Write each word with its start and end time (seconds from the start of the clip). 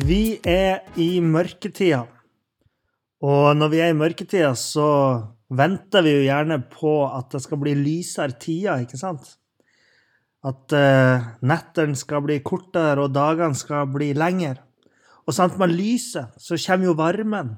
Vi 0.00 0.38
er 0.48 0.86
i 0.96 1.18
mørketida. 1.20 2.06
Og 3.20 3.48
når 3.52 3.68
vi 3.68 3.80
er 3.84 3.90
i 3.92 3.96
mørketida, 3.96 4.54
så 4.56 4.86
venter 5.52 6.00
vi 6.06 6.14
jo 6.14 6.22
gjerne 6.24 6.56
på 6.72 6.94
at 7.12 7.28
det 7.34 7.42
skal 7.44 7.60
bli 7.60 7.74
lysere 7.76 8.32
tider, 8.40 8.86
ikke 8.86 8.96
sant? 8.96 9.34
At 10.48 10.72
uh, 10.72 11.26
nettene 11.44 11.98
skal 12.00 12.24
bli 12.24 12.38
kortere, 12.40 13.04
og 13.04 13.12
dagene 13.12 13.58
skal 13.58 13.84
bli 13.92 14.14
lengre. 14.16 14.64
Og 15.28 15.36
sant 15.36 15.60
med 15.60 15.76
lyset 15.76 16.40
så 16.40 16.56
kommer 16.56 16.88
jo 16.88 16.96
varmen. 16.96 17.52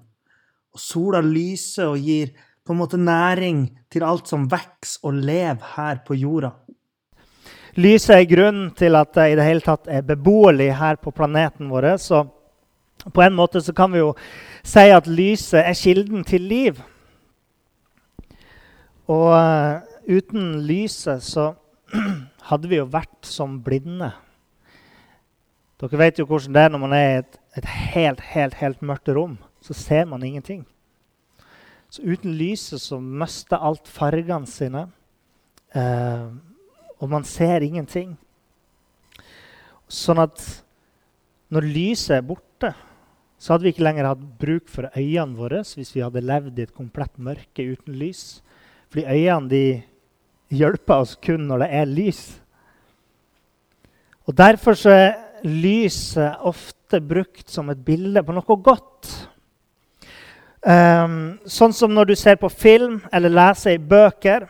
Og 0.74 0.82
sola 0.82 1.22
lyser 1.22 1.92
og 1.92 2.02
gir 2.02 2.34
på 2.66 2.74
en 2.74 2.82
måte 2.82 2.98
næring 2.98 3.68
til 3.94 4.02
alt 4.02 4.26
som 4.26 4.50
vokser 4.50 5.06
og 5.06 5.22
lever 5.22 5.70
her 5.76 6.02
på 6.02 6.18
jorda. 6.18 6.50
Lyset 7.74 8.12
er 8.14 8.28
grunnen 8.30 8.68
til 8.78 8.94
at 8.94 9.10
det 9.16 9.32
i 9.32 9.36
det 9.38 9.44
hele 9.48 9.64
tatt 9.64 9.88
er 9.90 10.04
beboelig 10.06 10.68
her 10.78 10.98
på 11.02 11.10
planeten 11.10 11.72
vår. 11.72 11.96
Så 11.98 12.22
på 13.10 13.22
en 13.22 13.34
måte 13.34 13.62
så 13.62 13.74
kan 13.74 13.90
vi 13.90 13.98
jo 13.98 14.12
si 14.62 14.84
at 14.94 15.08
lyset 15.10 15.64
er 15.64 15.74
kilden 15.74 16.22
til 16.24 16.46
liv. 16.46 16.78
Og 19.10 19.26
uh, 19.34 19.82
uten 20.06 20.60
lyset 20.64 21.24
så 21.26 21.50
hadde 22.48 22.70
vi 22.70 22.78
jo 22.78 22.86
vært 22.86 23.26
som 23.26 23.58
blinde. 23.64 24.12
Dere 25.82 25.98
vet 25.98 26.22
jo 26.22 26.28
hvordan 26.30 26.54
det 26.54 26.62
er 26.62 26.72
når 26.72 26.84
man 26.86 26.94
er 26.96 27.08
i 27.08 27.18
et, 27.24 27.36
et 27.58 27.68
helt, 27.90 28.22
helt, 28.30 28.54
helt 28.62 28.86
mørkt 28.86 29.10
rom. 29.10 29.36
Så 29.60 29.74
ser 29.74 30.06
man 30.06 30.22
ingenting. 30.22 30.62
Så 31.90 32.06
uten 32.06 32.38
lyset 32.38 32.80
så 32.80 33.02
mister 33.02 33.58
alt 33.58 33.90
fargene 33.90 34.46
sine. 34.46 34.86
Uh, 35.74 36.30
og 37.00 37.10
man 37.10 37.26
ser 37.26 37.64
ingenting. 37.64 38.14
Sånn 39.90 40.20
at 40.22 40.40
når 41.52 41.68
lyset 41.70 42.18
er 42.18 42.26
borte, 42.26 42.72
så 43.38 43.52
hadde 43.52 43.66
vi 43.66 43.74
ikke 43.74 43.84
lenger 43.84 44.08
hatt 44.08 44.22
bruk 44.40 44.70
for 44.72 44.88
øynene 44.96 45.36
våre 45.36 45.60
hvis 45.66 45.92
vi 45.94 46.02
hadde 46.04 46.24
levd 46.24 46.58
i 46.58 46.64
et 46.64 46.76
komplett 46.76 47.18
mørke 47.20 47.66
uten 47.74 47.98
lys. 48.00 48.40
Fordi 48.88 49.04
øynene 49.04 49.50
de 49.50 49.66
hjelper 50.54 51.04
oss 51.04 51.14
kun 51.20 51.44
når 51.50 51.64
det 51.64 51.70
er 51.80 51.90
lys. 51.90 52.22
Og 54.24 54.36
Derfor 54.38 54.78
så 54.78 54.94
er 54.96 55.10
lyset 55.44 56.40
ofte 56.40 57.02
brukt 57.04 57.50
som 57.52 57.68
et 57.68 57.84
bilde 57.84 58.22
på 58.24 58.32
noe 58.32 58.58
godt. 58.64 59.10
Um, 60.64 61.36
sånn 61.44 61.74
som 61.76 61.92
når 61.92 62.08
du 62.08 62.14
ser 62.16 62.38
på 62.40 62.48
film 62.48 63.02
eller 63.12 63.34
leser 63.34 63.76
i 63.76 63.82
bøker, 63.82 64.46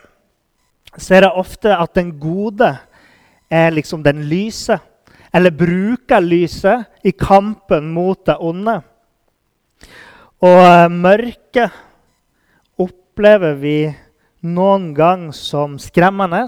så 0.97 1.17
er 1.17 1.25
det 1.25 1.35
ofte 1.35 1.73
at 1.75 1.95
den 1.97 2.13
gode 2.19 2.71
er 3.51 3.73
liksom 3.75 4.03
den 4.03 4.23
lyse. 4.29 4.77
Eller 5.35 5.51
bruker 5.51 6.23
lyset 6.23 6.85
i 7.03 7.11
kampen 7.11 7.91
mot 7.93 8.21
det 8.25 8.37
onde. 8.39 8.77
Og 10.45 10.61
uh, 10.61 10.87
mørket 10.91 11.75
opplever 12.79 13.55
vi 13.59 13.77
noen 14.45 14.93
gang 14.95 15.29
som 15.35 15.79
skremmende. 15.81 16.45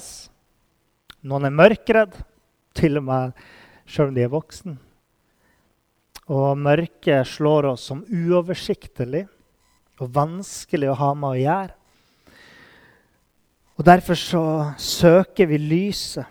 Noen 1.27 1.49
er 1.49 1.55
mørkredd, 1.55 2.15
til 2.77 2.99
og 2.99 3.07
med 3.07 3.47
sjøl 3.89 4.11
om 4.11 4.15
de 4.15 4.23
er 4.23 4.31
voksen. 4.31 4.77
Og 6.27 6.59
mørket 6.59 7.27
slår 7.27 7.71
oss 7.71 7.87
som 7.89 8.03
uoversiktlig 8.03 9.25
og 9.97 10.11
vanskelig 10.13 10.91
å 10.91 10.99
ha 10.99 11.13
med 11.17 11.29
å 11.33 11.41
gjøre. 11.41 11.76
Og 13.77 13.85
Derfor 13.85 14.17
så 14.17 14.43
søker 14.81 15.45
vi 15.45 15.57
lyset. 15.61 16.25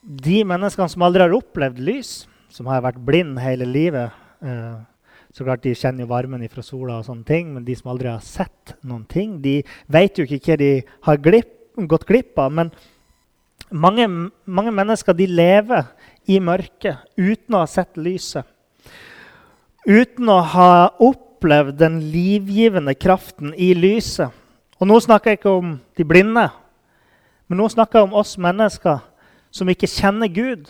De 0.00 0.40
menneskene 0.48 0.88
som 0.88 1.04
aldri 1.04 1.26
har 1.26 1.34
opplevd 1.36 1.80
lys, 1.84 2.22
som 2.48 2.70
har 2.72 2.80
vært 2.80 3.02
blind 3.04 3.36
hele 3.42 3.66
livet 3.68 4.08
eh, 4.40 4.78
så 5.36 5.44
klart 5.44 5.62
De 5.62 5.74
kjenner 5.76 6.06
jo 6.06 6.10
varmen 6.10 6.46
fra 6.48 6.64
sola, 6.64 6.98
og 6.98 7.06
sånne 7.06 7.26
ting, 7.28 7.50
men 7.52 7.66
de 7.66 7.76
som 7.76 7.90
aldri 7.92 8.08
har 8.08 8.24
sett 8.24 8.72
noen 8.80 9.04
ting, 9.04 9.36
de 9.44 9.60
vet 9.92 10.18
jo 10.18 10.24
ikke 10.24 10.40
hva 10.40 10.56
de 10.62 10.70
har 11.04 11.20
glipp, 11.22 11.52
gått 11.90 12.06
glipp 12.08 12.40
av. 12.40 12.54
Men 12.56 12.72
mange, 13.70 14.08
mange 14.48 14.72
mennesker 14.74 15.14
de 15.14 15.28
lever 15.28 15.92
i 16.32 16.40
mørket 16.40 17.04
uten 17.20 17.54
å 17.54 17.62
ha 17.62 17.68
sett 17.70 18.00
lyset. 18.00 18.48
Uten 19.84 20.32
å 20.32 20.40
ha 20.56 20.72
opplevd 20.96 21.78
den 21.84 22.00
livgivende 22.10 22.96
kraften 22.96 23.52
i 23.54 23.74
lyset. 23.76 24.32
Og 24.78 24.86
nå 24.86 24.98
snakker 25.02 25.32
jeg 25.32 25.40
ikke 25.40 25.56
om 25.58 25.72
de 25.98 26.06
blinde, 26.06 26.48
men 27.48 27.58
nå 27.58 27.66
snakker 27.72 27.98
jeg 27.98 28.08
om 28.08 28.18
oss 28.20 28.36
mennesker 28.38 29.00
som 29.50 29.70
ikke 29.70 29.90
kjenner 29.90 30.30
Gud, 30.30 30.68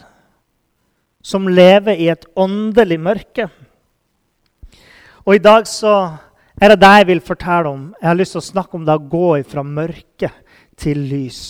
som 1.23 1.49
lever 1.51 1.99
i 1.99 2.09
et 2.13 2.25
åndelig 2.39 2.99
mørke. 3.03 3.49
Og 5.27 5.37
i 5.37 5.43
dag 5.45 5.67
så 5.69 5.95
er 6.57 6.73
det 6.73 6.81
det 6.81 6.93
jeg 7.01 7.09
vil 7.11 7.21
fortelle 7.21 7.69
om. 7.69 7.89
Jeg 8.01 8.09
har 8.09 8.17
lyst 8.17 8.33
til 8.37 8.41
å 8.41 8.49
snakke 8.49 8.79
om 8.79 8.87
det 8.87 8.95
å 8.97 9.09
gå 9.13 9.33
fra 9.51 9.63
mørke 9.67 10.31
til 10.79 11.03
lys. 11.11 11.41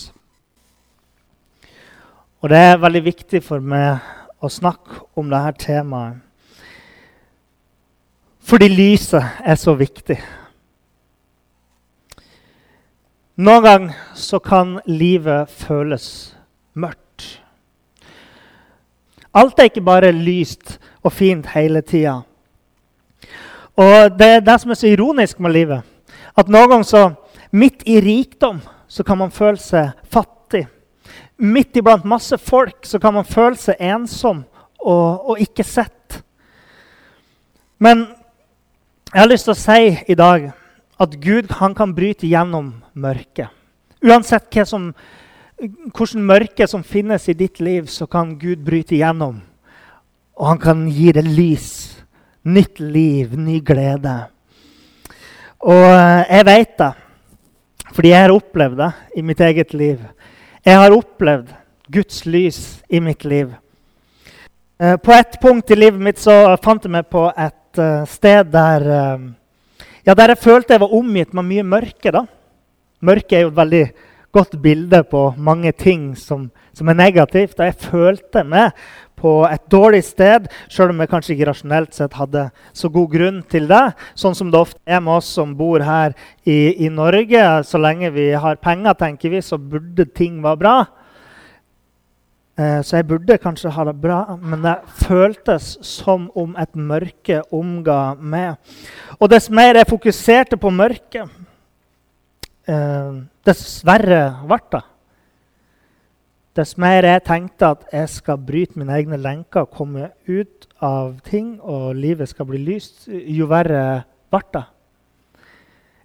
Og 2.42 2.50
det 2.50 2.58
er 2.58 2.80
veldig 2.80 3.04
viktig 3.06 3.42
for 3.44 3.62
meg 3.62 4.02
å 4.42 4.50
snakke 4.50 5.04
om 5.18 5.30
dette 5.30 5.66
temaet. 5.68 6.18
Fordi 8.48 8.68
lyset 8.72 9.42
er 9.44 9.58
så 9.60 9.74
viktig. 9.76 10.16
Noen 13.38 13.62
ganger 13.62 13.98
så 14.18 14.40
kan 14.42 14.80
livet 14.90 15.50
føles 15.60 16.34
mørkt. 16.74 17.38
Alt 19.30 19.60
er 19.60 19.68
ikke 19.70 19.84
bare 19.86 20.10
lyst 20.10 20.80
og 21.06 21.14
fint 21.14 21.46
hele 21.52 21.84
tida. 21.86 22.16
Og 23.78 24.18
det 24.18 24.26
er 24.26 24.42
det 24.42 24.58
som 24.58 24.74
er 24.74 24.80
så 24.80 24.90
ironisk 24.90 25.38
med 25.38 25.54
livet. 25.54 25.86
At 26.34 26.50
noen 26.50 26.66
ganger 26.72 26.90
så, 26.90 27.04
midt 27.54 27.86
i 27.86 28.00
rikdom 28.02 28.58
så 28.90 29.06
kan 29.06 29.22
man 29.22 29.30
føle 29.30 29.62
seg 29.62 29.94
fattig. 30.10 30.64
Midt 31.38 31.78
iblant 31.78 32.08
masse 32.10 32.34
folk 32.42 32.82
så 32.90 32.98
kan 32.98 33.14
man 33.14 33.28
føle 33.28 33.54
seg 33.54 33.78
ensom 33.78 34.42
og, 34.82 35.30
og 35.30 35.38
ikke 35.38 35.62
sett. 35.62 36.24
Men 37.78 38.08
jeg 39.14 39.22
har 39.22 39.30
lyst 39.30 39.46
til 39.46 39.54
å 39.54 39.62
si 39.62 39.92
i 40.10 40.18
dag 40.18 40.50
at 40.98 41.14
Gud 41.22 41.50
kan 41.76 41.94
bryte 41.94 42.26
gjennom 42.26 42.72
mørket. 42.94 43.54
Uansett 44.02 44.54
som, 44.66 44.92
hvordan 45.94 46.26
mørke 46.26 46.66
som 46.70 46.82
finnes 46.86 47.28
i 47.28 47.36
ditt 47.38 47.60
liv, 47.60 47.86
så 47.86 48.06
kan 48.06 48.36
Gud 48.38 48.64
bryte 48.66 48.98
gjennom. 48.98 49.40
Og 50.38 50.46
han 50.46 50.60
kan 50.62 50.88
gi 50.90 51.12
deg 51.12 51.26
lys 51.26 51.98
Nytt 52.48 52.78
liv, 52.80 53.34
ny 53.36 53.58
glede. 53.60 54.14
Og 55.66 55.84
eh, 55.84 56.22
jeg 56.30 56.46
vet 56.46 56.70
det, 56.78 56.90
fordi 57.92 58.12
jeg 58.12 58.24
har 58.24 58.32
opplevd 58.32 58.78
det 58.78 58.90
i 59.18 59.24
mitt 59.26 59.40
eget 59.44 59.74
liv. 59.76 59.98
Jeg 60.64 60.78
har 60.80 60.94
opplevd 60.94 61.50
Guds 61.92 62.22
lys 62.24 62.60
i 62.88 63.02
mitt 63.04 63.26
liv. 63.28 63.50
Eh, 64.80 64.96
på 64.96 65.12
et 65.12 65.36
punkt 65.42 65.74
i 65.74 65.76
livet 65.76 66.00
mitt 66.00 66.22
så 66.22 66.56
fant 66.62 66.86
jeg 66.86 66.94
meg 66.94 67.10
på 67.10 67.26
et 67.34 67.82
eh, 67.82 68.06
sted 68.08 68.54
der, 68.54 68.88
ja, 70.08 70.14
der 70.16 70.32
jeg 70.32 70.40
følte 70.40 70.72
jeg 70.72 70.80
var 70.80 70.94
omgitt 70.96 71.34
med 71.36 71.44
mye 71.44 71.64
mørke. 71.76 72.12
da. 72.14 72.24
Mørke 73.04 73.36
er 73.36 73.44
jo 73.44 73.50
et 73.52 73.58
veldig 73.58 73.82
godt 74.32 74.54
bilde 74.62 75.02
på 75.04 75.34
mange 75.36 75.72
ting 75.76 76.14
som, 76.16 76.46
som 76.72 76.88
er 76.88 76.96
negativt. 76.96 77.58
Og 77.60 77.66
jeg 77.66 77.76
følte 77.90 78.44
meg 78.44 78.72
på 79.18 79.32
et 79.50 79.64
dårlig 79.68 80.00
sted, 80.06 80.46
sjøl 80.70 80.94
om 80.94 81.02
jeg 81.02 81.10
kanskje 81.10 81.34
ikke 81.34 81.48
rasjonelt 81.50 81.96
sett 81.96 82.16
hadde 82.16 82.46
så 82.72 82.88
god 82.94 83.10
grunn 83.12 83.42
til 83.52 83.68
det. 83.68 83.82
Sånn 84.16 84.36
som 84.38 84.52
det 84.54 84.62
ofte 84.62 84.80
er 84.86 85.02
med 85.04 85.18
oss 85.18 85.28
som 85.36 85.52
bor 85.58 85.84
her 85.84 86.16
i, 86.46 86.86
i 86.86 86.88
Norge. 86.88 87.44
Så 87.68 87.80
lenge 87.82 88.12
vi 88.14 88.30
har 88.32 88.62
penger, 88.62 88.96
tenker 88.96 89.34
vi, 89.34 89.42
så 89.44 89.60
burde 89.60 90.08
ting 90.08 90.40
være 90.40 90.62
bra. 90.62 90.76
Eh, 92.58 92.80
så 92.82 92.96
jeg 92.98 93.06
burde 93.06 93.38
kanskje 93.38 93.70
ha 93.70 93.84
det 93.86 93.94
bra, 94.02 94.34
men 94.42 94.64
det 94.66 94.74
føltes 95.04 95.76
som 95.86 96.26
om 96.34 96.56
et 96.58 96.74
mørke 96.74 97.42
omga 97.54 98.16
meg. 98.18 98.56
Og 99.20 99.30
dess 99.30 99.46
mer 99.50 99.78
jeg 99.78 99.86
fokuserte 99.86 100.58
på 100.58 100.72
mørket, 100.74 101.30
eh, 102.66 103.12
dess 103.46 103.84
verre 103.86 104.40
ble 104.46 104.58
det. 104.72 104.84
dess 106.58 106.76
mer 106.76 107.04
jeg 107.04 107.22
tenkte 107.22 107.66
at 107.70 107.84
jeg 107.92 108.08
skal 108.08 108.36
bryte 108.36 108.74
mine 108.76 108.90
egne 108.90 109.16
lenker 109.16 109.60
og 109.60 109.70
komme 109.70 110.10
ut 110.26 110.66
av 110.82 111.20
ting, 111.22 111.60
og 111.62 111.94
livet 111.94 112.28
skal 112.28 112.46
bli 112.46 112.58
lyst, 112.58 113.06
jo 113.06 113.46
verre 113.46 114.02
ble 114.30 114.40
det. 114.52 114.64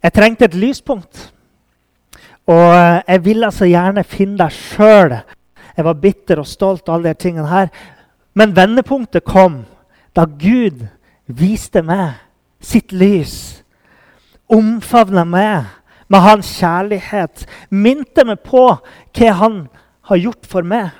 Jeg 0.04 0.14
trengte 0.14 0.46
et 0.46 0.54
lyspunkt. 0.54 1.34
Og 2.46 2.76
jeg 3.08 3.26
ville 3.26 3.52
så 3.52 3.66
gjerne 3.66 4.04
finne 4.04 4.38
det 4.38 4.52
sjøl. 4.52 5.16
Jeg 5.78 5.86
var 5.86 6.00
bitter 6.02 6.42
og 6.42 6.48
stolt 6.48 6.88
og 6.88 6.96
alle 6.96 7.14
de 7.14 7.22
tingene 7.26 7.50
her. 7.50 7.70
Men 8.34 8.56
vendepunktet 8.56 9.26
kom 9.26 9.64
da 10.16 10.26
Gud 10.26 10.86
viste 11.26 11.82
meg 11.86 12.20
sitt 12.64 12.94
lys. 12.94 13.64
Omfavna 14.52 15.26
meg 15.26 15.70
med 16.08 16.26
hans 16.26 16.50
kjærlighet. 16.60 17.46
Minte 17.70 18.26
meg 18.28 18.44
på 18.46 18.68
hva 18.78 19.32
han 19.40 19.64
har 20.10 20.22
gjort 20.22 20.50
for 20.50 20.68
meg. 20.68 20.92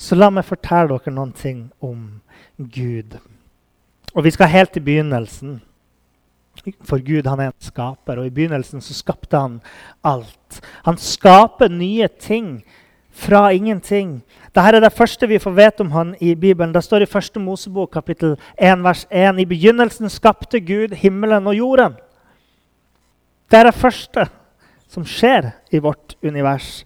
Så 0.00 0.16
la 0.16 0.30
meg 0.32 0.48
fortelle 0.48 0.96
dere 0.96 1.12
noen 1.12 1.34
ting 1.36 1.66
om 1.84 2.22
Gud. 2.56 3.18
Og 4.14 4.24
vi 4.24 4.32
skal 4.32 4.48
helt 4.48 4.72
til 4.72 4.84
begynnelsen. 4.86 5.60
For 6.86 7.00
Gud 7.04 7.26
han 7.26 7.40
er 7.40 7.50
en 7.50 7.64
skaper, 7.64 8.20
og 8.20 8.26
i 8.26 8.34
begynnelsen 8.34 8.82
så 8.84 8.94
skapte 8.96 9.38
han 9.38 9.58
alt. 10.04 10.60
Han 10.84 10.98
skaper 11.00 11.72
nye 11.72 12.08
ting 12.20 12.60
fra 13.10 13.50
ingenting. 13.52 14.20
Dette 14.54 14.76
er 14.76 14.82
det 14.82 14.92
første 14.94 15.28
vi 15.28 15.40
får 15.42 15.56
vite 15.56 15.84
om 15.84 15.90
han 15.94 16.12
i 16.20 16.34
Bibelen. 16.34 16.74
Det 16.74 16.82
står 16.84 17.04
i 17.04 17.08
1. 17.08 17.40
Mosebok 17.42 17.92
kapittel 17.92 18.36
1, 18.56 18.84
vers 18.84 19.06
1. 19.10 19.40
I 19.40 19.48
begynnelsen 19.48 20.10
skapte 20.10 20.60
Gud 20.60 20.94
himmelen 20.96 21.46
og 21.46 21.56
jorden. 21.56 21.96
Det 23.50 23.58
er 23.58 23.70
det 23.70 23.74
første 23.74 24.28
som 24.90 25.06
skjer 25.06 25.52
i 25.70 25.78
vårt 25.82 26.16
univers. 26.22 26.84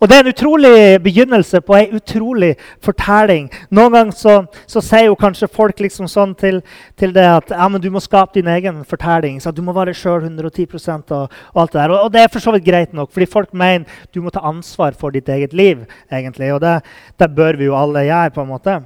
Og 0.00 0.08
Det 0.08 0.16
er 0.16 0.24
en 0.24 0.32
utrolig 0.32 1.02
begynnelse 1.04 1.60
på 1.60 1.76
ei 1.76 1.90
utrolig 1.96 2.54
fortelling. 2.84 3.50
Noen 3.70 3.92
ganger 3.92 4.16
så, 4.16 4.34
så, 4.66 4.82
sier 4.84 5.10
jo 5.10 5.18
kanskje 5.18 5.50
folk 5.52 5.80
liksom 5.80 6.08
sånn 6.08 6.34
til, 6.40 6.62
til 6.96 7.12
det 7.16 7.26
at 7.28 7.52
ja, 7.52 7.68
men 7.68 7.82
du 7.82 7.90
må 7.92 8.00
skape 8.00 8.38
din 8.38 8.48
egen 8.48 8.82
fortelling. 8.88 9.40
Så 9.40 9.52
du 9.52 9.62
må 9.66 9.74
være 9.76 9.94
sjøl 9.96 10.24
110 10.24 10.66
og, 11.12 11.28
og 11.52 11.62
alt 11.62 11.74
det 11.74 11.80
der. 11.82 11.94
Og, 11.94 12.06
og, 12.06 12.12
det 12.14 12.24
er 12.24 12.32
for 12.32 12.44
så 12.44 12.54
vidt 12.56 12.66
greit 12.66 12.96
nok, 12.96 13.12
fordi 13.12 13.28
folk 13.30 13.52
mener 13.52 13.88
du 14.14 14.22
må 14.24 14.32
ta 14.32 14.44
ansvar 14.48 14.96
for 14.98 15.12
ditt 15.12 15.28
eget 15.28 15.52
liv. 15.52 15.84
egentlig, 16.10 16.52
Og 16.54 16.60
det, 16.60 16.80
det 17.18 17.34
bør 17.34 17.56
vi 17.60 17.68
jo 17.68 17.76
alle 17.76 18.06
gjøre. 18.08 18.30
på 18.30 18.42
en 18.42 18.48
måte. 18.48 18.80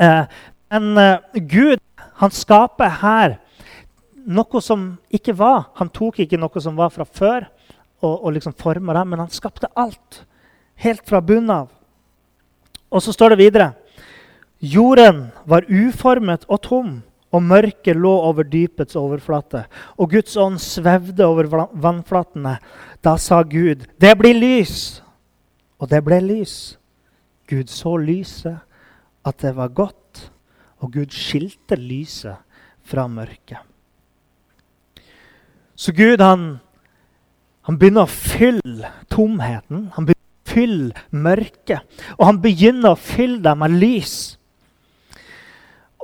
Eh, 0.00 0.24
men 0.70 0.98
eh, 0.98 1.40
Gud 1.48 1.80
han 2.20 2.32
skaper 2.32 3.00
her 3.02 3.36
noe 4.26 4.60
som 4.64 4.88
ikke 5.12 5.36
var. 5.36 5.70
Han 5.78 5.90
tok 5.92 6.22
ikke 6.24 6.40
noe 6.40 6.62
som 6.62 6.76
var 6.78 6.90
fra 6.94 7.04
før 7.04 7.46
og, 8.02 8.24
og 8.24 8.32
liksom 8.36 8.54
forma 8.58 8.94
det, 8.96 9.04
men 9.08 9.22
han 9.24 9.32
skapte 9.32 9.70
alt. 9.76 10.22
Helt 10.76 11.04
fra 11.08 11.22
bunnen 11.24 11.52
av. 11.52 11.68
Og 12.92 13.02
så 13.02 13.14
står 13.14 13.34
det 13.34 13.44
videre 13.44 13.72
Jorden 14.62 15.26
var 15.44 15.66
uformet 15.68 16.46
og 16.48 16.62
tom, 16.64 16.92
og 17.34 17.42
mørket 17.44 17.98
lå 17.98 18.12
over 18.28 18.46
dypets 18.48 18.96
overflate. 18.96 19.66
Og 20.00 20.14
Guds 20.14 20.36
ånd 20.40 20.56
svevde 20.62 21.26
over 21.26 21.50
vannflatene. 21.74 22.56
Da 23.04 23.16
sa 23.16 23.42
Gud, 23.42 23.86
'Det 23.98 24.18
blir 24.18 24.34
lys.' 24.34 25.02
Og 25.78 25.90
det 25.90 26.04
ble 26.04 26.20
lys. 26.20 26.78
Gud 27.46 27.68
så 27.68 27.96
lyset, 27.96 28.58
at 29.24 29.38
det 29.42 29.56
var 29.56 29.68
godt, 29.68 30.30
og 30.78 30.92
Gud 30.92 31.12
skilte 31.12 31.76
lyset 31.76 32.36
fra 32.82 33.06
mørket. 33.06 33.58
Så 35.76 35.92
Gud 35.92 36.20
han 36.20 36.58
han 37.66 37.78
begynner 37.80 38.06
å 38.06 38.10
fylle 38.10 38.92
tomheten, 39.10 39.88
han 39.96 40.06
begynner 40.06 40.22
å 40.22 40.52
fylle 40.52 41.04
mørket. 41.10 41.82
Og 42.14 42.28
han 42.28 42.40
begynner 42.42 42.94
å 42.94 43.00
fylle 43.00 43.42
det 43.42 43.54
med 43.58 43.74
lys. 43.80 44.16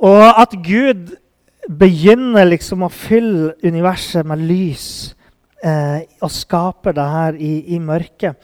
Og 0.03 0.25
at 0.27 0.57
Gud 0.65 1.13
begynner 1.69 2.49
liksom 2.49 2.83
å 2.83 2.91
fylle 2.91 3.53
universet 3.63 4.27
med 4.27 4.43
lys 4.43 4.87
eh, 5.63 6.03
og 6.19 6.33
skape 6.35 6.91
det 6.95 7.07
her 7.13 7.39
i, 7.39 7.53
i, 7.75 7.79
mørket, 7.79 8.35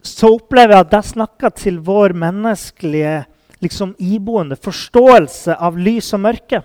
så 0.00 0.30
opplever 0.36 0.76
jeg 0.76 0.86
at 0.86 0.92
det 0.94 1.02
snakker 1.10 1.54
til 1.58 1.80
vår 1.84 2.14
menneskelige 2.16 3.16
liksom, 3.60 3.96
iboende 3.98 4.56
forståelse 4.56 5.58
av 5.58 5.78
lys 5.82 6.14
og 6.14 6.22
mørke. 6.28 6.62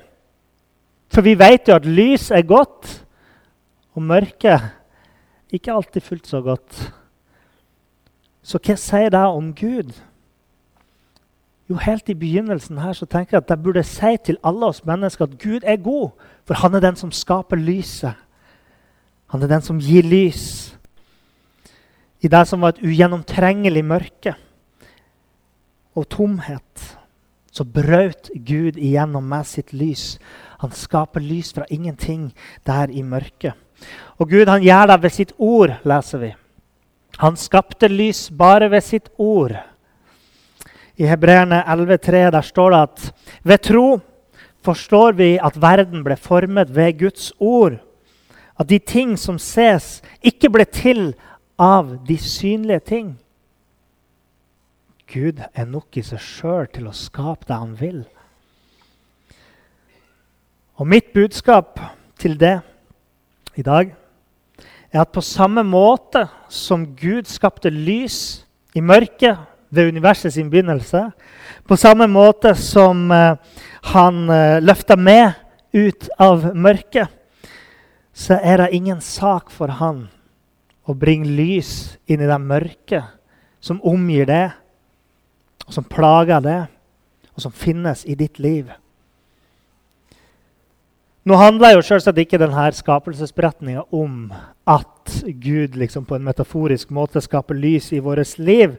For 1.10 1.26
vi 1.26 1.34
vet 1.40 1.68
jo 1.70 1.80
at 1.80 1.90
lys 1.90 2.30
er 2.30 2.46
godt, 2.48 3.00
og 3.96 4.04
mørke 4.06 4.60
ikke 5.54 5.74
alltid 5.74 6.02
fullt 6.02 6.28
så 6.28 6.42
godt. 6.42 6.94
Så 8.46 8.60
hva 8.62 8.76
sier 8.78 9.10
det 9.14 9.24
om 9.26 9.54
Gud? 9.58 9.94
Jo, 11.70 11.80
Helt 11.82 12.10
i 12.10 12.18
begynnelsen 12.18 12.78
her 12.78 12.94
så 12.94 13.08
tenker 13.10 13.38
jeg 13.38 13.44
at 13.44 13.50
jeg 13.50 13.64
burde 13.64 13.84
si 13.84 14.12
til 14.26 14.38
alle 14.46 14.70
oss 14.70 14.84
mennesker 14.86 15.26
at 15.26 15.38
Gud 15.42 15.66
er 15.66 15.82
god. 15.82 16.12
For 16.46 16.54
han 16.62 16.78
er 16.78 16.84
den 16.84 16.96
som 16.96 17.12
skaper 17.12 17.58
lyset. 17.58 18.14
Han 19.34 19.42
er 19.44 19.50
den 19.50 19.66
som 19.66 19.82
gir 19.82 20.06
lys. 20.06 20.76
I 22.22 22.30
det 22.30 22.46
som 22.48 22.62
var 22.62 22.76
et 22.76 22.84
ugjennomtrengelig 22.86 23.84
mørke 23.86 24.36
og 25.96 26.08
tomhet, 26.10 26.86
så 27.52 27.64
brøt 27.64 28.30
Gud 28.36 28.78
igjennom 28.78 29.24
med 29.24 29.48
sitt 29.48 29.74
lys. 29.74 30.18
Han 30.60 30.74
skaper 30.76 31.24
lys 31.24 31.54
fra 31.56 31.66
ingenting 31.70 32.30
der 32.68 32.92
i 32.92 33.02
mørket. 33.02 33.54
Og 34.18 34.30
Gud 34.30 34.48
han 34.48 34.63
gjør 34.63 34.92
det 34.92 35.00
ved 35.04 35.16
sitt 35.16 35.33
ord, 35.38 35.75
leser 35.83 36.22
vi. 36.22 36.31
Han 37.19 37.38
skapte 37.39 37.88
lys 37.92 38.27
bare 38.31 38.69
ved 38.72 38.83
sitt 38.83 39.10
ord. 39.18 39.56
I 40.95 41.07
Hebreerne 41.07 41.63
11,3 41.68 42.30
der 42.31 42.42
står 42.42 42.72
det 42.72 42.81
at 42.88 43.13
ved 43.44 43.63
tro 43.68 43.88
forstår 44.66 45.16
vi 45.19 45.30
at 45.38 45.60
verden 45.62 46.04
ble 46.04 46.16
formet 46.16 46.72
ved 46.75 47.00
Guds 47.00 47.31
ord. 47.39 47.80
At 48.60 48.69
de 48.69 48.80
ting 48.80 49.18
som 49.19 49.38
ses, 49.39 50.00
ikke 50.24 50.50
ble 50.50 50.66
til 50.66 51.13
av 51.60 51.98
de 52.07 52.18
synlige 52.18 52.80
ting. 52.80 53.10
Gud 55.12 55.42
er 55.54 55.68
nok 55.69 56.00
i 56.00 56.04
seg 56.04 56.24
sjøl 56.24 56.69
til 56.74 56.88
å 56.89 56.95
skape 56.95 57.45
det 57.48 57.60
han 57.60 57.75
vil. 57.80 58.00
Og 60.75 60.88
mitt 60.88 61.13
budskap 61.13 61.80
til 62.19 62.39
det 62.39 62.57
i 63.56 63.63
dag 63.63 63.94
er 64.92 65.02
at 65.02 65.12
på 65.12 65.24
samme 65.24 65.63
måte 65.68 66.25
som 66.52 66.86
Gud 66.96 67.28
skapte 67.28 67.72
lys 67.72 68.46
i 68.75 68.84
mørket 68.84 69.40
ved 69.69 69.90
universets 69.92 70.38
begynnelse, 70.38 71.10
på 71.68 71.75
samme 71.75 72.08
måte 72.08 72.53
som 72.56 73.12
eh, 73.12 73.36
han 73.91 74.30
eh, 74.30 74.62
løfta 74.63 74.96
med 74.96 75.34
ut 75.75 76.08
av 76.20 76.51
mørket, 76.56 77.10
så 78.15 78.39
er 78.39 78.63
det 78.63 78.75
ingen 78.77 79.01
sak 79.03 79.51
for 79.51 79.74
han 79.82 80.06
å 80.88 80.96
bringe 80.96 81.27
lys 81.27 81.98
inn 82.08 82.24
i 82.24 82.30
det 82.30 82.39
mørket 82.39 83.12
som 83.60 83.82
omgir 83.84 84.30
det, 84.30 84.46
og 85.65 85.74
som 85.74 85.88
plager 85.89 86.44
det, 86.46 86.62
og 87.36 87.44
som 87.44 87.51
finnes 87.51 88.06
i 88.06 88.15
ditt 88.15 88.39
liv. 88.39 88.70
Nå 91.25 91.38
handler 91.41 91.74
jo 91.74 91.82
selvsagt 91.82 92.20
ikke 92.22 92.38
denne 92.38 92.67
skapelsesberetninga 92.77 93.88
om 93.98 94.27
at 94.70 95.13
Gud 95.41 95.74
liksom 95.74 96.05
på 96.05 96.20
en 96.20 96.27
metaforisk 96.27 96.91
måte 96.94 97.22
skaper 97.24 97.58
lys 97.58 97.88
i 97.98 98.01
vårt 98.05 98.38
liv. 98.38 98.75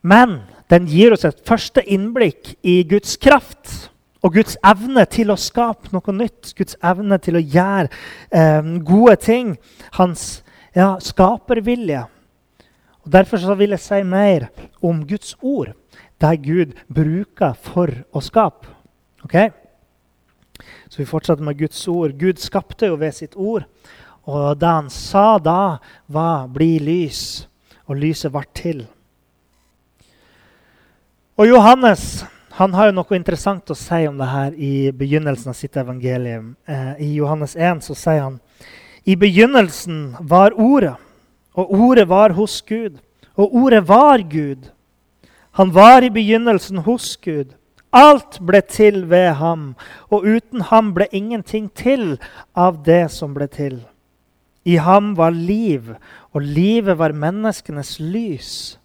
Men 0.00 0.38
den 0.72 0.88
gir 0.88 1.12
oss 1.12 1.26
et 1.28 1.42
første 1.44 1.84
innblikk 1.84 2.54
i 2.64 2.80
Guds 2.88 3.18
kraft 3.20 3.90
og 4.24 4.38
Guds 4.38 4.56
evne 4.64 5.04
til 5.12 5.34
å 5.34 5.36
skape 5.36 5.92
noe 5.92 6.16
nytt. 6.16 6.54
Guds 6.56 6.80
evne 6.80 7.20
til 7.20 7.36
å 7.36 7.44
gjøre 7.44 7.90
eh, 8.32 8.72
gode 8.80 9.20
ting. 9.20 9.54
Hans 10.00 10.40
ja, 10.72 10.94
skapervilje. 10.96 12.06
Og 13.04 13.12
Derfor 13.12 13.44
så 13.44 13.60
vil 13.60 13.76
jeg 13.76 13.84
si 13.84 14.00
mer 14.08 14.48
om 14.80 15.04
Guds 15.04 15.36
ord, 15.44 15.74
det 16.20 16.36
Gud 16.40 16.72
bruker 16.88 17.52
for 17.68 17.92
å 18.16 18.24
skape. 18.24 18.72
Okay? 19.28 19.52
Så 20.88 21.02
vi 21.02 21.08
fortsetter 21.08 21.44
med 21.44 21.58
Guds 21.58 21.82
ord. 21.88 22.16
Gud 22.18 22.38
skapte 22.38 22.90
jo 22.90 22.98
ved 23.00 23.14
sitt 23.16 23.36
ord. 23.36 23.66
Og 24.28 24.58
det 24.60 24.68
han 24.68 24.90
sa 24.90 25.38
da, 25.38 25.78
var 26.06 26.46
'bli 26.48 26.78
lys', 26.78 27.46
og 27.86 27.96
lyset 27.96 28.32
ble 28.32 28.44
til. 28.54 28.86
Og 31.36 31.48
Johannes 31.48 32.24
han 32.60 32.74
har 32.74 32.90
jo 32.90 32.96
noe 32.98 33.16
interessant 33.16 33.70
å 33.72 33.76
si 33.78 34.02
om 34.04 34.18
det 34.20 34.26
her 34.28 34.56
i 34.58 34.90
begynnelsen 34.92 35.48
av 35.48 35.56
sitt 35.56 35.76
evangelium. 35.80 36.56
Eh, 36.68 36.90
I 37.06 37.14
Johannes 37.14 37.54
1 37.56 37.80
så 37.86 37.94
sier 37.96 38.20
han 38.26 38.40
i 39.08 39.14
begynnelsen 39.16 40.16
var 40.28 40.52
Ordet, 40.52 40.96
og 41.56 41.70
Ordet 41.72 42.04
var 42.10 42.34
hos 42.36 42.60
Gud. 42.60 42.98
Og 43.38 43.54
Ordet 43.62 43.80
var 43.88 44.18
Gud. 44.18 44.68
Han 45.56 45.72
var 45.72 46.04
i 46.04 46.10
begynnelsen 46.12 46.82
hos 46.84 47.16
Gud. 47.16 47.54
Alt 47.90 48.38
ble 48.46 48.60
til 48.62 49.02
ved 49.10 49.32
ham, 49.40 49.74
og 50.10 50.22
uten 50.22 50.62
ham 50.70 50.92
ble 50.94 51.08
ingenting 51.10 51.66
til 51.74 52.20
av 52.54 52.84
det 52.86 53.08
som 53.10 53.34
ble 53.34 53.48
til. 53.50 53.80
I 54.64 54.76
ham 54.78 55.16
var 55.18 55.34
liv, 55.34 55.96
og 56.30 56.42
livet 56.42 56.98
var 56.98 57.16
menneskenes 57.16 57.96
lys. 57.98 58.78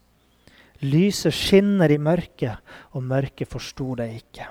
Lyset 0.82 1.34
skinner 1.34 1.92
i 1.92 2.00
mørket, 2.02 2.58
og 2.98 3.04
mørket 3.04 3.50
forsto 3.52 3.94
det 4.00 4.10
ikke. 4.18 4.48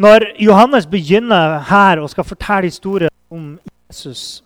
Når 0.00 0.24
Johannes 0.40 0.86
begynner 0.88 1.58
her 1.68 2.00
og 2.00 2.08
skal 2.08 2.24
fortelle 2.24 2.70
historien 2.70 3.12
om 3.30 3.58
Jesus, 3.90 4.42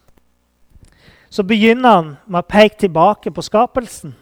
så 1.31 1.43
begynner 1.47 1.95
han 1.95 2.09
med 2.27 2.43
å 2.43 2.49
peke 2.51 2.81
tilbake 2.83 3.31
på 3.31 3.43
skapelsen. 3.43 4.17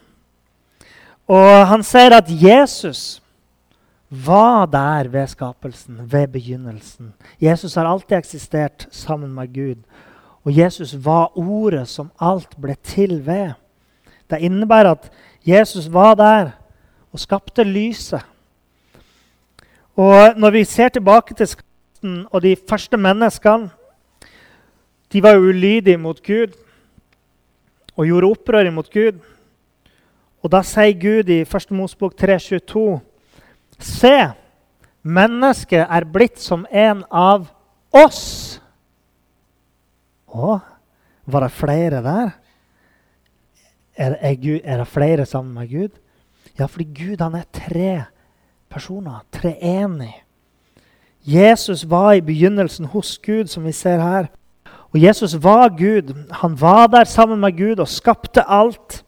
Og 1.33 1.67
han 1.71 1.85
sier 1.87 2.13
at 2.19 2.29
Jesus 2.29 3.22
var 4.13 4.67
der 4.67 5.09
ved 5.09 5.27
skapelsen, 5.27 6.01
ved 6.13 6.29
begynnelsen. 6.29 7.15
Jesus 7.41 7.75
har 7.75 7.89
alltid 7.89 8.17
eksistert 8.17 8.89
sammen 8.91 9.33
med 9.33 9.49
Gud. 9.55 9.81
Og 10.45 10.57
Jesus 10.59 10.93
var 11.05 11.39
ordet 11.39 11.89
som 11.89 12.11
alt 12.21 12.57
ble 12.61 12.77
til 12.83 13.23
ved. 13.27 13.55
Det 14.31 14.41
innebærer 14.41 14.91
at 14.91 15.11
Jesus 15.47 15.93
var 15.93 16.15
der 16.15 16.51
og 17.13 17.21
skapte 17.21 17.65
lyset. 17.65 18.21
Og 19.97 20.35
når 20.37 20.51
vi 20.51 20.65
ser 20.65 20.89
tilbake 20.89 21.35
til 21.35 21.47
skapelsen 21.47 22.27
og 22.31 22.43
de 22.43 22.57
første 22.69 22.97
menneskene 22.97 23.71
De 25.13 25.23
var 25.23 25.37
ulydige 25.37 25.97
mot 25.97 26.23
Gud 26.27 26.53
og 27.97 28.07
gjorde 28.07 28.27
opprør 28.27 28.71
mot 28.71 28.89
Gud. 28.93 29.19
Og 30.43 30.53
da 30.53 30.63
sier 30.65 30.97
Gud 30.97 31.29
i 31.29 31.43
1. 31.43 31.71
Mosebok 31.71 32.15
3,22.: 32.17 33.12
Se, 33.83 34.33
mennesket 35.03 35.87
er 35.87 36.07
blitt 36.09 36.39
som 36.43 36.67
en 36.71 37.03
av 37.11 37.49
oss. 37.91 38.61
Å, 40.33 40.59
var 41.29 41.47
det 41.47 41.53
flere 41.55 42.03
der? 42.05 42.33
Er, 43.93 44.17
er, 44.17 44.35
Gud, 44.41 44.61
er, 44.65 44.81
det 44.81 44.89
flere 44.89 45.27
sammen 45.29 45.55
med 45.55 45.69
Gud? 45.71 45.99
Ja, 46.59 46.67
fordi 46.67 46.89
Gud 46.95 47.21
han 47.21 47.37
er 47.37 47.49
tre 47.53 48.05
personer. 48.73 49.21
Treenig. 49.35 50.15
Jesus 51.23 51.85
var 51.87 52.17
i 52.17 52.25
begynnelsen 52.25 52.89
hos 52.91 53.19
Gud, 53.23 53.47
som 53.53 53.67
vi 53.69 53.75
ser 53.77 54.01
her. 54.03 54.31
Og 54.93 55.01
Jesus 55.03 55.37
var 55.43 55.69
Gud. 55.77 56.15
Han 56.43 56.57
var 56.61 56.87
der 56.87 57.05
sammen 57.05 57.41
med 57.41 57.57
Gud 57.57 57.81
og 57.81 57.89
skapte 57.89 58.45
alt. 58.49 59.05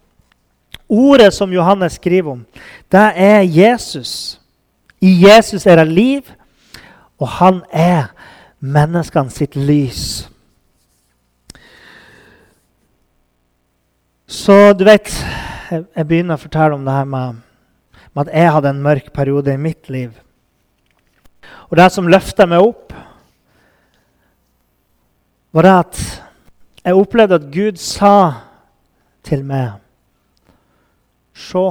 Ordet 0.88 1.33
som 1.35 1.52
Johannes 1.52 1.97
skriver 1.97 2.31
om, 2.31 2.45
det 2.93 3.12
er 3.16 3.40
Jesus. 3.40 4.40
I 5.04 5.12
Jesus 5.26 5.66
er 5.66 5.82
det 5.82 5.92
liv, 5.92 6.28
og 7.20 7.28
han 7.38 7.61
er 7.68 8.14
menneskene 8.64 9.32
sitt 9.32 9.56
lys. 9.56 10.25
Så 14.26 14.73
du 14.73 14.87
vet 14.88 15.11
Jeg 15.75 16.06
begynner 16.06 16.37
å 16.37 16.42
fortelle 16.42 16.76
om 16.76 16.84
det 16.84 16.92
her 16.92 17.06
med, 17.08 17.38
med, 18.12 18.28
at 18.28 18.34
jeg 18.37 18.52
hadde 18.52 18.70
en 18.70 18.82
mørk 18.84 19.08
periode 19.16 19.54
i 19.54 19.58
mitt 19.58 19.88
liv. 19.90 20.12
Og 21.66 21.78
det 21.80 21.88
som 21.90 22.06
løfta 22.06 22.46
meg 22.46 22.62
opp, 22.62 22.92
var 25.56 25.66
det 25.66 25.75
at 25.80 26.02
jeg 26.84 27.00
opplevde 27.00 27.40
at 27.40 27.50
Gud 27.50 27.80
sa 27.80 28.14
til 29.25 29.42
meg 29.49 29.80
Se 31.34 31.66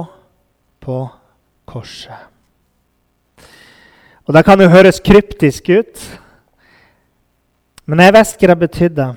på 0.84 1.00
korset. 1.64 2.33
Og 4.24 4.34
Det 4.34 4.44
kan 4.44 4.60
jo 4.60 4.70
høres 4.72 5.02
kryptisk 5.04 5.68
ut, 5.68 6.04
men 7.84 8.00
jeg 8.00 8.14
visste 8.16 8.40
hva 8.40 8.54
det 8.54 8.62
betydde. 8.62 9.08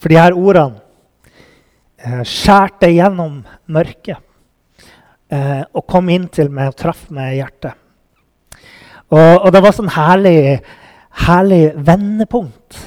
For 0.00 0.10
de 0.10 0.18
her 0.18 0.34
ordene 0.34 0.80
eh, 2.00 2.24
skjærte 2.26 2.88
gjennom 2.90 3.44
mørket 3.70 4.18
eh, 5.30 5.62
og 5.70 5.86
kom 5.86 6.10
inn 6.10 6.26
til 6.32 6.50
meg 6.50 6.72
og 6.72 6.78
traff 6.80 7.04
meg 7.14 7.36
i 7.36 7.38
hjertet. 7.38 7.76
Og, 9.10 9.44
og 9.44 9.46
det 9.54 9.62
var 9.62 9.76
sånn 9.76 9.92
herlig, 9.94 10.40
herlig 11.28 11.62
vendepunkt. 11.86 12.80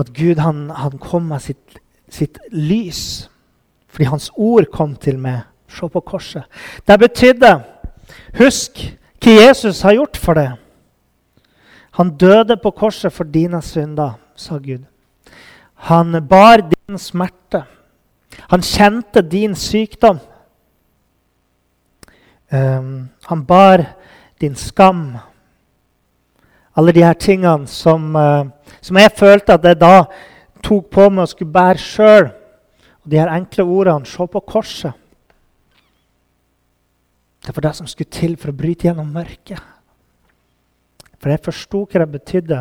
At 0.00 0.08
Gud 0.16 0.40
han, 0.40 0.70
han 0.72 0.96
kom 1.02 1.28
med 1.34 1.44
sitt, 1.44 1.78
sitt, 2.08 2.40
lys 2.48 3.28
fordi 3.94 4.08
hans 4.10 4.32
ord 4.34 4.66
kom 4.74 4.96
til 4.98 5.20
meg. 5.22 5.44
Se 5.70 5.86
på 5.90 6.00
korset. 6.02 6.48
Det 6.86 6.96
betydde 6.98 7.52
Husk 8.34 8.80
hva 9.22 9.32
Jesus 9.38 9.82
har 9.86 9.94
gjort 9.94 10.18
for 10.18 10.34
deg. 10.34 10.56
Han 11.94 12.16
døde 12.18 12.56
på 12.58 12.72
korset 12.74 13.14
for 13.14 13.28
dine 13.30 13.60
synder, 13.62 14.16
sa 14.34 14.58
Gud. 14.58 14.82
Han 15.86 16.16
bar 16.28 16.64
din 16.66 16.98
smerte. 16.98 17.62
Han 18.50 18.62
kjente 18.66 19.22
din 19.22 19.54
sykdom. 19.54 20.18
Um, 22.50 23.08
han 23.24 23.44
bar 23.46 23.84
din 24.40 24.54
skam. 24.54 25.16
Alle 26.76 26.92
de 26.92 27.04
her 27.04 27.14
tingene 27.14 27.66
som, 27.70 28.16
uh, 28.16 28.50
som 28.80 28.98
jeg 28.98 29.14
følte 29.16 29.54
at 29.54 29.64
jeg 29.64 29.80
da 29.80 30.04
tok 30.64 30.90
på 30.90 31.08
meg 31.10 31.22
og 31.22 31.30
skulle 31.30 31.54
bære 31.54 31.78
sjøl. 31.78 32.28
De 33.04 33.18
her 33.20 33.30
enkle 33.30 33.64
ordene 33.64 34.06
'se 34.06 34.26
på 34.26 34.40
korset'. 34.40 35.03
Det 37.44 37.52
var 37.56 37.68
det 37.68 37.74
som 37.76 37.88
skulle 37.88 38.12
til 38.12 38.36
for 38.40 38.52
å 38.52 38.56
bryte 38.56 38.88
gjennom 38.88 39.10
mørket. 39.12 39.60
For 41.20 41.32
jeg 41.32 41.44
forsto 41.44 41.84
hva 41.84 42.04
det 42.04 42.12
betydde. 42.14 42.60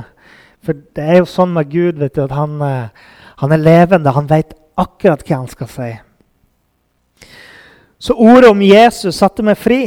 For 0.64 0.80
det 0.96 1.04
er 1.04 1.22
jo 1.22 1.28
sånn 1.28 1.54
med 1.56 1.72
Gud 1.72 2.00
du, 2.00 2.08
at 2.08 2.36
han, 2.36 2.58
uh, 2.60 3.14
han 3.40 3.56
er 3.56 3.64
levende. 3.64 4.16
Han 4.16 4.28
vet 4.30 4.56
akkurat 4.80 5.24
hva 5.28 5.40
han 5.42 5.52
skal 5.52 5.70
si. 5.72 5.92
Så 8.04 8.16
ordet 8.20 8.50
om 8.52 8.62
Jesus 8.64 9.16
satte 9.16 9.46
meg 9.46 9.60
fri. 9.60 9.86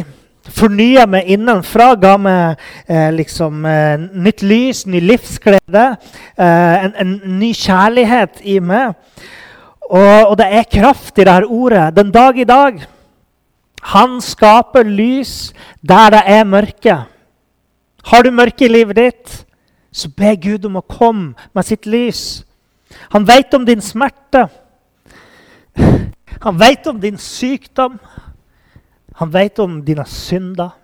Fornya 0.57 1.05
meg 1.11 1.27
innenfra, 1.35 1.91
ga 1.99 2.15
meg 2.23 2.61
eh, 2.87 3.11
liksom, 3.13 3.65
eh, 3.67 3.97
nytt 3.99 4.45
lys, 4.47 4.85
ny 4.87 5.01
livsglede. 5.03 5.87
Eh, 6.39 6.85
en, 6.87 6.95
en, 7.03 7.15
ny 7.41 7.51
kjærlighet 7.57 8.41
i 8.47 8.61
meg. 8.63 8.95
Og, 9.91 10.31
og 10.31 10.37
det 10.39 10.47
er 10.49 10.71
kraft 10.71 11.19
i 11.19 11.27
dette 11.27 11.51
ordet. 11.51 11.91
Den 11.99 12.15
dag 12.15 12.39
i 12.39 12.47
dag. 12.49 12.79
Han 13.93 14.21
skaper 14.25 14.87
lys 14.89 15.53
der 15.83 16.11
det 16.15 16.23
er 16.27 16.45
mørke. 16.45 16.97
Har 18.07 18.23
du 18.23 18.31
mørke 18.31 18.67
i 18.67 18.71
livet 18.71 18.97
ditt, 18.97 19.33
så 19.93 20.11
be 20.11 20.35
Gud 20.37 20.67
om 20.67 20.79
å 20.79 20.85
komme 20.87 21.35
med 21.55 21.67
sitt 21.67 21.87
lys. 21.87 22.45
Han 23.15 23.27
vet 23.27 23.55
om 23.55 23.67
din 23.67 23.83
smerte. 23.83 24.47
Han 26.45 26.59
vet 26.59 26.87
om 26.87 27.01
din 27.01 27.19
sykdom. 27.19 27.99
Han 29.17 29.33
vet 29.33 29.59
om 29.59 29.79
dine 29.85 30.05
synder. 30.07 30.75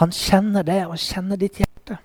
Han 0.00 0.12
kjenner 0.12 0.64
det 0.66 0.80
og 0.86 0.98
kjenner 0.98 1.38
ditt 1.38 1.60
hjerte. 1.60 1.98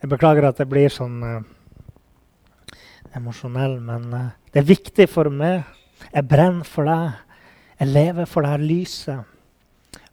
Jeg 0.00 0.08
beklager 0.08 0.46
at 0.48 0.62
jeg 0.62 0.70
blir 0.70 0.92
sånn 0.94 1.18
uh, 1.20 1.42
emosjonell, 3.18 3.76
men 3.84 4.06
uh, 4.14 4.30
det 4.54 4.62
er 4.62 4.70
viktig 4.70 5.06
for 5.12 5.28
meg. 5.34 5.66
Jeg 6.08 6.28
brenner 6.28 6.66
for 6.68 6.88
deg. 6.88 7.18
Jeg 7.80 7.92
lever 7.94 8.28
for 8.28 8.44
det 8.44 8.54
her 8.54 8.64
lyset. 8.64 9.36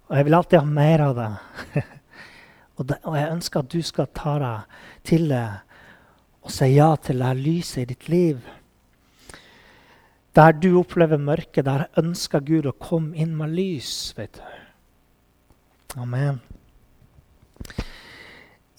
Og 0.07 0.17
jeg 0.17 0.27
vil 0.27 0.37
alltid 0.37 0.59
ha 0.59 0.65
mer 0.65 1.03
av 1.03 1.15
det. 1.17 1.31
og, 2.77 2.83
det 2.87 2.99
og 3.03 3.17
jeg 3.17 3.31
ønsker 3.31 3.63
at 3.63 3.71
du 3.73 3.81
skal 3.83 4.11
ta 4.15 4.35
deg 4.43 4.83
til 5.07 5.31
det 5.31 5.47
og 6.47 6.53
si 6.55 6.69
ja 6.77 6.93
til 7.03 7.19
det 7.19 7.33
lyset 7.41 7.81
i 7.81 7.89
ditt 7.89 8.07
liv. 8.07 8.37
Der 10.37 10.53
du 10.55 10.77
opplever 10.79 11.19
mørke, 11.19 11.63
der 11.65 11.89
ønsker 11.99 12.43
Gud 12.45 12.69
å 12.69 12.75
komme 12.77 13.17
inn 13.17 13.33
med 13.35 13.51
lys. 13.57 14.13
vet 14.15 14.37
du. 14.37 14.45
Amen. 15.97 16.39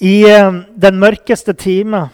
I 0.01 0.15
uh, 0.31 0.63
den 0.79 1.01
mørkeste 1.03 1.53
time, 1.59 2.07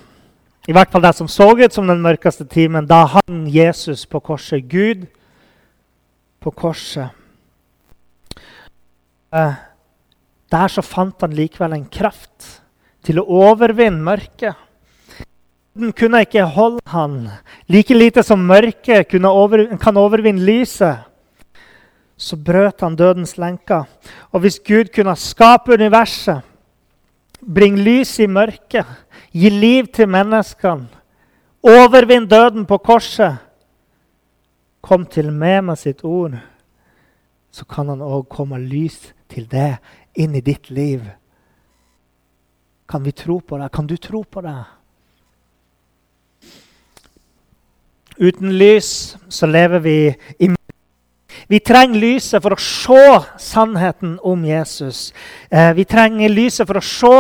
i 0.65 0.73
hvert 0.73 0.91
fall 0.93 1.05
det 1.05 1.13
som 1.17 1.29
så 1.29 1.51
ut 1.53 1.75
som 1.75 1.89
den 1.89 2.01
mørkeste 2.01 2.47
timen, 2.49 2.87
da 2.89 3.03
han 3.19 3.45
Jesus 3.53 4.07
på 4.09 4.21
korset. 4.25 4.65
Gud 4.65 5.05
på 6.41 6.51
korset. 6.51 7.13
Uh, 9.35 9.57
der 10.53 10.71
så 10.71 10.85
fant 10.85 11.21
han 11.21 11.35
likevel 11.37 11.75
en 11.77 11.89
kraft 11.91 12.63
til 13.05 13.21
å 13.21 13.27
overvinne 13.45 14.05
mørket. 14.07 14.57
Den 15.75 15.91
kunne 15.93 16.23
ikke 16.23 16.47
holde 16.55 16.85
han, 16.87 17.27
like 17.67 17.97
lite 17.97 18.23
som 18.23 18.45
mørket 18.47 19.11
over, 19.27 19.67
kan 19.83 19.99
overvinne 19.99 20.45
lyset. 20.47 21.03
Så 22.17 22.39
brøt 22.39 22.81
han 22.81 22.95
dødens 22.95 23.35
lenker. 23.43 23.89
Og 24.31 24.45
hvis 24.45 24.61
Gud 24.63 24.93
kunne 24.95 25.17
skape 25.19 25.75
universet, 25.75 26.47
bringe 27.43 27.83
lys 27.83 28.15
i 28.23 28.29
mørket, 28.31 28.87
gi 29.35 29.51
liv 29.51 29.91
til 29.93 30.09
menneskene, 30.11 30.89
Overvinn 31.65 32.27
døden 32.29 32.67
på 32.69 32.77
korset, 32.85 33.39
kom 34.85 35.07
til 35.09 35.31
meg 35.33 35.63
med 35.65 35.81
sitt 35.81 36.03
ord, 36.05 36.35
så 37.49 37.65
kan 37.65 37.89
han 37.89 38.03
òg 38.05 38.27
komme 38.29 38.59
lys 38.61 38.99
til 39.33 39.47
det 39.49 39.79
inn 40.21 40.35
i 40.37 40.43
ditt 40.45 40.69
liv. 40.69 41.07
Kan 42.85 43.07
vi 43.07 43.15
tro 43.17 43.39
på 43.41 43.57
det? 43.59 43.71
Kan 43.73 43.89
du 43.89 43.97
tro 43.97 44.21
på 44.29 44.43
det? 44.45 44.59
Uten 48.21 48.53
lys 48.61 49.17
så 49.33 49.49
lever 49.49 49.81
vi 49.87 49.97
i 50.39 50.51
vi 51.49 51.61
trenger 51.61 52.01
lyset 52.01 52.43
for 52.43 52.55
å 52.55 52.61
se 52.61 53.05
sannheten 53.43 54.17
om 54.25 54.45
Jesus. 54.49 55.13
Eh, 55.51 55.73
vi 55.77 55.85
trenger 55.85 56.33
lyset 56.33 56.67
for 56.69 56.81
å 56.81 56.85
se 56.85 57.17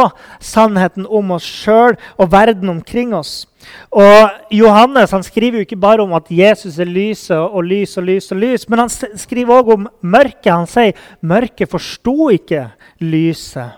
sannheten 0.54 1.04
om 1.04 1.35
oss 1.37 1.45
sjøl 1.45 1.99
og 2.16 2.31
verden 2.33 2.73
omkring 2.73 3.12
oss. 3.16 3.45
Og 3.93 4.52
Johannes 4.52 5.12
han 5.12 5.25
skriver 5.25 5.61
jo 5.61 5.66
ikke 5.66 5.81
bare 5.81 6.04
om 6.04 6.12
at 6.16 6.31
Jesus 6.33 6.78
er 6.81 6.88
lyset 6.88 7.37
og 7.37 7.64
lys 7.69 7.97
og 8.00 8.09
lys 8.09 8.31
og 8.33 8.40
lys, 8.40 8.69
men 8.69 8.85
han 8.85 8.93
skriver 8.93 9.61
òg 9.61 9.73
om 9.76 9.88
mørket. 10.00 10.52
Han 10.52 10.71
sier 10.71 10.97
mørket 11.25 11.73
forsto 11.73 12.31
ikke 12.35 12.69
lyset. 13.04 13.76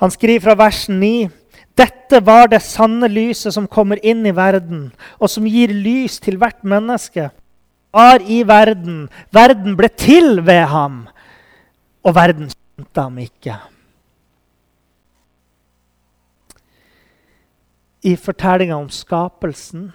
Han 0.00 0.12
skriver 0.12 0.48
fra 0.48 0.56
vers 0.56 0.86
9. 0.88 1.28
Dette 1.76 2.20
var 2.24 2.48
det 2.52 2.62
sanne 2.64 3.08
lyset 3.08 3.54
som 3.54 3.68
kommer 3.68 4.00
inn 4.04 4.24
i 4.26 4.34
verden, 4.36 4.90
og 5.20 5.28
som 5.32 5.46
gir 5.48 5.72
lys 5.72 6.18
til 6.20 6.40
hvert 6.40 6.64
menneske 6.64 7.30
var 7.92 8.22
i 8.22 8.42
verden. 8.46 9.08
Verden 9.34 9.76
ble 9.78 9.88
til 9.88 10.40
ved 10.46 10.66
ham, 10.70 11.02
og 12.04 12.14
verden 12.16 12.50
kjente 12.50 13.04
ham 13.04 13.18
ikke. 13.18 13.56
I 18.02 18.14
fortellinga 18.16 18.78
om 18.80 18.88
skapelsen 18.88 19.90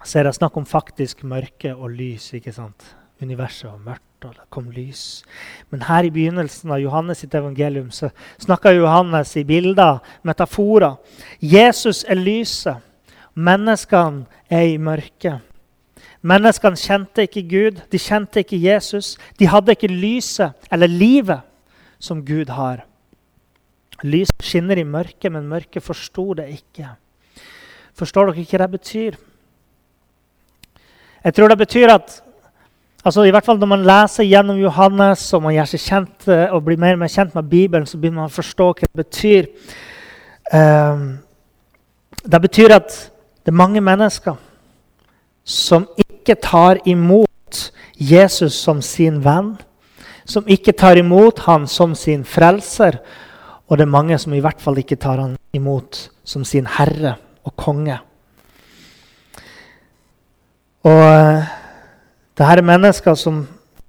så 0.00 0.20
er 0.20 0.28
det 0.28 0.38
snakk 0.38 0.56
om 0.56 0.64
faktisk 0.64 1.24
mørke 1.28 1.74
og 1.74 1.90
lys. 1.92 2.32
ikke 2.34 2.52
sant? 2.52 2.94
Universet 3.20 3.66
var 3.68 3.82
mørkt, 3.84 4.24
og 4.24 4.32
det 4.32 4.46
kom 4.48 4.70
lys. 4.72 5.22
Men 5.68 5.82
her 5.84 6.06
i 6.08 6.12
begynnelsen 6.14 6.72
av 6.72 6.80
Johannes 6.80 7.20
sitt 7.20 7.34
evangelium 7.34 7.90
så 7.92 8.08
snakker 8.40 8.78
Johannes 8.78 9.34
i 9.36 9.44
bilder, 9.44 10.00
metaforer. 10.24 10.96
Jesus 11.40 12.04
er 12.08 12.16
lyset. 12.16 12.80
Menneskene 13.34 14.24
er 14.48 14.64
i 14.72 14.78
mørket. 14.80 15.44
Menneskene 16.20 16.76
kjente 16.76 17.24
ikke 17.24 17.42
Gud, 17.48 17.78
de 17.88 17.98
kjente 17.98 18.42
ikke 18.42 18.58
Jesus. 18.60 19.14
De 19.40 19.48
hadde 19.48 19.72
ikke 19.72 19.88
lyset 19.88 20.52
eller 20.72 20.90
livet 20.90 21.46
som 22.00 22.20
Gud 22.24 22.52
har. 22.52 22.82
Lyset 24.04 24.44
skinner 24.44 24.80
i 24.80 24.84
mørket, 24.84 25.30
men 25.32 25.48
mørket 25.48 25.84
forsto 25.84 26.34
det 26.36 26.48
ikke. 26.58 26.90
Forstår 27.96 28.30
dere 28.30 28.44
ikke 28.44 28.58
hva 28.58 28.66
det 28.66 28.76
betyr? 28.76 29.16
Jeg 31.24 31.36
tror 31.36 31.52
det 31.52 31.58
betyr 31.60 31.92
at 31.92 32.20
altså 33.04 33.24
i 33.24 33.30
hvert 33.32 33.44
fall 33.44 33.58
Når 33.58 33.68
man 33.68 33.82
leser 33.84 34.24
gjennom 34.24 34.56
Johannes 34.60 35.22
og 35.36 35.42
man 35.42 35.52
gjør 35.52 35.68
seg 35.72 35.82
kjent 35.84 36.28
eh, 36.28 36.52
og 36.52 36.64
blir 36.64 36.80
mer 36.80 36.96
og 36.96 37.02
mer 37.02 37.12
kjent 37.12 37.34
med 37.34 37.48
Bibelen, 37.48 37.86
så 37.86 37.98
begynner 37.98 38.22
man 38.22 38.32
å 38.32 38.36
forstå 38.36 38.68
hva 38.72 38.88
det 38.88 39.04
betyr. 39.04 39.48
Um, 40.52 41.18
det 42.24 42.40
betyr 42.44 42.76
at 42.76 42.92
det 43.44 43.52
er 43.52 43.56
mange 43.56 43.80
mennesker 43.80 44.36
som 45.44 45.86
ikke 45.98 46.36
tar 46.40 46.80
imot 46.88 47.70
Jesus 48.00 48.56
som 48.56 48.80
sin 48.82 49.20
venn, 49.24 49.54
som 50.24 50.46
ikke 50.48 50.72
tar 50.72 51.00
imot 51.00 51.42
han 51.46 51.66
som 51.68 51.94
sin 51.98 52.24
frelser. 52.24 53.00
Og 53.68 53.78
det 53.78 53.86
er 53.86 53.92
mange 53.92 54.18
som 54.18 54.34
i 54.34 54.42
hvert 54.42 54.60
fall 54.62 54.78
ikke 54.82 54.98
tar 55.00 55.20
han 55.20 55.36
imot 55.54 56.08
som 56.24 56.44
sin 56.46 56.68
herre 56.78 57.16
og 57.46 57.54
konge. 57.58 57.98
Og 60.86 61.02
uh, 61.04 61.44
det 62.36 62.46
her 62.46 62.62
er 62.62 62.66
mennesker 62.66 63.14
som, 63.18 63.42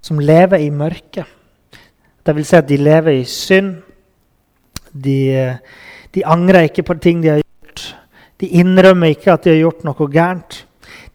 som 0.03 0.19
lever 0.19 0.59
i 0.59 0.69
mørket. 0.69 1.29
Det 2.21 2.35
vil 2.35 2.45
si 2.45 2.57
at 2.57 2.67
de 2.67 2.77
lever 2.77 3.21
i 3.21 3.23
synd. 3.25 3.77
De, 4.91 5.19
uh, 5.31 5.87
de 6.11 6.25
angrer 6.27 6.67
ikke 6.67 6.83
på 6.83 6.99
ting 6.99 7.23
de 7.23 7.31
har 7.31 7.39
gjort. 7.39 7.85
De 8.41 8.49
innrømmer 8.59 9.15
ikke 9.15 9.31
at 9.31 9.45
de 9.45 9.53
har 9.53 9.61
gjort 9.63 9.85
noe 9.87 10.09
gærent. 10.11 10.65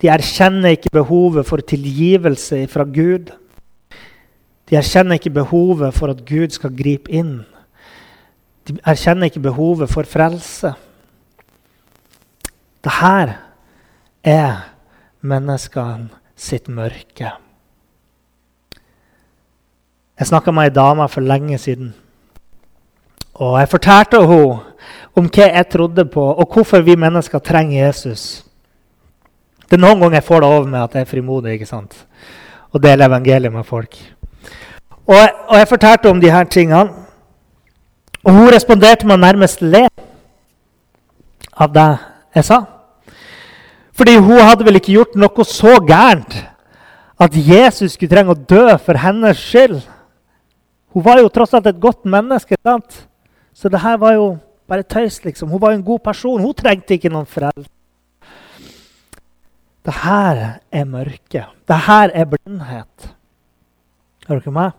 De 0.03 0.11
erkjenner 0.13 0.77
ikke 0.77 0.93
behovet 0.93 1.47
for 1.49 1.63
tilgivelse 1.65 2.67
fra 2.69 2.85
Gud. 2.85 3.33
De 4.69 4.77
erkjenner 4.77 5.17
ikke 5.17 5.31
behovet 5.31 5.95
for 5.95 6.13
at 6.13 6.25
Gud 6.29 6.53
skal 6.53 6.75
gripe 6.77 7.13
inn. 7.13 7.41
De 8.69 8.77
erkjenner 8.85 9.31
ikke 9.31 9.45
behovet 9.47 9.91
for 9.91 10.09
frelse. 10.09 10.75
Dette 12.85 13.37
er 14.27 14.55
menneskene 15.27 16.11
sitt 16.37 16.69
mørke. 16.69 17.33
Jeg 20.17 20.29
snakka 20.29 20.53
med 20.53 20.71
ei 20.71 20.75
dame 20.75 21.09
for 21.09 21.21
lenge 21.21 21.59
siden. 21.59 21.95
Og 23.35 23.59
jeg 23.61 23.69
fortalte 23.69 24.21
henne 24.25 24.63
om 25.17 25.29
hva 25.29 25.49
jeg 25.49 25.69
trodde 25.73 26.05
på, 26.09 26.25
og 26.25 26.53
hvorfor 26.53 26.81
vi 26.85 26.97
mennesker 26.97 27.39
trenger 27.39 27.87
Jesus. 27.87 28.46
Det 29.67 29.77
er 29.77 29.83
noen 29.83 30.01
ganger 30.01 30.21
jeg 30.21 30.29
får 30.29 30.43
det 30.43 30.49
over 30.49 30.69
med 30.71 30.83
at 30.83 30.95
jeg 30.95 31.07
er 31.07 31.11
frimodig 31.11 31.57
ikke 31.57 31.69
sant? 31.69 31.97
og 32.77 32.83
deler 32.83 33.09
evangeliet 33.09 33.53
med 33.53 33.65
folk. 33.65 33.97
Og, 35.07 35.17
og, 35.49 35.57
jeg 35.57 35.69
fortalte 35.69 36.11
om 36.11 36.21
de 36.21 36.31
her 36.31 36.45
tingene. 36.45 36.91
Og 38.27 38.33
hun 38.35 38.51
responderte 38.53 39.07
med 39.07 39.23
nærmest 39.23 39.63
le 39.63 39.87
av 41.57 41.71
det 41.73 41.87
jeg 42.37 42.45
sa. 42.45 42.59
Fordi 43.97 44.17
hun 44.19 44.43
hadde 44.43 44.67
vel 44.67 44.77
ikke 44.81 44.97
gjort 44.97 45.15
noe 45.17 45.47
så 45.49 45.79
gærent 45.89 46.35
at 47.23 47.37
Jesus 47.39 47.95
skulle 47.95 48.13
trenge 48.13 48.35
å 48.35 48.43
dø 48.51 48.67
for 48.83 48.99
hennes 49.01 49.41
skyld. 49.41 49.79
Hun 50.93 51.05
var 51.07 51.23
jo 51.23 51.31
tross 51.33 51.55
alt 51.57 51.71
et 51.71 51.81
godt 51.81 52.05
menneske. 52.05 52.59
Sant? 52.61 53.07
Så 53.57 53.73
det 53.73 53.81
her 53.81 53.97
var 53.97 54.19
jo 54.19 54.35
bare 54.69 54.83
tøys. 54.83 55.23
liksom. 55.25 55.49
Hun 55.49 55.63
var 55.63 55.73
jo 55.73 55.79
en 55.79 55.87
god 55.87 56.05
person. 56.05 56.43
Hun 56.43 56.55
trengte 56.55 56.99
ikke 56.99 57.13
noen 57.15 57.31
foreldre. 57.31 57.71
Det 59.87 59.95
her 60.03 60.59
er 60.73 60.85
mørke. 60.85 61.45
Det 61.69 61.79
her 61.87 62.11
er 62.15 62.27
blindhet. 62.27 63.15
Hører 64.27 64.41
dere 64.43 64.55
meg? 64.55 64.71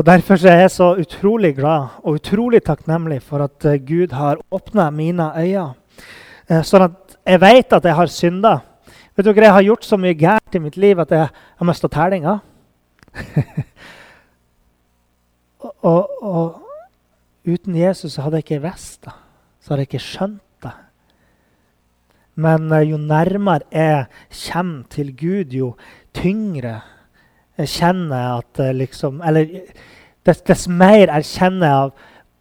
Og 0.00 0.06
Derfor 0.06 0.46
er 0.48 0.62
jeg 0.64 0.70
så 0.72 0.94
utrolig 0.96 1.56
glad 1.56 1.98
og 2.00 2.16
utrolig 2.16 2.62
takknemlig 2.64 3.20
for 3.22 3.44
at 3.44 3.64
eh, 3.68 3.76
Gud 3.76 4.14
har 4.16 4.40
åpna 4.50 4.88
mine 4.90 5.28
øyne, 5.36 5.74
eh, 6.48 6.62
sånn 6.64 6.86
at 6.88 7.16
jeg 7.28 7.40
vet 7.42 7.76
at 7.76 7.84
jeg 7.84 7.98
har 7.98 8.06
synda. 8.08 8.54
Vet 9.16 9.26
dere, 9.26 9.44
Jeg 9.44 9.52
har 9.52 9.62
gjort 9.62 9.84
så 9.84 9.96
mye 10.00 10.14
gærent 10.16 10.54
i 10.54 10.58
mitt 10.58 10.76
liv 10.76 10.98
at 10.98 11.10
jeg 11.10 11.28
har 11.28 11.66
mista 11.68 11.88
tellinga. 11.88 12.38
og, 15.60 15.76
og, 15.82 16.08
og, 16.22 16.62
uten 17.44 17.76
Jesus 17.76 18.16
hadde 18.16 18.40
jeg 18.40 18.44
ikke 18.48 18.64
visst 18.64 19.04
det. 19.04 19.12
Så 19.60 19.70
hadde 19.70 19.84
jeg 19.84 19.92
ikke 19.92 20.06
skjønt 20.08 20.40
men 22.34 22.72
eh, 22.72 22.88
jo 22.90 22.96
nærmere 22.96 23.66
jeg 23.72 24.06
kommer 24.46 24.88
til 24.90 25.12
Gud, 25.16 25.52
jo 25.52 25.74
tyngre 26.14 26.80
jeg 27.58 27.68
kjenner 27.68 28.38
at 28.38 28.60
eh, 28.62 28.72
liksom 28.74 29.20
Eller 29.24 29.50
dess, 30.24 30.40
dess 30.46 30.68
mer 30.68 31.12
erkjenner 31.12 31.66
jeg 31.66 31.76
av 31.86 31.92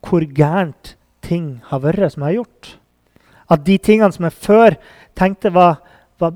hvor 0.01 0.25
gærent 0.25 0.95
ting 1.21 1.59
har 1.69 1.83
vært 1.83 2.13
som 2.13 2.23
jeg 2.23 2.31
har 2.31 2.39
gjort. 2.39 2.69
At 3.51 3.65
de 3.67 3.77
tingene 3.77 4.15
som 4.15 4.25
jeg 4.25 4.33
før 4.33 4.77
tenkte 5.17 5.51
var, 5.53 5.81
var 6.19 6.33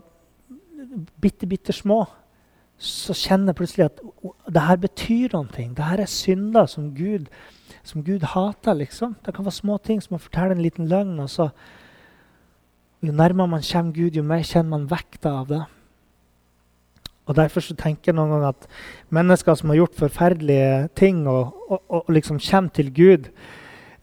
bitte, 1.21 1.47
bitte 1.49 1.73
små, 1.73 2.03
så 2.77 3.15
kjenner 3.15 3.53
jeg 3.53 3.59
plutselig 3.61 3.85
at 3.87 4.03
det 4.53 4.65
her 4.67 4.77
betyr 4.83 5.35
ting. 5.55 5.73
Det 5.73 5.85
her 5.85 6.03
er 6.03 6.11
synder 6.11 6.67
som 6.69 6.91
Gud, 6.95 7.25
som 7.83 8.03
Gud 8.03 8.21
hater. 8.35 8.73
liksom. 8.73 9.15
Det 9.25 9.33
kan 9.33 9.45
være 9.45 9.51
små 9.51 9.77
ting 9.77 10.03
som 10.03 10.17
å 10.17 10.21
fortelle 10.21 10.51
en 10.51 10.61
liten 10.61 10.87
løgn. 10.87 11.19
og 11.19 11.29
så 11.29 11.49
jo 13.03 13.11
nærmere 13.11 13.47
man 13.47 13.65
kommer 13.65 13.95
Gud, 13.95 14.15
jo 14.15 14.23
mer 14.23 14.43
kjenner 14.43 14.69
man 14.69 14.89
vekta 14.89 15.33
av 15.41 15.47
det. 15.49 15.63
Og 17.25 17.35
Derfor 17.35 17.63
så 17.65 17.73
tenker 17.77 18.11
jeg 18.11 18.17
noen 18.17 18.35
ganger 18.35 18.53
at 18.53 18.67
mennesker 19.13 19.57
som 19.57 19.71
har 19.71 19.79
gjort 19.79 19.97
forferdelige 19.97 20.89
ting, 20.95 21.23
og, 21.27 21.55
og, 21.69 21.81
og 21.89 22.11
liksom 22.13 22.39
kommer 22.39 22.69
til 22.69 22.91
Gud, 22.93 23.29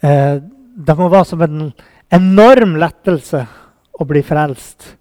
eh, 0.03 0.39
det 0.43 0.97
må 0.99 1.09
være 1.09 1.29
som 1.31 1.43
en 1.47 1.71
enorm 2.13 2.75
lettelse 2.81 3.45
å 3.93 4.07
bli 4.09 4.25
frelst. 4.27 4.97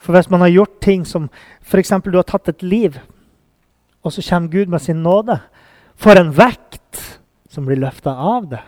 For 0.00 0.16
hvis 0.16 0.30
man 0.32 0.44
har 0.44 0.52
gjort 0.54 0.78
ting 0.80 1.04
som 1.04 1.28
f.eks. 1.60 1.92
du 2.06 2.16
har 2.16 2.28
tatt 2.28 2.52
et 2.52 2.62
liv, 2.62 3.00
og 4.00 4.14
så 4.14 4.24
kommer 4.24 4.52
Gud 4.54 4.70
med 4.72 4.80
sin 4.80 5.02
nåde, 5.02 5.40
for 6.00 6.16
en 6.16 6.30
vekt 6.32 7.20
som 7.50 7.66
blir 7.66 7.80
løfta 7.82 8.14
av 8.14 8.46
det. 8.54 8.62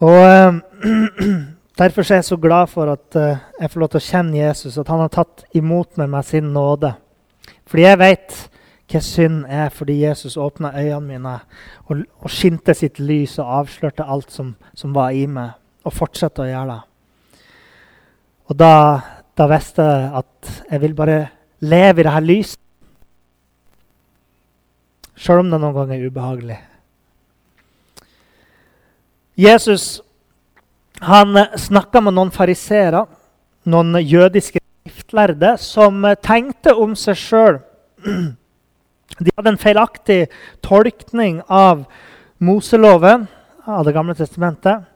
Og 0.00 0.20
eh, 0.24 0.60
Derfor 1.80 2.04
er 2.04 2.18
jeg 2.18 2.24
så 2.24 2.36
glad 2.36 2.66
for 2.68 2.92
at 2.92 3.16
eh, 3.16 3.38
jeg 3.60 3.70
får 3.72 3.80
lov 3.80 3.88
til 3.88 4.00
å 4.00 4.04
kjenne 4.04 4.36
Jesus, 4.36 4.76
at 4.76 4.88
han 4.92 5.00
har 5.00 5.12
tatt 5.14 5.46
imot 5.56 5.96
meg 5.96 6.10
med 6.12 6.26
sin 6.28 6.50
nåde. 6.52 6.90
Fordi 7.64 7.86
jeg 7.86 8.00
vet 8.02 8.36
hva 8.90 9.00
synd 9.00 9.46
er, 9.48 9.70
fordi 9.72 10.00
Jesus 10.02 10.36
åpna 10.36 10.74
øynene 10.74 11.06
mine 11.06 11.34
og, 11.86 12.02
og 12.20 12.28
skinte 12.34 12.74
sitt 12.76 13.00
lys 13.00 13.38
og 13.40 13.54
avslørte 13.62 14.04
alt 14.04 14.28
som, 14.34 14.52
som 14.76 14.92
var 14.92 15.16
i 15.16 15.24
meg, 15.30 15.54
og 15.86 15.96
fortsatte 15.96 16.44
å 16.44 16.50
gjøre 16.50 16.74
det. 16.74 17.44
Og 18.50 18.60
da, 18.60 18.74
da 19.40 19.50
visste 19.54 19.86
jeg 19.86 20.10
at 20.20 20.54
jeg 20.66 20.84
vil 20.84 20.98
bare 20.98 21.20
leve 21.64 22.02
i 22.02 22.04
det 22.04 22.16
her 22.18 22.26
lyset. 22.26 22.60
sjøl 25.16 25.46
om 25.46 25.50
det 25.52 25.60
noen 25.60 25.76
ganger 25.76 25.96
er 25.96 26.12
ubehagelig. 26.12 26.60
Jesus 29.38 30.00
han 31.00 31.38
snakka 31.56 32.02
med 32.04 32.16
noen 32.16 32.32
fariseere, 32.34 33.06
noen 33.70 33.96
jødiske 34.02 34.60
skriftlærde, 34.60 35.54
som 35.60 36.04
tenkte 36.22 36.74
om 36.76 36.94
seg 36.98 37.18
sjøl. 37.18 37.60
De 39.20 39.32
hadde 39.36 39.52
en 39.52 39.60
feilaktig 39.60 40.20
tolkning 40.64 41.40
av 41.48 41.84
Moseloven, 42.40 43.26
av 43.68 43.84
Det 43.84 43.92
gamle 43.92 44.14
testamentet. 44.16 44.86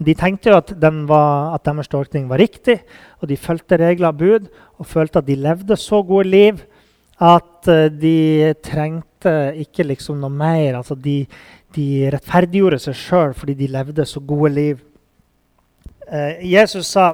De 0.00 0.14
tenkte 0.16 0.50
jo 0.50 0.56
at, 0.58 0.72
var, 1.06 1.54
at 1.54 1.64
deres 1.64 1.88
tolkning 1.88 2.26
var 2.28 2.40
riktig, 2.40 2.80
og 3.20 3.28
de 3.28 3.36
fulgte 3.36 3.78
regler 3.78 4.10
og 4.10 4.18
bud 4.18 4.48
og 4.80 4.88
følte 4.88 5.20
at 5.20 5.28
de 5.28 5.36
levde 5.36 5.76
så 5.76 6.00
gode 6.02 6.30
liv 6.32 6.62
at 7.20 7.68
eh, 7.68 7.90
de 7.92 8.54
trengte 8.64 9.34
ikke 9.60 9.84
liksom 9.84 10.22
noe 10.22 10.32
mer. 10.32 10.80
Altså 10.80 10.96
de, 10.96 11.26
de 11.74 12.10
rettferdiggjorde 12.12 12.80
seg 12.82 12.96
sjøl 12.98 13.34
fordi 13.36 13.54
de 13.58 13.68
levde 13.70 14.06
så 14.08 14.20
gode 14.20 14.52
liv. 14.54 14.80
Eh, 16.10 16.42
Jesus 16.50 16.90
sa 16.90 17.12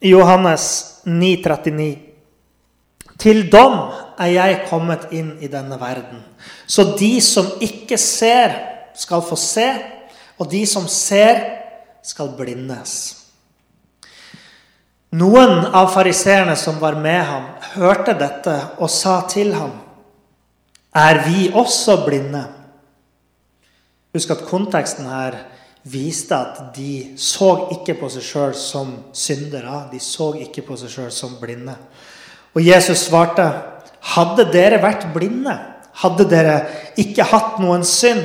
i 0.00 0.12
Johannes 0.12 1.02
9, 1.04 1.36
39, 1.42 1.88
Til 3.18 3.48
dom 3.50 3.78
er 4.18 4.30
jeg 4.30 4.58
kommet 4.68 5.08
inn 5.14 5.32
i 5.42 5.50
denne 5.50 5.78
verden, 5.80 6.22
så 6.66 6.92
de 6.98 7.16
som 7.24 7.48
ikke 7.60 7.98
ser, 7.98 8.54
skal 8.94 9.22
få 9.26 9.38
se, 9.38 9.66
og 10.38 10.50
de 10.50 10.62
som 10.66 10.86
ser, 10.90 11.40
skal 12.06 12.30
blindes. 12.38 12.92
Noen 15.18 15.64
av 15.72 15.90
fariseerne 15.94 16.54
som 16.56 16.78
var 16.78 16.98
med 17.00 17.22
ham, 17.24 17.50
hørte 17.74 18.14
dette 18.18 18.54
og 18.78 18.90
sa 18.92 19.22
til 19.30 19.54
ham, 19.56 19.74
Er 20.94 21.20
vi 21.26 21.50
også 21.52 22.04
blinde? 22.06 22.57
Husk 24.16 24.32
at 24.32 24.44
konteksten 24.48 25.08
her 25.10 25.36
viste 25.88 26.36
at 26.36 26.60
de 26.76 27.14
så 27.20 27.68
ikke 27.76 27.96
på 28.00 28.08
seg 28.12 28.24
sjøl 28.24 28.54
som 28.56 28.92
syndere. 29.16 29.86
De 29.92 30.00
så 30.02 30.32
ikke 30.40 30.64
på 30.66 30.76
seg 30.80 30.92
sjøl 30.92 31.10
som 31.14 31.36
blinde. 31.40 31.76
Og 32.56 32.64
Jesus 32.64 33.08
svarte, 33.08 33.48
Hadde 33.98 34.46
dere 34.52 34.78
vært 34.80 35.08
blinde, 35.12 35.52
hadde 36.00 36.24
dere 36.30 36.58
ikke 37.02 37.26
hatt 37.26 37.58
noen 37.60 37.82
synd. 37.84 38.22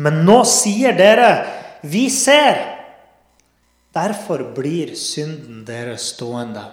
Men 0.00 0.22
nå 0.26 0.40
sier 0.48 0.96
dere 0.96 1.28
vi 1.84 2.08
ser. 2.10 2.56
Derfor 3.94 4.46
blir 4.56 4.94
synden 4.98 5.66
deres 5.68 6.08
stående. 6.14 6.64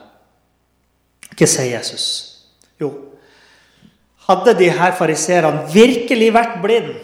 Hva 1.36 1.50
sier 1.50 1.74
Jesus? 1.74 2.08
Jo, 2.80 2.90
hadde 4.30 4.56
de 4.58 4.72
her 4.72 4.96
fariserene 4.98 5.68
virkelig 5.74 6.32
vært 6.36 6.58
blinde 6.64 6.96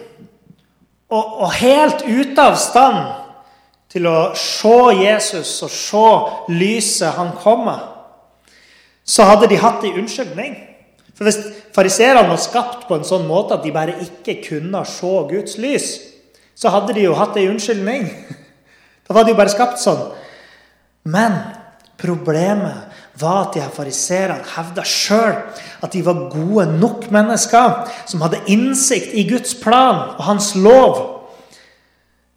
og, 1.11 1.41
og, 1.43 1.49
helt 1.59 2.05
ute 2.07 2.41
av 2.41 2.55
stand 2.59 2.99
til 3.91 4.07
å 4.07 4.31
se 4.37 4.77
Jesus 5.01 5.49
og 5.65 5.71
se 5.75 6.05
lyset 6.55 7.17
han 7.17 7.33
kommer, 7.35 7.81
så 9.03 9.27
hadde 9.27 9.49
de 9.51 9.59
hatt 9.59 9.83
ei 9.83 9.91
unnskyldning. 9.99 10.55
For 11.17 11.27
Hvis 11.27 11.41
fariserene 11.75 12.31
var 12.31 12.39
skapt 12.39 12.87
på 12.87 12.95
en 12.95 13.07
sånn 13.07 13.27
måte 13.27 13.57
at 13.57 13.65
de 13.65 13.73
bare 13.75 13.99
ikke 14.05 14.39
kunne 14.45 14.85
se 14.87 15.11
Guds 15.29 15.59
lys, 15.61 15.89
så 16.55 16.71
hadde 16.71 16.95
de 16.95 17.03
jo 17.05 17.17
hatt 17.19 17.37
ei 17.39 17.49
unnskyldning. 17.51 18.07
Da 19.01 19.15
var 19.17 19.25
de 19.27 19.33
jo 19.33 19.35
bare 19.35 19.51
skapt 19.51 19.81
sånn. 19.81 20.05
Men 21.03 21.33
problemet 21.99 22.90
var 23.21 23.47
at 23.47 23.55
de 23.55 23.61
her 23.63 23.73
fariserene 23.73 24.43
hevda 24.55 24.83
sjøl 24.87 25.37
at 25.83 25.93
de 25.93 26.03
var 26.05 26.27
gode 26.33 26.65
nok 26.79 27.07
mennesker 27.13 27.87
som 28.09 28.21
hadde 28.25 28.41
innsikt 28.51 29.13
i 29.13 29.25
Guds 29.29 29.55
plan 29.61 30.15
og 30.17 30.23
hans 30.27 30.53
lov. 30.55 30.99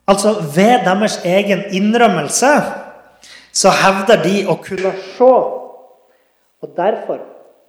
Altså 0.09 0.37
ved 0.55 0.85
deres 0.85 1.21
egen 1.25 1.65
innrømmelse 1.73 2.55
så 3.55 3.71
hevder 3.71 4.23
de 4.23 4.37
å 4.51 4.59
kunne 4.61 4.93
se. 5.15 5.35
Og 6.65 6.73
derfor, 6.77 7.21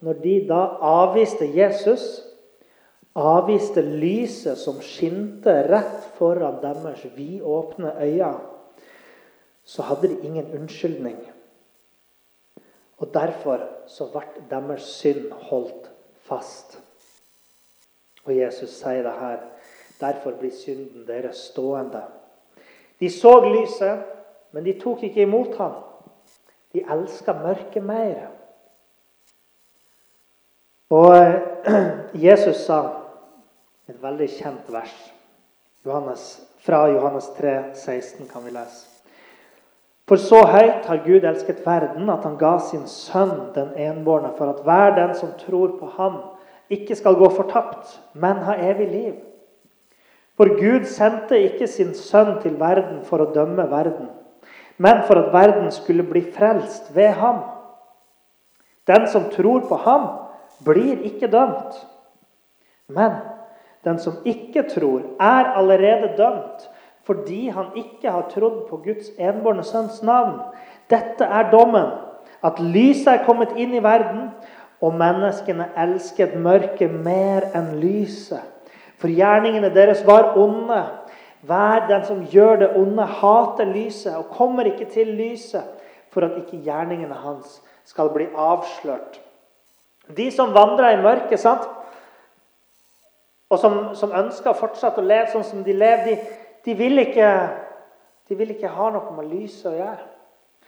når 0.01 0.21
de 0.23 0.37
da 0.49 0.61
avviste 0.81 1.47
Jesus 1.55 2.25
avviste 3.15 3.79
lyset 3.79 4.59
som 4.59 4.81
skinte 4.83 5.53
rett 5.69 6.03
foran 6.17 6.59
deres 6.59 7.05
vidåpne 7.15 7.93
øyne, 8.03 8.33
så 9.65 9.85
hadde 9.87 10.11
de 10.11 10.27
ingen 10.27 10.51
unnskyldning. 10.53 11.17
Og 12.97 13.13
derfor 13.13 13.59
så 13.87 14.07
ble 14.11 14.45
deres 14.49 14.87
synd 14.99 15.31
holdt 15.49 15.89
fast. 16.27 16.79
Og 18.25 18.37
Jesus 18.37 18.69
sier 18.79 19.03
det 19.05 19.15
her. 19.19 19.43
Derfor 19.99 20.35
blir 20.39 20.51
synden 20.51 21.07
deres 21.07 21.37
stående. 21.51 22.03
De 22.99 23.09
så 23.11 23.39
lyset, 23.43 24.03
men 24.51 24.65
de 24.65 24.79
tok 24.79 25.03
ikke 25.03 25.21
imot 25.21 25.57
ham. 25.57 25.75
De 26.73 26.83
elska 26.91 27.33
mørket 27.33 27.83
mer. 27.83 28.27
Og 30.89 31.15
Jesus 32.27 32.65
sa 32.65 32.81
et 33.87 34.01
veldig 34.01 34.29
kjent 34.37 34.71
vers. 34.71 34.95
Johannes, 35.85 36.41
fra 36.65 36.87
Johannes 36.89 37.29
3, 37.37 37.75
16 37.75 38.27
kan 38.27 38.45
vi 38.45 38.55
lese. 38.55 38.94
For 40.05 40.21
så 40.21 40.43
høyt 40.45 40.85
har 40.85 41.01
Gud 41.05 41.23
elsket 41.25 41.63
verden, 41.65 42.09
at 42.13 42.25
han 42.27 42.37
ga 42.37 42.57
sin 42.61 42.83
sønn 42.89 43.53
den 43.55 43.71
enbårne, 43.87 44.35
for 44.37 44.51
at 44.53 44.61
hver 44.65 44.93
den 44.99 45.15
som 45.17 45.31
tror 45.39 45.79
på 45.79 45.89
ham, 45.97 46.19
ikke 46.69 46.97
skal 46.97 47.17
gå 47.17 47.29
fortapt, 47.33 47.89
men 48.13 48.43
ha 48.45 48.53
evig 48.69 48.87
liv. 48.91 49.15
For 50.37 50.51
Gud 50.59 50.85
sendte 50.89 51.39
ikke 51.41 51.67
sin 51.67 51.93
sønn 51.97 52.35
til 52.43 52.59
verden 52.59 53.01
for 53.07 53.23
å 53.23 53.31
dømme 53.33 53.65
verden, 53.71 54.11
men 54.77 55.01
for 55.07 55.17
at 55.21 55.33
verden 55.33 55.71
skulle 55.71 56.05
bli 56.05 56.21
frelst 56.35 56.91
ved 56.95 57.15
ham. 57.17 57.41
Den 58.85 59.07
som 59.09 59.29
tror 59.33 59.65
på 59.69 59.79
ham, 59.87 60.09
blir 60.65 61.01
ikke 61.07 61.31
dømt. 61.31 61.79
Men 62.87 63.17
den 63.83 63.97
som 63.99 64.19
ikke 64.25 64.67
tror, 64.69 65.01
er 65.19 65.55
allerede 65.57 66.13
dømt 66.17 66.69
fordi 67.05 67.47
han 67.53 67.65
ikke 67.75 68.11
har 68.11 68.29
trodd 68.33 68.65
på 68.69 68.79
Guds 68.85 69.11
enbårne 69.21 69.63
sønns 69.63 70.01
navn. 70.03 70.39
Dette 70.89 71.25
er 71.25 71.51
dommen, 71.51 71.91
at 72.43 72.59
lyset 72.59 73.11
er 73.13 73.25
kommet 73.25 73.53
inn 73.57 73.75
i 73.77 73.83
verden, 73.83 74.29
og 74.81 74.97
menneskene 74.97 75.69
elsket 75.79 76.35
mørket 76.41 76.91
mer 77.05 77.47
enn 77.55 77.75
lyset. 77.81 78.41
For 79.01 79.11
gjerningene 79.11 79.71
deres 79.75 80.03
var 80.07 80.33
onde. 80.39 80.81
Hver 81.45 81.85
den 81.89 82.05
som 82.05 82.25
gjør 82.31 82.55
det 82.63 82.71
onde, 82.77 83.05
hater 83.05 83.69
lyset 83.69 84.15
og 84.17 84.31
kommer 84.33 84.65
ikke 84.65 84.89
til 84.89 85.13
lyset, 85.13 85.63
for 86.09 86.25
at 86.25 86.37
ikke 86.41 86.63
gjerningene 86.65 87.13
hans 87.21 87.59
skal 87.85 88.09
bli 88.13 88.25
avslørt. 88.33 89.21
De 90.17 90.29
som 90.31 90.53
vandrer 90.53 90.97
i 90.97 91.01
mørket, 91.01 91.39
sant? 91.39 91.65
og 93.49 93.59
som, 93.61 93.75
som 93.95 94.13
ønsker 94.15 94.51
å 94.51 94.57
fortsette 94.57 95.01
å 95.01 95.05
leve 95.05 95.29
sånn 95.31 95.45
som 95.45 95.61
de 95.63 95.73
lever, 95.75 96.07
de, 96.07 96.44
de, 96.65 96.73
vil, 96.77 96.99
ikke, 96.99 97.29
de 98.29 98.37
vil 98.37 98.51
ikke 98.55 98.73
ha 98.73 98.89
noe 98.93 99.15
med 99.15 99.29
lyset 99.29 99.71
å 99.71 99.77
gjøre. 99.77 100.11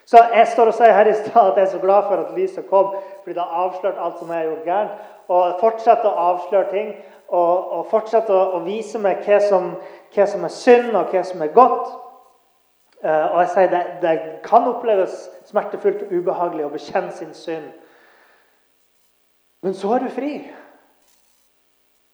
Så 0.08 0.22
Jeg 0.34 0.48
står 0.48 0.70
og 0.72 0.76
sier 0.78 0.94
her 0.96 1.10
i 1.12 1.14
stad 1.18 1.52
at 1.52 1.58
jeg 1.58 1.66
er 1.66 1.72
så 1.74 1.80
glad 1.84 2.06
for 2.08 2.22
at 2.22 2.36
lyset 2.38 2.70
kom, 2.70 2.94
fordi 3.24 3.34
det 3.36 3.44
har 3.44 3.64
avslørt 3.66 3.98
alt 4.00 4.20
som 4.20 4.30
jeg 4.32 4.40
har 4.40 4.46
gjort 4.52 4.68
gærent. 4.70 5.08
Og 5.28 5.58
fortsette 5.60 6.08
å 6.08 6.28
avsløre 6.30 6.70
ting 6.72 6.94
og, 7.28 7.72
og 7.76 7.90
fortsette 7.92 8.32
å, 8.32 8.46
å, 8.56 8.62
vise 8.64 9.02
meg 9.04 9.26
hva 9.28 9.42
som, 9.44 9.74
hva 10.16 10.28
som, 10.32 10.46
er 10.48 10.54
synd, 10.56 10.94
og 10.96 11.12
hva 11.12 11.26
som 11.28 11.44
er 11.44 11.52
godt. 11.52 11.92
Uh, 13.04 13.26
og 13.34 13.42
jeg 13.44 13.52
sier 13.58 13.74
det, 13.74 13.84
det 14.06 14.16
kan 14.48 14.70
oppleves 14.72 15.20
smertefullt 15.50 16.08
og 16.08 16.16
ubehagelig 16.16 16.70
å 16.70 16.72
bekjenne 16.78 17.12
sin 17.18 17.36
synd. 17.36 17.68
Men 19.66 19.76
så 19.76 19.92
er 19.98 20.08
du 20.08 20.10
fri. 20.16 20.34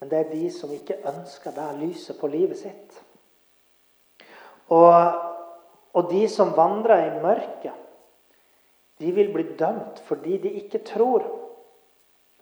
Men 0.01 0.09
det 0.09 0.19
er 0.19 0.31
de 0.33 0.49
som 0.51 0.73
ikke 0.73 1.03
ønsker 1.13 1.53
det 1.55 1.69
lyset 1.83 2.17
på 2.19 2.27
livet 2.27 2.57
sitt. 2.65 3.03
Og, 4.71 5.13
og 5.93 6.11
de 6.11 6.23
som 6.31 6.53
vandrer 6.55 7.07
i 7.07 7.21
mørket, 7.23 7.75
de 9.01 9.11
vil 9.11 9.33
bli 9.33 9.45
dømt 9.59 9.99
fordi 10.07 10.37
de 10.43 10.53
ikke 10.61 10.83
tror. 10.87 11.25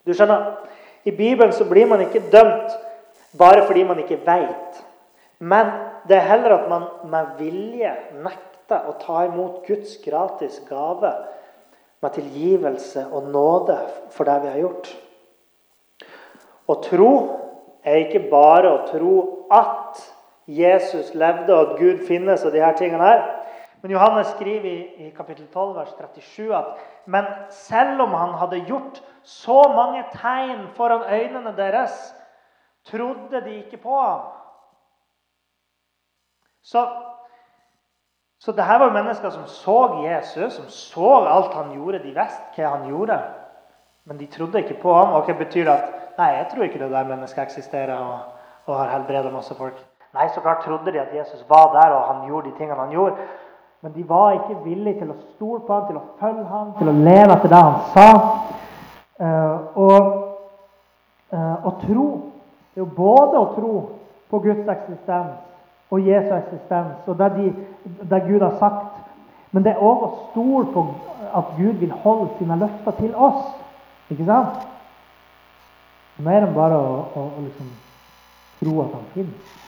Du 0.05 0.13
skjønner, 0.13 0.57
I 1.05 1.11
Bibelen 1.15 1.53
så 1.53 1.65
blir 1.65 1.87
man 1.89 2.03
ikke 2.05 2.23
dømt 2.31 2.73
bare 3.37 3.65
fordi 3.65 3.83
man 3.87 3.99
ikke 4.03 4.19
veit. 4.25 4.81
Men 5.39 5.71
det 6.07 6.17
er 6.17 6.29
heller 6.29 6.57
at 6.59 6.69
man 6.69 6.87
med 7.09 7.37
vilje 7.39 7.93
nekter 8.21 8.89
å 8.89 8.97
ta 9.01 9.23
imot 9.25 9.63
Guds 9.65 9.97
gratis 10.03 10.59
gave 10.69 11.13
med 12.01 12.13
tilgivelse 12.17 13.07
og 13.13 13.29
nåde 13.33 13.77
for 14.13 14.29
det 14.29 14.37
vi 14.43 14.51
har 14.53 14.61
gjort. 14.61 14.91
Å 16.69 16.75
tro 16.85 17.11
er 17.83 18.03
ikke 18.03 18.27
bare 18.29 18.69
å 18.69 18.83
tro 18.89 19.15
at 19.53 19.80
Jesus 20.59 21.13
levde, 21.13 21.53
og 21.55 21.61
at 21.61 21.79
Gud 21.79 22.07
finnes, 22.07 22.43
og 22.45 22.51
de 22.51 22.63
her 22.63 22.75
tingene 22.77 23.03
her. 23.03 23.21
Men 23.81 23.91
Johannes 23.91 24.27
skriver 24.27 24.71
i, 24.97 25.09
kapittel 25.17 25.47
12, 25.47 25.75
vers 25.75 25.93
37 25.97 26.55
at 26.57 26.65
men 27.05 27.25
selv 27.49 28.01
om 28.01 28.13
han 28.13 28.33
hadde 28.37 28.65
gjort 28.65 29.01
så 29.23 29.63
mange 29.75 30.03
tegn 30.13 30.67
foran 30.75 31.13
øynene 31.13 31.57
deres, 31.57 32.15
trodde 32.85 33.41
de 33.45 33.55
ikke 33.55 33.77
på 33.77 34.01
ham. 34.01 34.21
Så, 36.63 36.89
så 38.39 38.51
det 38.51 38.63
her 38.63 38.79
var 38.79 38.93
mennesker 38.93 39.29
som 39.29 39.47
så 39.47 40.03
Jesus, 40.05 40.53
som 40.53 40.69
så 40.69 41.25
alt 41.27 41.53
han 41.53 41.73
gjorde. 41.73 42.03
De 42.03 42.13
visste 42.13 42.53
hva 42.55 42.75
han 42.75 42.87
gjorde, 42.89 43.17
men 44.05 44.19
de 44.19 44.25
trodde 44.25 44.61
ikke 44.61 44.81
på 44.81 44.93
ham. 44.93 45.13
Og 45.13 45.25
hva 45.25 45.37
betyr 45.37 45.65
det 45.65 45.73
at 45.79 45.97
Nei, 46.17 46.27
jeg 46.35 46.47
tror 46.51 46.63
ikke 46.63 46.79
det 46.79 46.91
der 46.91 47.07
mennesket 47.07 47.39
eksisterer 47.43 47.95
og, 47.97 48.19
og 48.65 48.75
har 48.77 48.89
helbreda 48.91 49.29
masse 49.31 49.55
folk. 49.55 49.77
Nei, 50.13 50.27
så 50.33 50.41
klart 50.43 50.65
trodde 50.65 50.91
de 50.91 50.99
at 50.99 51.13
Jesus 51.15 51.45
var 51.49 51.71
der, 51.75 51.93
og 51.95 52.07
han 52.09 52.25
gjorde 52.27 52.49
de 52.49 52.57
tingene 52.57 52.79
han 52.79 52.91
gjorde. 52.91 53.15
Men 53.81 53.93
de 53.93 54.09
var 54.09 54.31
ikke 54.31 54.57
villige 54.63 54.99
til 54.99 55.13
å 55.13 55.19
stole 55.35 55.61
på 55.67 55.73
ham, 55.73 55.85
til 55.87 55.97
å 55.97 56.07
følge 56.19 56.43
ham, 56.49 56.73
til 56.77 56.91
å 56.91 56.97
leve 56.97 57.37
etter 57.37 57.53
det 57.53 57.61
han 57.61 57.79
sa. 57.95 58.09
Uh, 59.21 59.55
og 59.77 59.99
uh, 61.33 61.69
å 61.69 61.71
tro 61.85 62.07
det 62.71 62.79
er 62.79 62.85
jo 62.85 62.91
både 62.95 63.35
å 63.35 63.47
tro 63.51 63.71
på 64.31 64.39
Guds 64.39 64.69
eksistens 64.71 65.39
og 65.91 66.05
Jesu 66.07 66.29
eksistens, 66.37 67.01
og 67.03 67.17
det, 67.19 67.27
de, 67.35 67.49
det 68.07 68.21
Gud 68.29 68.45
har 68.45 68.53
sagt. 68.61 69.01
Men 69.51 69.65
det 69.65 69.73
er 69.73 69.83
òg 69.83 70.05
å 70.05 70.11
stole 70.29 70.69
på 70.71 70.85
at 71.35 71.49
Gud 71.57 71.81
vil 71.81 71.91
holde 72.05 72.29
sine 72.37 72.55
løfter 72.61 72.95
til 73.01 73.11
oss. 73.15 73.49
Ikke 74.07 74.23
sant? 74.29 74.63
Mer 76.23 76.45
enn 76.45 76.55
bare 76.55 76.79
å, 76.79 76.93
å, 77.11 77.25
å 77.27 77.43
liksom 77.43 77.73
tro 78.61 78.77
at 78.85 78.95
han 78.95 79.11
finnes. 79.17 79.59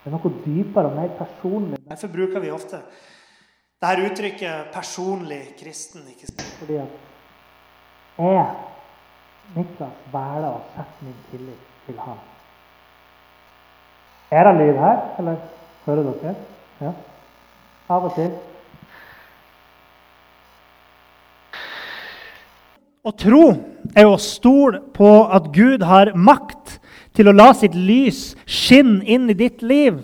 Det 0.00 0.08
er 0.08 0.16
noe 0.16 0.32
dypere 0.44 0.88
og 0.88 0.96
mer 0.96 1.10
personlig. 1.18 1.78
Derfor 1.88 2.08
bruker 2.08 2.40
vi 2.40 2.50
ofte 2.50 2.80
dette 3.80 4.06
uttrykket 4.06 4.72
'personlig 4.72 5.42
kristen'. 5.60 6.08
ikke 6.08 6.26
sant? 6.26 6.56
Fordi 6.58 6.76
at 6.76 6.88
jeg, 8.18 8.46
Niklas, 9.56 9.96
velger 10.12 10.50
å 10.50 10.60
sette 10.74 11.04
min 11.04 11.16
tillit 11.30 11.66
til 11.86 11.98
ham. 11.98 12.18
Er 14.30 14.44
det 14.44 14.54
lyd 14.56 14.78
her, 14.78 14.98
eller 15.18 15.36
hører 15.86 16.02
dere? 16.02 16.34
Ja. 16.80 16.92
Av 17.88 18.04
og 18.04 18.14
til. 18.14 18.30
Å 23.04 23.10
tro 23.10 23.44
er 23.96 24.06
å 24.06 24.18
stole 24.20 24.82
på 24.94 25.10
at 25.32 25.48
Gud 25.52 25.82
har 25.82 26.12
makt 26.14 26.76
til 27.16 27.30
å 27.30 27.34
la 27.34 27.50
sitt 27.56 27.74
lys 27.74 28.34
skinne 28.46 29.02
inn 29.04 29.30
i 29.30 29.36
ditt 29.36 29.64
liv. 29.66 30.00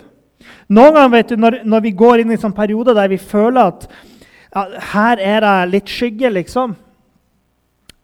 Noen 0.66 0.96
ganger 0.96 1.12
vet 1.14 1.30
du, 1.30 1.36
når, 1.38 1.60
når 1.66 1.84
vi 1.84 1.94
går 1.98 2.22
inn 2.22 2.32
i 2.32 2.36
en 2.36 2.42
sånn 2.48 2.56
periode 2.56 2.94
der 2.96 3.10
vi 3.10 3.20
føler 3.22 3.70
at 3.70 3.86
ja, 4.56 4.64
her 4.94 5.22
er 5.22 5.44
det 5.44 5.54
litt 5.74 5.92
skygge, 5.92 6.30
liksom, 6.32 6.74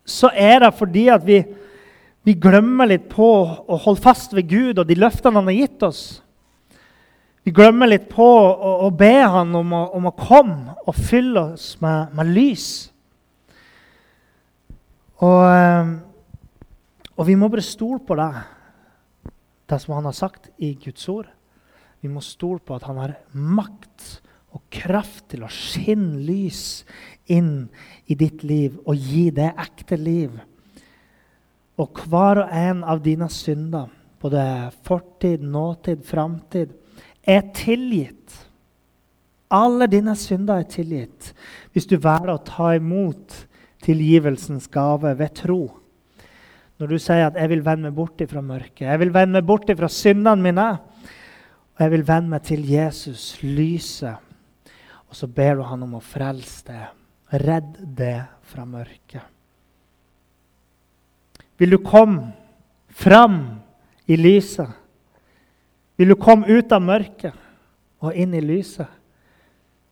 så 0.07 0.31
er 0.35 0.63
det 0.65 0.73
fordi 0.79 1.07
at 1.15 1.25
vi, 1.27 1.41
vi 2.27 2.35
glemmer 2.39 2.91
litt 2.91 3.09
på 3.11 3.29
å 3.67 3.79
holde 3.85 4.03
fast 4.03 4.35
ved 4.37 4.51
Gud 4.51 4.79
og 4.79 4.87
de 4.87 4.99
løftene 4.99 5.41
han 5.41 5.51
har 5.51 5.59
gitt 5.59 5.87
oss. 5.87 6.03
Vi 7.43 7.51
glemmer 7.55 7.91
litt 7.91 8.07
på 8.11 8.23
å, 8.23 8.73
å 8.87 8.89
be 8.95 9.15
han 9.19 9.51
om 9.59 9.75
å, 9.75 9.83
om 9.99 10.07
å, 10.07 10.15
komme 10.15 10.77
og 10.87 10.95
fylle 10.95 11.49
oss 11.55 11.73
med, 11.83 12.13
med 12.15 12.31
lys. 12.31 12.67
Og, 15.23 15.41
eh, 15.51 15.91
og 17.17 17.27
vi 17.27 17.35
må 17.39 17.51
bare 17.51 17.65
stole 17.67 17.99
på 18.07 18.19
det 18.19 18.31
det 19.73 19.81
som 19.83 19.97
han 19.97 20.09
har 20.09 20.17
sagt 20.17 20.51
i 20.63 20.75
Guds 20.79 21.09
ord. 21.09 21.31
Vi 22.03 22.11
må 22.11 22.23
stole 22.25 22.61
på 22.61 22.77
at 22.77 22.87
han 22.89 23.01
har 23.01 23.17
makt 23.33 24.21
og 24.53 24.65
kraft 24.73 25.31
til 25.33 25.47
å 25.47 25.53
skinne 25.53 26.21
lys 26.27 26.83
inn 27.33 27.71
i 28.11 28.17
ditt 28.19 28.43
liv 28.45 28.77
og 28.85 28.99
gi 28.99 29.31
det 29.35 29.53
ekte 29.55 29.97
liv. 29.97 30.35
Og 31.81 32.03
hver 32.05 32.43
og 32.45 32.53
en 32.53 32.83
av 32.85 33.01
dine 33.05 33.29
synder, 33.33 33.89
både 34.21 34.43
fortid, 34.85 35.43
nåtid, 35.43 36.03
framtid, 36.07 36.75
er 37.23 37.47
tilgitt. 37.57 38.35
Alle 39.53 39.89
dine 39.91 40.15
synder 40.19 40.63
er 40.63 40.69
tilgitt 40.69 41.33
hvis 41.73 41.89
du 41.89 41.97
velger 41.97 42.35
å 42.35 42.45
ta 42.45 42.73
imot 42.77 43.45
tilgivelsens 43.83 44.69
gave 44.73 45.15
ved 45.19 45.35
tro. 45.39 45.63
Når 46.83 46.91
du 46.91 46.99
sier 46.99 47.29
at 47.29 47.37
'jeg 47.39 47.49
vil 47.49 47.61
vende 47.63 47.83
meg 47.87 47.95
bort 47.95 48.23
fra 48.27 48.41
mørket', 48.43 48.91
'jeg 48.91 48.99
vil 48.99 49.15
vende 49.15 49.33
meg 49.33 49.47
bort 49.47 49.71
fra 49.71 49.89
syndene 49.89 50.43
mine', 50.43 50.79
og 51.75 51.79
'jeg 51.79 51.91
vil 51.91 52.09
vende 52.09 52.29
meg 52.29 52.43
til 52.43 52.67
Jesus, 52.67 53.39
lyset', 53.43 54.19
og 55.09 55.15
så 55.15 55.27
ber 55.27 55.55
du 55.55 55.63
han 55.63 55.83
om 55.83 55.95
å 55.95 56.01
frelse 56.01 56.65
det, 56.67 56.89
redd 57.47 57.97
det 57.97 58.25
fra 58.43 58.65
mørket. 58.65 59.23
Vil 61.57 61.71
du 61.71 61.79
komme 61.79 62.33
fram 62.89 63.61
i 64.09 64.17
lyset? 64.17 64.69
Vil 65.97 66.09
du 66.09 66.15
komme 66.17 66.49
ut 66.49 66.73
av 66.73 66.83
mørket 66.83 67.33
og 68.01 68.13
inn 68.13 68.35
i 68.35 68.41
lyset? 68.41 68.89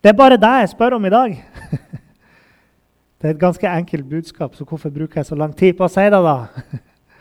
Det 0.03 0.09
er 0.09 0.19
bare 0.19 0.37
det 0.37 0.61
jeg 0.61 0.69
spør 0.69 0.95
om 0.95 1.05
i 1.05 1.11
dag. 1.11 1.45
Det 3.21 3.29
er 3.29 3.35
et 3.35 3.41
ganske 3.41 3.69
enkelt 3.69 4.09
budskap, 4.09 4.55
så 4.57 4.65
hvorfor 4.65 4.89
bruker 4.91 5.21
jeg 5.21 5.27
så 5.29 5.37
lang 5.37 5.53
tid 5.53 5.75
på 5.77 5.85
å 5.85 5.93
si 5.93 6.07
det? 6.09 6.21
da? 6.25 6.37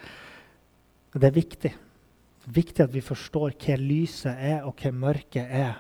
Det 1.20 1.28
er 1.28 1.34
viktig. 1.36 1.72
Det 1.74 2.48
er 2.48 2.56
viktig 2.56 2.84
at 2.86 2.94
vi 2.94 3.02
forstår 3.04 3.52
hva 3.60 3.76
lyset 3.82 4.32
er, 4.32 4.62
og 4.64 4.80
hva 4.80 4.94
mørket 4.96 5.44
er. 5.44 5.74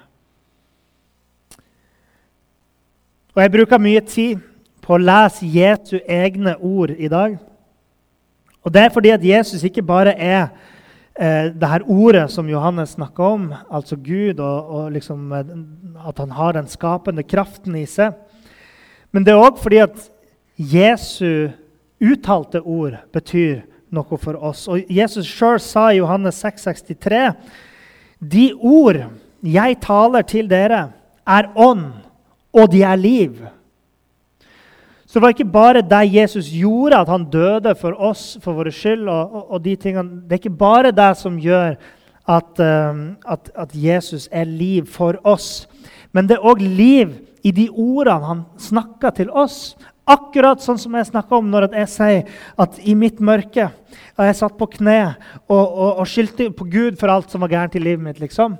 Og 3.31 3.43
Jeg 3.45 3.53
bruker 3.53 3.79
mye 3.79 4.01
tid 4.03 4.43
på 4.83 4.97
å 4.97 4.99
lese 4.99 5.47
Jesu 5.47 6.01
egne 6.03 6.57
ord 6.59 6.91
i 6.91 7.07
dag. 7.07 7.37
Og 8.65 8.73
Det 8.75 8.81
er 8.83 8.91
fordi 8.91 9.15
at 9.15 9.23
Jesus 9.23 9.63
ikke 9.63 9.87
bare 9.87 10.17
er 10.19 10.49
eh, 11.15 11.47
det 11.55 11.69
her 11.69 11.87
ordet 11.87 12.25
som 12.33 12.49
Johannes 12.49 12.97
snakker 12.97 13.23
om, 13.23 13.53
altså 13.71 13.95
Gud, 13.95 14.43
og, 14.43 14.67
og 14.67 14.91
liksom, 14.91 15.31
eh, 15.31 15.55
at 16.09 16.19
han 16.19 16.35
har 16.35 16.59
den 16.59 16.67
skapende 16.67 17.23
kraften 17.23 17.79
i 17.79 17.85
seg. 17.87 18.19
Men 19.11 19.25
det 19.25 19.33
er 19.33 19.41
òg 19.41 19.59
fordi 19.61 19.81
at 19.81 20.09
Jesu 20.59 21.49
uttalte 21.99 22.61
ord 22.61 22.99
betyr 23.13 23.61
noe 23.93 24.19
for 24.21 24.37
oss. 24.37 24.67
Og 24.69 24.85
Jesus 24.91 25.27
sjøl 25.27 25.59
sa 25.63 25.89
i 25.91 25.99
Johannes 25.99 26.43
6,63.: 26.43 27.33
De 28.19 28.51
ord 28.53 29.01
jeg 29.43 29.79
taler 29.81 30.27
til 30.27 30.49
dere, 30.49 30.89
er 31.27 31.49
ånd, 31.55 31.91
og 32.53 32.71
de 32.71 32.83
er 32.83 32.99
liv. 32.99 33.39
Så 35.09 35.17
det 35.17 35.21
var 35.21 35.33
ikke 35.33 35.51
bare 35.51 35.81
det 35.81 36.13
Jesus 36.13 36.51
gjorde, 36.53 36.99
at 36.99 37.09
han 37.09 37.25
døde 37.31 37.73
for 37.75 37.95
oss 37.97 38.37
for 38.43 38.53
våre 38.53 38.71
skyld. 38.71 39.07
og, 39.07 39.33
og, 39.33 39.51
og 39.51 39.63
de 39.65 39.75
tingene. 39.75 40.21
Det 40.21 40.31
er 40.31 40.41
ikke 40.43 40.57
bare 40.57 40.91
det 40.91 41.17
som 41.17 41.39
gjør 41.41 41.79
at, 42.29 42.59
uh, 42.59 42.99
at, 43.25 43.49
at 43.55 43.71
Jesus 43.73 44.29
er 44.31 44.43
liv 44.43 44.85
for 44.85 45.17
oss. 45.23 45.67
Men 46.13 46.29
det 46.29 46.37
er 46.37 46.45
òg 46.45 46.61
liv 46.61 47.15
i 47.45 47.51
de 47.55 47.69
ordene 47.69 48.27
han 48.27 48.43
snakker 48.59 49.13
til 49.19 49.31
oss. 49.31 49.77
Akkurat 50.09 50.61
sånn 50.63 50.79
som 50.81 50.95
jeg 50.97 51.09
snakker 51.11 51.37
om 51.37 51.49
når 51.51 51.69
jeg 51.77 51.91
sier 51.91 52.39
at 52.59 52.79
i 52.81 52.95
mitt 52.97 53.19
mørke 53.21 53.69
og 54.17 54.25
jeg 54.25 54.37
satt 54.39 54.57
på 54.57 54.67
kne 54.79 54.97
og, 55.45 55.61
og, 55.61 56.01
og 56.01 56.09
skyldte 56.09 56.49
på 56.55 56.65
Gud 56.71 56.97
for 56.99 57.13
alt 57.13 57.29
som 57.31 57.45
var 57.45 57.53
gærent 57.53 57.77
i 57.77 57.83
livet 57.83 58.03
mitt. 58.03 58.19
liksom. 58.19 58.57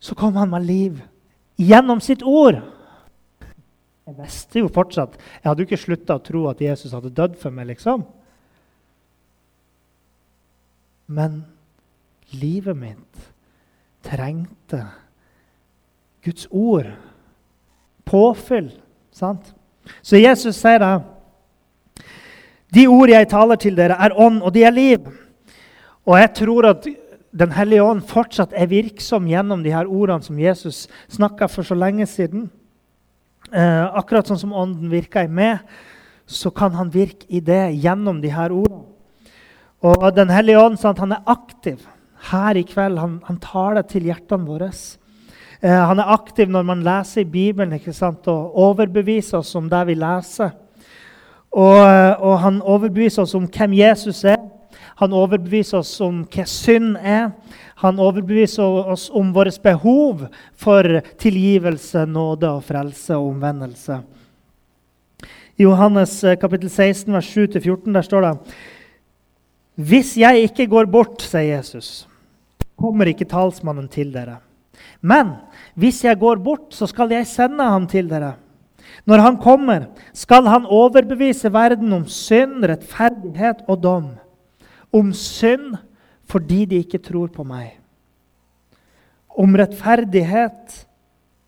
Så 0.00 0.16
kom 0.18 0.36
han 0.36 0.50
med 0.50 0.66
liv 0.66 1.00
gjennom 1.60 2.02
sitt 2.02 2.24
ord. 2.26 2.58
Jeg 4.10 4.16
visste 4.18 4.58
jo 4.58 4.70
fortsatt 4.72 5.12
Jeg 5.20 5.46
hadde 5.46 5.62
jo 5.62 5.68
ikke 5.68 5.78
slutta 5.78 6.16
å 6.18 6.24
tro 6.24 6.46
at 6.50 6.62
Jesus 6.64 6.94
hadde 6.96 7.12
dødd 7.14 7.36
for 7.38 7.54
meg. 7.54 7.70
liksom. 7.70 8.02
Men 11.06 11.44
livet 12.34 12.76
mitt 12.76 13.30
trengte 14.06 14.84
Guds 16.24 16.46
ord 16.50 16.90
påfyll. 18.10 18.70
Sant? 19.14 19.52
Så 20.02 20.20
Jesus 20.20 20.58
sier 20.58 20.82
det. 20.82 20.94
De 22.74 22.86
ord 22.90 23.10
jeg 23.10 23.28
taler 23.30 23.58
til 23.58 23.76
dere, 23.78 23.98
er 23.98 24.14
ånd, 24.14 24.40
og 24.42 24.54
de 24.54 24.64
er 24.66 24.74
liv. 24.74 25.06
Og 26.06 26.18
jeg 26.20 26.34
tror 26.42 26.74
at 26.74 26.90
Den 27.30 27.52
hellige 27.54 27.84
ånd 27.86 28.00
fortsatt 28.10 28.50
er 28.58 28.66
virksom 28.66 29.28
gjennom 29.30 29.60
de 29.62 29.70
her 29.70 29.86
ordene 29.86 30.26
som 30.26 30.38
Jesus 30.42 30.88
snakka 31.14 31.46
for 31.46 31.62
så 31.62 31.76
lenge 31.78 32.02
siden. 32.10 32.48
Eh, 33.54 33.84
akkurat 33.86 34.26
sånn 34.26 34.40
som 34.40 34.50
ånden 34.50 34.90
virker 34.90 35.28
i 35.28 35.30
meg, 35.30 35.60
så 36.26 36.50
kan 36.50 36.74
han 36.74 36.90
virke 36.90 37.28
i 37.30 37.38
det 37.38 37.76
gjennom 37.84 38.18
de 38.18 38.32
her 38.34 38.50
ordene. 38.50 38.82
Og 39.86 40.10
Den 40.16 40.34
hellige 40.34 40.58
ånd 40.58 40.80
sant, 40.82 40.98
han 40.98 41.12
er 41.12 41.22
aktiv 41.30 41.86
her 42.32 42.58
i 42.58 42.66
kveld. 42.66 42.98
Han, 42.98 43.20
han 43.28 43.38
taler 43.38 43.86
til 43.86 44.10
hjertene 44.10 44.50
våre. 44.50 44.72
Eh, 45.60 45.86
han 45.86 46.00
er 46.00 46.12
aktiv 46.14 46.48
når 46.48 46.64
man 46.64 46.84
leser 46.84 47.20
i 47.20 47.28
Bibelen 47.28 47.76
ikke 47.76 47.92
sant? 47.92 48.28
og 48.32 48.56
overbeviser 48.56 49.42
oss 49.42 49.52
om 49.58 49.68
det 49.68 49.82
vi 49.90 49.98
leser. 50.00 50.54
Og, 51.50 51.76
eh, 51.84 52.14
og, 52.16 52.38
han 52.40 52.62
overbeviser 52.62 53.26
oss 53.26 53.36
om 53.36 53.48
hvem 53.50 53.74
Jesus 53.76 54.24
er. 54.24 54.40
Han 55.02 55.12
overbeviser 55.16 55.80
oss 55.80 55.92
om 56.04 56.22
hva 56.32 56.46
synd 56.48 56.96
er. 56.96 57.30
Han 57.84 58.00
overbeviser 58.00 58.88
oss 58.92 59.08
om 59.12 59.34
vårt 59.36 59.60
behov 59.62 60.26
for 60.56 61.00
tilgivelse, 61.20 62.06
nåde 62.06 62.48
og 62.48 62.64
frelse 62.64 63.16
og 63.16 63.34
omvendelse. 63.34 64.00
I 65.60 65.64
Johannes 65.66 66.22
eh, 66.24 66.38
kapittel 66.40 66.70
16, 66.70 67.12
vers 67.12 67.32
7-14 67.36 67.92
der 67.92 68.06
står 68.06 68.24
det 68.24 68.36
Hvis 69.76 70.16
jeg 70.16 70.48
ikke 70.48 70.70
går 70.72 70.88
bort, 70.88 71.20
sier 71.20 71.58
Jesus, 71.58 72.06
kommer 72.80 73.12
ikke 73.12 73.28
talsmannen 73.28 73.88
til 73.92 74.12
dere. 74.14 74.40
Men 75.00 75.34
hvis 75.74 76.02
jeg 76.04 76.18
går 76.20 76.40
bort, 76.44 76.70
så 76.76 76.86
skal 76.88 77.12
jeg 77.14 77.28
sende 77.28 77.64
ham 77.64 77.86
til 77.88 78.08
dere. 78.10 78.34
Når 79.08 79.22
han 79.24 79.38
kommer, 79.40 79.86
skal 80.12 80.44
han 80.50 80.68
overbevise 80.68 81.52
verden 81.52 81.92
om 81.96 82.04
synd, 82.10 82.64
rettferdighet 82.68 83.64
og 83.68 83.80
dom. 83.82 84.10
Om 84.92 85.12
synd 85.16 85.78
fordi 86.30 86.64
de 86.68 86.82
ikke 86.84 87.00
tror 87.02 87.30
på 87.32 87.44
meg. 87.46 87.78
Om 89.30 89.56
rettferdighet 89.58 90.84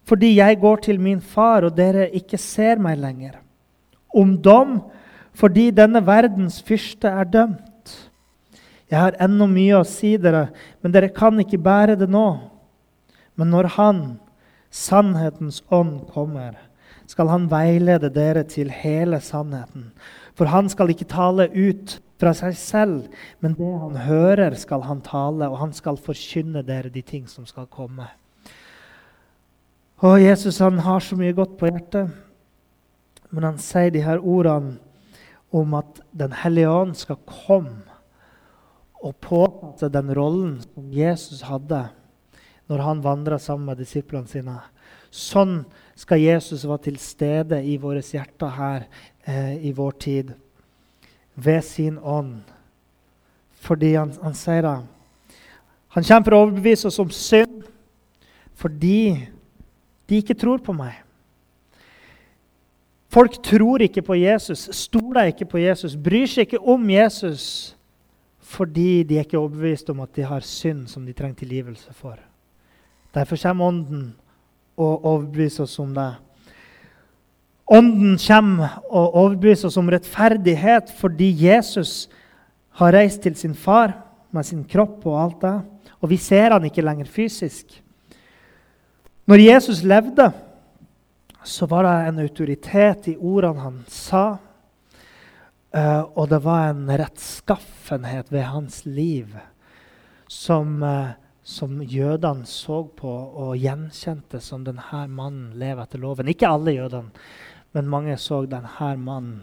fordi 0.09 0.33
jeg 0.41 0.59
går 0.59 0.81
til 0.83 0.99
min 1.01 1.21
far, 1.21 1.63
og 1.63 1.77
dere 1.77 2.09
ikke 2.11 2.39
ser 2.41 2.81
meg 2.83 2.99
lenger. 2.99 3.37
Om 4.11 4.35
dom 4.43 4.81
fordi 5.33 5.71
denne 5.73 6.03
verdens 6.05 6.59
fyrste 6.67 7.09
er 7.09 7.29
dømt. 7.31 7.93
Jeg 8.91 8.99
har 8.99 9.17
ennå 9.25 9.47
mye 9.49 9.79
å 9.79 9.87
si 9.89 10.17
dere, 10.21 10.51
men 10.83 10.93
dere 10.93 11.13
kan 11.15 11.39
ikke 11.41 11.61
bære 11.63 11.97
det 12.01 12.11
nå. 12.13 12.27
Men 13.37 13.53
når 13.55 13.71
Han, 13.77 14.03
sannhetens 14.71 15.63
ånd, 15.71 16.07
kommer, 16.13 16.57
skal 17.13 17.29
han 17.29 17.49
veilede 17.51 18.11
dere 18.13 18.45
til 18.49 18.71
hele 18.73 19.21
sannheten. 19.21 19.91
For 20.39 20.49
han 20.49 20.71
skal 20.73 20.93
ikke 20.93 21.09
tale 21.11 21.49
ut 21.53 21.99
fra 22.21 22.33
seg 22.37 22.57
selv, 22.57 22.99
men 23.43 23.57
det 23.59 23.71
han 23.83 23.99
hører, 24.07 24.55
skal 24.57 24.85
han 24.87 25.03
tale, 25.05 25.49
og 25.51 25.59
han 25.61 25.75
skal 25.77 26.01
forkynne 26.01 26.63
dere 26.65 26.93
de 26.93 27.03
ting 27.03 27.27
som 27.29 27.47
skal 27.49 27.67
komme. 27.67 28.07
Og 30.03 30.23
Jesus 30.23 30.59
han 30.63 30.81
har 30.83 31.03
så 31.03 31.19
mye 31.19 31.35
godt 31.37 31.59
på 31.59 31.69
hjertet, 31.71 32.11
men 33.31 33.47
han 33.47 33.61
sier 33.63 33.93
de 33.93 34.03
her 34.05 34.23
ordene 34.23 34.79
om 35.53 35.75
at 35.77 36.01
Den 36.17 36.33
hellige 36.33 36.69
ånd 36.69 36.95
skal 36.97 37.19
komme 37.29 37.83
og 39.03 39.17
påta 39.21 39.73
seg 39.81 39.93
den 39.95 40.13
rollen 40.17 40.59
som 40.63 40.91
Jesus 40.93 41.43
hadde 41.49 41.87
når 42.71 42.85
han 42.87 43.03
vandra 43.05 43.39
sammen 43.43 43.67
med 43.71 43.81
disiplene 43.83 44.29
sine. 44.31 44.57
Sånn 45.13 45.63
skal 45.99 46.23
Jesus 46.23 46.65
være 46.65 46.87
til 46.87 46.99
stede 47.03 47.59
i 47.69 47.77
våre 47.81 48.01
hjerter 48.01 48.55
her 48.57 48.87
eh, 49.29 49.59
i 49.69 49.73
vår 49.77 49.99
tid 50.01 50.33
ved 51.35 51.63
sin 51.67 51.99
ånd. 51.99 52.41
Fordi 53.63 53.95
han, 53.95 54.15
han 54.23 54.35
sier 54.37 54.65
det. 54.65 54.79
Han 55.93 56.07
kommer 56.09 56.27
for 56.27 56.37
å 56.37 56.43
overbevise 56.47 56.89
oss 56.89 57.01
om 57.03 57.13
synd 57.13 57.61
fordi 58.63 59.27
de 60.09 60.19
ikke 60.21 60.37
tror 60.39 60.61
på 60.63 60.75
meg. 60.77 61.01
Folk 63.13 63.37
tror 63.45 63.83
ikke 63.85 64.05
på 64.07 64.17
Jesus, 64.17 64.69
stoler 64.77 65.33
ikke 65.33 65.49
på 65.51 65.61
Jesus, 65.61 65.97
bryr 65.99 66.29
seg 66.31 66.47
ikke 66.47 66.63
om 66.63 66.85
Jesus 66.89 67.45
fordi 68.53 69.03
de 69.09 69.19
er 69.19 69.27
ikke 69.27 69.41
overbevist 69.41 69.91
om 69.93 70.01
at 70.05 70.13
de 70.17 70.25
har 70.29 70.45
synd 70.45 70.87
som 70.89 71.05
de 71.07 71.15
trenger 71.17 71.43
tilgivelse 71.43 71.93
for. 71.97 72.17
Derfor 73.13 73.37
kommer 73.37 73.69
Ånden 73.69 74.05
og 74.81 75.05
overbeviser 75.05 75.67
oss 75.67 75.79
om 75.83 75.93
det. 75.95 76.11
Ånden 77.73 78.17
kommer 78.21 78.79
og 78.89 79.17
overbeviser 79.21 79.69
oss 79.69 79.79
om 79.81 79.91
rettferdighet 79.93 80.93
fordi 80.99 81.31
Jesus 81.45 82.09
har 82.81 82.95
reist 82.97 83.23
til 83.25 83.37
sin 83.37 83.55
far 83.55 83.95
med 84.33 84.49
sin 84.49 84.65
kropp 84.65 85.05
og 85.07 85.19
alt 85.21 85.43
det. 85.45 85.57
Og 86.03 86.11
vi 86.11 86.19
ser 86.21 86.55
han 86.55 86.65
ikke 86.67 86.85
lenger 86.85 87.09
fysisk. 87.09 87.77
Når 89.29 89.45
Jesus 89.45 89.83
levde, 89.87 90.33
så 91.45 91.67
var 91.71 91.87
det 91.87 92.09
en 92.09 92.23
autoritet 92.25 93.13
i 93.13 93.17
ordene 93.17 93.63
han 93.63 93.79
sa. 93.91 94.25
Uh, 95.73 96.05
og 96.19 96.27
det 96.29 96.43
var 96.45 96.69
en 96.69 96.91
rettskaffenhet 96.91 98.29
ved 98.33 98.43
hans 98.45 98.83
liv 98.85 99.31
som, 100.29 100.83
uh, 100.85 101.15
som 101.43 101.81
jødene 101.83 102.47
så 102.47 102.83
på 102.97 103.11
og 103.11 103.57
gjenkjente 103.59 104.41
som 104.43 104.63
denne 104.67 105.03
mannen 105.11 105.57
lever 105.59 105.83
etter 105.83 106.03
loven. 106.03 106.31
Ikke 106.31 106.51
alle 106.51 106.77
jødene, 106.77 107.11
men 107.75 107.91
mange 107.91 108.17
så 108.21 108.45
denne 108.47 108.93
mannen 109.03 109.43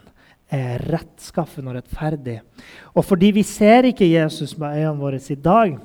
er 0.50 0.82
rettskaffen 0.90 1.68
og 1.70 1.76
rettferdig. 1.78 2.40
Og 2.96 3.06
fordi 3.06 3.32
vi 3.36 3.44
ser 3.46 3.90
ikke 3.90 4.08
Jesus 4.10 4.56
med 4.58 4.80
øynene 4.80 5.02
våre 5.02 5.20
i 5.20 5.36
dag, 5.36 5.76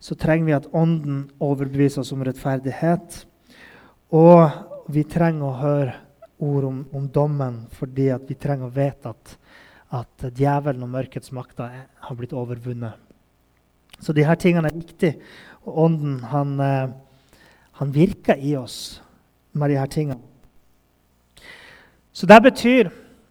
så 0.00 0.14
trenger 0.14 0.46
vi 0.46 0.56
at 0.56 0.68
Ånden 0.76 1.22
overbeviser 1.40 2.02
oss 2.02 2.12
om 2.12 2.24
rettferdighet. 2.26 3.22
Og 4.12 4.92
vi 4.92 5.06
trenger 5.08 5.46
å 5.46 5.56
høre 5.62 5.96
ord 6.36 6.66
om, 6.68 6.82
om 6.92 7.08
dommen 7.08 7.62
fordi 7.72 8.10
vi 8.28 8.36
trenger 8.36 8.68
å 8.68 8.74
vite 8.74 9.14
at 9.14 9.36
at 9.94 10.30
djevelen 10.34 10.82
og 10.82 10.90
mørkets 10.96 11.32
makter 11.34 11.84
har 11.86 12.18
blitt 12.18 12.34
overvunnet. 12.36 13.05
Så 14.00 14.12
de 14.12 14.24
her 14.26 14.38
tingene 14.40 14.68
er 14.68 14.76
viktige. 14.76 15.18
Og 15.66 15.78
Ånden 15.86 16.20
han, 16.30 16.60
eh, 16.60 16.88
han 17.80 17.94
virker 17.94 18.36
i 18.38 18.56
oss 18.56 19.02
med 19.52 19.70
de 19.70 19.78
her 19.78 19.86
tingene. 19.86 20.20
Så 22.12 22.26
det 22.26 22.42
betyr 22.42 22.90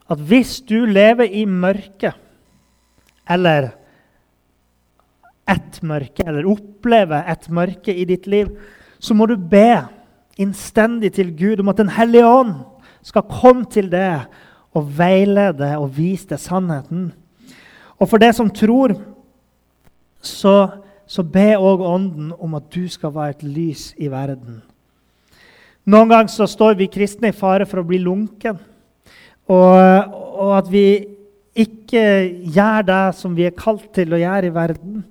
at 0.09 0.19
hvis 0.19 0.59
du 0.61 0.85
lever 0.85 1.25
i 1.25 1.45
mørket, 1.45 2.13
eller 3.29 3.71
et 5.49 5.79
mørke, 5.81 6.25
eller 6.25 6.45
opplever 6.49 7.25
et 7.31 7.49
mørke 7.49 7.93
i 7.93 8.05
ditt 8.05 8.27
liv, 8.27 8.51
så 8.99 9.13
må 9.13 9.25
du 9.25 9.35
be 9.37 9.85
innstendig 10.37 11.13
til 11.15 11.31
Gud 11.37 11.59
om 11.59 11.69
at 11.69 11.77
Den 11.77 11.89
hellige 11.89 12.27
ånd 12.27 12.53
skal 13.05 13.25
komme 13.29 13.65
til 13.69 13.89
deg 13.91 14.25
og 14.75 14.89
veilede 14.97 15.77
og 15.77 15.93
vise 15.97 16.27
deg 16.29 16.41
sannheten. 16.41 17.11
Og 17.97 18.09
for 18.09 18.21
det 18.21 18.33
som 18.35 18.49
tror, 18.49 18.93
så, 20.27 20.55
så 21.07 21.23
be 21.23 21.53
òg 21.57 21.83
Ånden 21.85 22.31
om 22.37 22.55
at 22.57 22.69
du 22.73 22.85
skal 22.91 23.13
være 23.15 23.37
et 23.37 23.43
lys 23.43 23.89
i 23.97 24.09
verden. 24.11 24.61
Noen 25.85 26.09
ganger 26.09 26.33
så 26.33 26.47
står 26.49 26.77
vi 26.79 26.89
kristne 26.89 27.29
i 27.29 27.35
fare 27.35 27.67
for 27.69 27.81
å 27.81 27.87
bli 27.87 27.99
lunken. 28.01 28.57
Og, 29.45 30.15
og 30.41 30.55
at 30.57 30.71
vi 30.71 30.87
ikke 31.55 32.01
gjør 32.51 32.87
det 32.87 33.03
som 33.15 33.35
vi 33.37 33.45
er 33.47 33.53
kalt 33.55 33.85
til 33.95 34.15
å 34.15 34.19
gjøre 34.19 34.49
i 34.49 34.55
verden. 34.55 35.03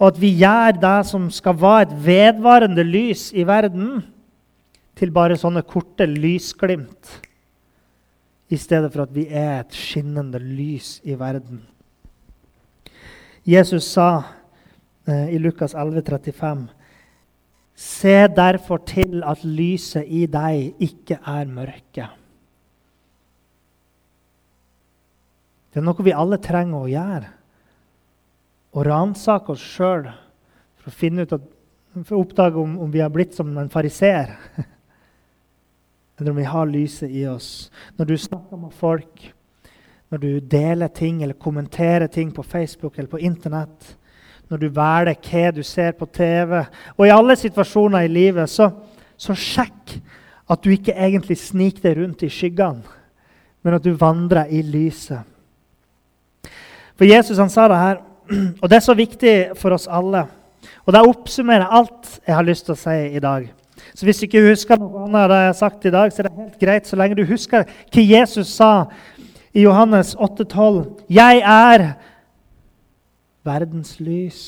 Og 0.00 0.08
at 0.08 0.22
vi 0.22 0.32
gjør 0.40 0.78
det 0.82 0.96
som 1.10 1.28
skal 1.30 1.58
være 1.60 1.84
et 1.84 1.92
vedvarende 2.06 2.84
lys 2.86 3.28
i 3.36 3.44
verden, 3.46 4.00
til 4.98 5.12
bare 5.14 5.38
sånne 5.40 5.62
korte 5.64 6.04
lysglimt 6.06 7.16
i 8.52 8.58
stedet 8.60 8.90
for 8.92 9.06
at 9.06 9.14
vi 9.14 9.24
er 9.28 9.62
et 9.62 9.76
skinnende 9.76 10.40
lys 10.42 10.98
i 11.08 11.16
verden. 11.16 11.62
Jesus 13.48 13.88
sa 13.94 14.22
i 15.08 15.38
Lukas 15.38 15.74
11, 15.74 16.02
35, 16.06 16.68
Se 17.74 18.28
derfor 18.28 18.82
til 18.86 19.22
at 19.26 19.44
lyset 19.44 20.04
i 20.06 20.26
deg 20.30 20.82
ikke 20.84 21.16
er 21.26 21.48
mørke. 21.48 22.08
Det 25.72 25.80
er 25.80 25.86
noe 25.86 26.04
vi 26.04 26.12
alle 26.12 26.36
trenger 26.42 26.84
å 26.84 26.90
gjøre. 26.90 27.30
Å 28.72 28.84
ransake 28.86 29.54
oss 29.54 29.64
sjøl 29.64 30.10
for 30.82 30.92
å 30.92 31.40
for 32.02 32.16
å 32.16 32.22
oppdage 32.22 32.60
om, 32.60 32.78
om 32.80 32.92
vi 32.92 33.02
har 33.02 33.10
blitt 33.12 33.34
som 33.36 33.50
en 33.58 33.72
fariseer. 33.72 34.36
eller 36.18 36.30
om 36.30 36.36
vi 36.36 36.44
har 36.44 36.66
lyset 36.66 37.10
i 37.10 37.26
oss. 37.26 37.70
Når 37.96 38.06
du 38.06 38.16
snakker 38.18 38.56
med 38.56 38.72
folk, 38.72 39.24
når 40.12 40.22
du 40.22 40.40
deler 40.40 40.88
ting 40.88 41.22
eller 41.22 41.34
kommenterer 41.40 42.06
ting 42.06 42.30
på 42.32 42.44
Facebook 42.44 42.98
eller 42.98 43.10
på 43.10 43.20
Internett, 43.20 43.96
når 44.52 44.60
du 44.60 44.68
velger 44.68 45.16
hva 45.16 45.50
du 45.56 45.62
ser 45.64 45.94
på 45.96 46.06
TV, 46.12 46.58
og 46.98 47.06
i 47.06 47.12
alle 47.14 47.36
situasjoner 47.40 48.04
i 48.04 48.12
livet, 48.12 48.50
så, 48.52 48.68
så 49.16 49.32
sjekk 49.32 49.96
at 50.52 50.60
du 50.60 50.68
ikke 50.74 50.92
egentlig 50.92 51.38
sniker 51.40 51.88
deg 51.88 52.02
rundt 52.02 52.24
i 52.26 52.30
skyggene, 52.32 52.84
men 53.62 53.78
at 53.78 53.84
du 53.84 53.94
vandrer 53.96 54.50
i 54.52 54.60
lyset. 54.66 55.22
For 56.98 57.08
Jesus 57.08 57.40
han 57.40 57.50
sa 57.50 57.64
det 57.70 57.80
her, 57.80 58.04
og 58.60 58.68
det 58.68 58.76
er 58.76 58.84
så 58.84 58.96
viktig 58.98 59.34
for 59.58 59.74
oss 59.74 59.88
alle. 59.88 60.26
Og 60.84 60.92
det 60.94 61.02
oppsummerer 61.06 61.72
alt 61.72 62.18
jeg 62.26 62.36
har 62.36 62.46
lyst 62.46 62.68
til 62.68 62.76
å 62.76 62.80
si 62.82 62.98
i 63.16 63.22
dag. 63.22 63.48
Så 63.96 64.06
hvis 64.06 64.20
du 64.20 64.28
ikke 64.28 64.44
husker 64.50 64.78
noe 64.78 65.06
annet 65.06 65.30
det 65.30 65.40
jeg 65.40 65.48
har 65.48 65.58
sagt 65.58 65.86
i 65.88 65.94
dag, 65.94 66.12
så 66.12 66.22
er 66.22 66.28
det 66.28 66.36
helt 66.36 66.60
greit 66.60 66.88
så 66.88 66.98
lenge 67.00 67.18
du 67.18 67.24
husker 67.26 67.64
hva 67.64 68.04
Jesus 68.04 68.52
sa 68.52 68.72
i 69.52 69.64
Johannes 69.64 70.14
8,12. 70.16 70.84
Jeg 71.12 71.40
er 71.40 71.86
verdens 73.44 73.98
lys. 74.00 74.42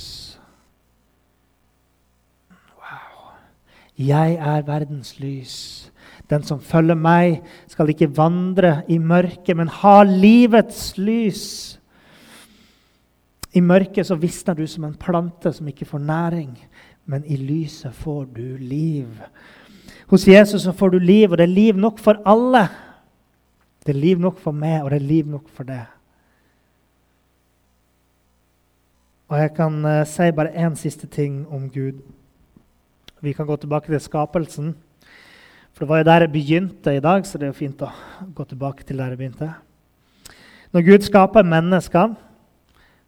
Wow. 2.51 3.35
Jeg 3.99 4.35
er 4.35 4.67
verdens 4.67 5.19
lys. 5.21 5.57
Den 6.31 6.43
som 6.43 6.61
følger 6.61 6.97
meg, 6.97 7.43
skal 7.69 7.91
ikke 7.93 8.13
vandre 8.17 8.83
i 8.89 8.99
mørket, 8.99 9.57
men 9.57 9.69
ha 9.69 10.03
livets 10.09 10.95
lys. 10.99 11.45
I 13.55 13.61
mørket 13.61 14.09
så 14.09 14.17
visner 14.19 14.57
du 14.59 14.67
som 14.67 14.87
en 14.89 14.97
plante 14.99 15.53
som 15.53 15.69
ikke 15.69 15.87
får 15.87 16.03
næring 16.03 16.57
men 17.05 17.25
i 17.29 17.37
lyset 17.37 17.95
får 17.95 18.25
du 18.37 18.57
liv. 18.61 19.09
Hos 20.09 20.29
Jesus 20.29 20.63
så 20.63 20.73
får 20.73 20.95
du 20.95 20.99
liv, 20.99 21.31
og 21.31 21.39
det 21.39 21.45
er 21.45 21.57
liv 21.57 21.77
nok 21.77 21.99
for 21.99 22.21
alle. 22.27 22.69
Det 23.87 23.95
er 23.95 24.01
liv 24.01 24.21
nok 24.21 24.39
for 24.41 24.57
meg, 24.57 24.83
og 24.83 24.91
det 24.91 25.03
er 25.03 25.09
liv 25.09 25.29
nok 25.29 25.49
for 25.53 25.69
deg. 25.69 25.85
Og 29.29 29.39
jeg 29.41 29.55
kan 29.57 29.79
uh, 29.85 30.03
si 30.09 30.31
bare 30.37 30.53
én 30.53 30.77
siste 30.77 31.07
ting 31.07 31.45
om 31.49 31.71
Gud. 31.71 32.03
Vi 33.25 33.33
kan 33.33 33.47
gå 33.47 33.57
tilbake 33.57 33.89
til 33.89 34.01
skapelsen. 34.01 34.75
For 35.73 35.85
det 35.85 35.89
var 35.89 36.03
jo 36.03 36.11
der 36.11 36.27
jeg 36.27 36.33
begynte 36.33 36.97
i 36.97 37.01
dag, 37.01 37.27
så 37.27 37.39
det 37.39 37.49
er 37.49 37.55
jo 37.55 37.59
fint 37.59 37.81
å 37.83 37.89
gå 38.35 38.45
tilbake 38.45 38.85
til 38.85 39.01
der 39.01 39.15
jeg 39.15 39.19
begynte. 39.19 39.49
Når 40.75 40.85
Gud 40.87 41.07
skaper 41.07 41.47
mennesker, 41.47 42.15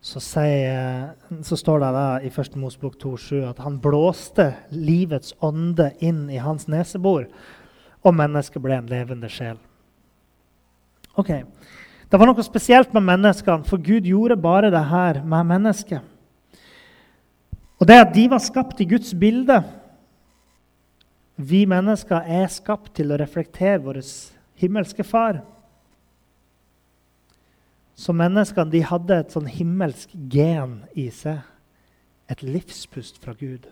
så, 0.07 0.21
sier, 0.23 1.15
så 1.43 1.57
står 1.59 1.81
det 1.83 1.93
da 1.97 2.07
i 2.23 2.31
1. 2.31 2.57
Mosebok 2.63 2.95
2,7 3.03 3.45
at 3.49 3.63
han 3.65 3.79
blåste 3.83 4.53
livets 4.71 5.35
ånde 5.43 5.93
inn 6.05 6.29
i 6.31 6.39
hans 6.43 6.69
nesebor, 6.71 7.27
og 8.07 8.15
mennesket 8.15 8.63
ble 8.63 8.79
en 8.79 8.91
levende 8.91 9.31
sjel. 9.33 9.59
Ok, 11.19 11.33
Det 12.07 12.19
var 12.21 12.29
noe 12.29 12.45
spesielt 12.47 12.93
med 12.95 13.03
menneskene, 13.03 13.67
for 13.67 13.83
Gud 13.83 14.07
gjorde 14.07 14.39
bare 14.39 14.71
det 14.71 14.85
her 14.91 15.23
med 15.27 15.49
mennesket. 15.49 16.05
Og 17.77 17.89
det 17.89 17.99
at 17.99 18.15
de 18.15 18.29
var 18.31 18.41
skapt 18.41 18.81
i 18.81 18.89
Guds 18.89 19.13
bilde 19.15 19.59
Vi 21.37 21.67
mennesker 21.69 22.25
er 22.25 22.47
skapt 22.49 22.95
til 22.97 23.11
å 23.13 23.19
reflektere 23.21 23.83
vår 23.85 23.99
himmelske 24.57 25.05
Far. 25.05 25.43
Så 27.97 28.15
menneskene 28.17 28.73
de 28.73 28.81
hadde 28.85 29.19
et 29.21 29.35
sånn 29.35 29.51
himmelsk 29.51 30.15
gen 30.33 30.79
i 30.97 31.11
seg. 31.13 31.43
Et 32.33 32.41
livspust 32.41 33.21
fra 33.21 33.35
Gud. 33.37 33.69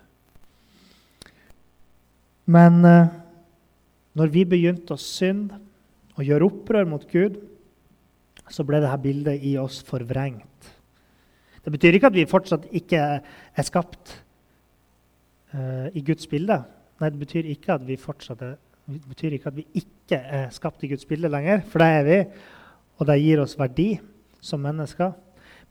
Men 2.45 2.85
eh, 2.85 3.09
når 4.13 4.31
vi 4.33 4.45
begynte 4.45 4.93
å 4.93 5.01
synde 5.01 5.57
og 6.15 6.23
gjøre 6.23 6.47
opprør 6.51 6.85
mot 6.87 7.09
Gud, 7.09 7.41
så 8.51 8.65
ble 8.67 8.81
dette 8.83 9.01
bildet 9.01 9.43
i 9.45 9.55
oss 9.57 9.81
forvrengt. 9.85 10.71
Det 11.65 11.73
betyr 11.73 11.97
ikke 11.97 12.11
at 12.11 12.17
vi 12.17 12.27
fortsatt 12.29 12.67
ikke 12.77 13.01
er 13.01 13.65
skapt 13.65 14.13
uh, 15.55 15.87
i 15.97 16.03
Guds 16.05 16.29
bilde. 16.29 16.59
Nei, 17.01 17.09
det 17.09 17.21
betyr 17.23 17.49
ikke 17.55 17.73
at 17.79 17.85
vi 17.87 17.97
fortsatt 17.99 18.43
er, 18.45 18.57
det 18.85 19.01
betyr 19.09 19.37
ikke 19.37 19.49
at 19.49 19.57
vi 19.57 19.65
ikke 19.81 20.19
er 20.19 20.51
skapt 20.53 20.85
i 20.85 20.91
Guds 20.91 21.07
bilde 21.09 21.31
lenger, 21.31 21.63
for 21.65 21.81
det 21.81 21.87
er 21.89 22.05
vi. 22.05 22.19
Og 23.01 23.09
det 23.09 23.17
gir 23.23 23.41
oss 23.41 23.57
verdi 23.59 23.95
som 24.45 24.61
mennesker. 24.61 25.15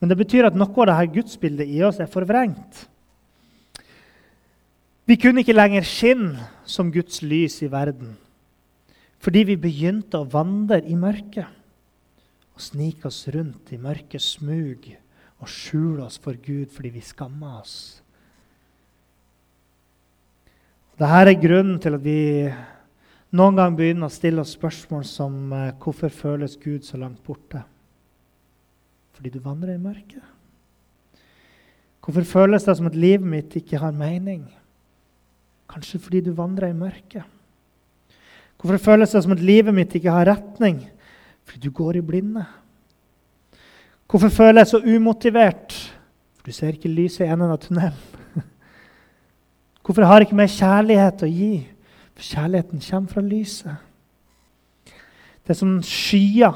Men 0.03 0.11
det 0.11 0.19
betyr 0.19 0.51
at 0.51 0.59
noe 0.59 0.75
av 0.83 0.91
dette 0.91 1.15
gudsbildet 1.15 1.71
i 1.71 1.79
oss 1.87 2.03
er 2.03 2.11
forvrengt. 2.11 2.89
Vi 5.07 5.17
kunne 5.21 5.45
ikke 5.45 5.55
lenger 5.55 5.87
skinne 5.87 6.49
som 6.67 6.91
Guds 6.93 7.23
lys 7.23 7.61
i 7.63 7.71
verden 7.73 8.17
fordi 9.25 9.41
vi 9.49 9.55
begynte 9.57 10.19
å 10.21 10.29
vandre 10.29 10.83
i 10.85 10.97
mørket 11.01 11.49
og 12.55 12.63
snike 12.63 13.09
oss 13.11 13.25
rundt 13.35 13.73
i 13.75 13.81
mørke 13.83 14.21
smug 14.23 14.87
og 15.43 15.51
skjule 15.51 16.07
oss 16.07 16.21
for 16.23 16.39
Gud 16.39 16.71
fordi 16.73 16.93
vi 16.95 17.03
skammer 17.05 17.61
oss. 17.61 17.77
Dette 20.95 21.23
er 21.27 21.35
grunnen 21.43 21.81
til 21.83 21.97
at 21.97 22.05
vi 22.05 22.19
noen 23.35 23.57
gang 23.59 23.75
begynner 23.75 24.07
å 24.07 24.15
stille 24.15 24.45
oss 24.45 24.55
spørsmål 24.55 25.03
som 25.09 25.51
eh, 25.51 25.73
hvorfor 25.83 26.13
føles 26.15 26.55
Gud 26.63 26.87
så 26.87 27.01
langt 27.01 27.19
borte? 27.27 27.65
Fordi 29.15 29.33
du 29.35 29.41
vandrer 29.43 29.75
i 29.75 29.83
mørket. 29.83 30.23
Hvorfor 32.05 32.27
føles 32.29 32.67
det 32.67 32.77
som 32.79 32.87
at 32.87 32.99
livet 32.99 33.27
mitt 33.27 33.57
ikke 33.59 33.81
har 33.83 33.97
mening? 33.97 34.45
Kanskje 35.71 35.99
fordi 36.05 36.21
du 36.29 36.31
vandrer 36.37 36.71
i 36.71 36.79
mørket. 36.79 37.25
Hvorfor 38.61 38.79
føles 38.93 39.11
det 39.11 39.25
som 39.25 39.35
at 39.35 39.43
livet 39.43 39.75
mitt 39.75 39.95
ikke 39.99 40.15
har 40.15 40.29
retning? 40.31 40.85
Fordi 41.45 41.61
du 41.61 41.71
går 41.71 41.99
i 42.01 42.05
blinde. 42.05 42.45
Hvorfor 44.11 44.29
føler 44.29 44.61
jeg 44.61 44.67
så 44.71 44.83
umotivert? 44.97 45.75
For 46.37 46.47
du 46.47 46.53
ser 46.53 46.77
ikke 46.77 46.93
lyset 46.93 47.25
i 47.25 47.31
enden 47.33 47.51
av 47.51 47.59
tunnelen. 47.63 47.97
Hvorfor 49.85 50.07
har 50.07 50.21
jeg 50.21 50.29
ikke 50.29 50.39
mer 50.39 50.53
kjærlighet 50.53 51.25
å 51.25 51.31
gi? 51.31 51.55
For 52.15 52.29
kjærligheten 52.35 52.85
kommer 52.85 53.11
fra 53.11 53.25
lyset. 53.25 53.91
Det 55.45 55.53
er 55.53 55.59
som 55.59 55.75
skyer 55.85 56.55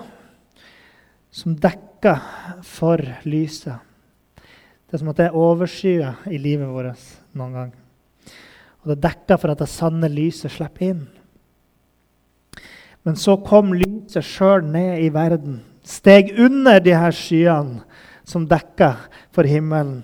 som 1.34 1.56
dekker 1.60 2.22
for 2.64 3.02
lyset. 3.28 3.76
Det 4.88 4.96
er 4.96 5.02
som 5.02 5.10
at 5.12 5.18
det 5.18 5.26
er 5.28 5.36
overskyer 5.36 6.28
i 6.32 6.38
livet 6.40 6.70
vårt 6.72 7.02
noen 7.36 7.56
gang. 7.58 7.72
Og 8.82 8.92
det 8.92 9.02
dekker 9.04 9.36
for 9.40 9.52
at 9.52 9.60
det 9.60 9.68
sanne 9.68 10.08
lyset 10.08 10.54
slipper 10.54 10.92
inn. 10.92 11.02
Men 13.08 13.16
så 13.16 13.38
kom 13.40 13.72
lyset 13.72 14.20
sjøl 14.20 14.66
ned 14.68 15.00
i 15.00 15.08
verden 15.08 15.62
steg 15.88 16.34
under 16.36 16.76
de 16.84 16.92
her 16.92 17.14
skyene 17.16 17.80
som 18.28 18.44
dekka 18.48 18.90
for 19.32 19.48
himmelen. 19.48 20.02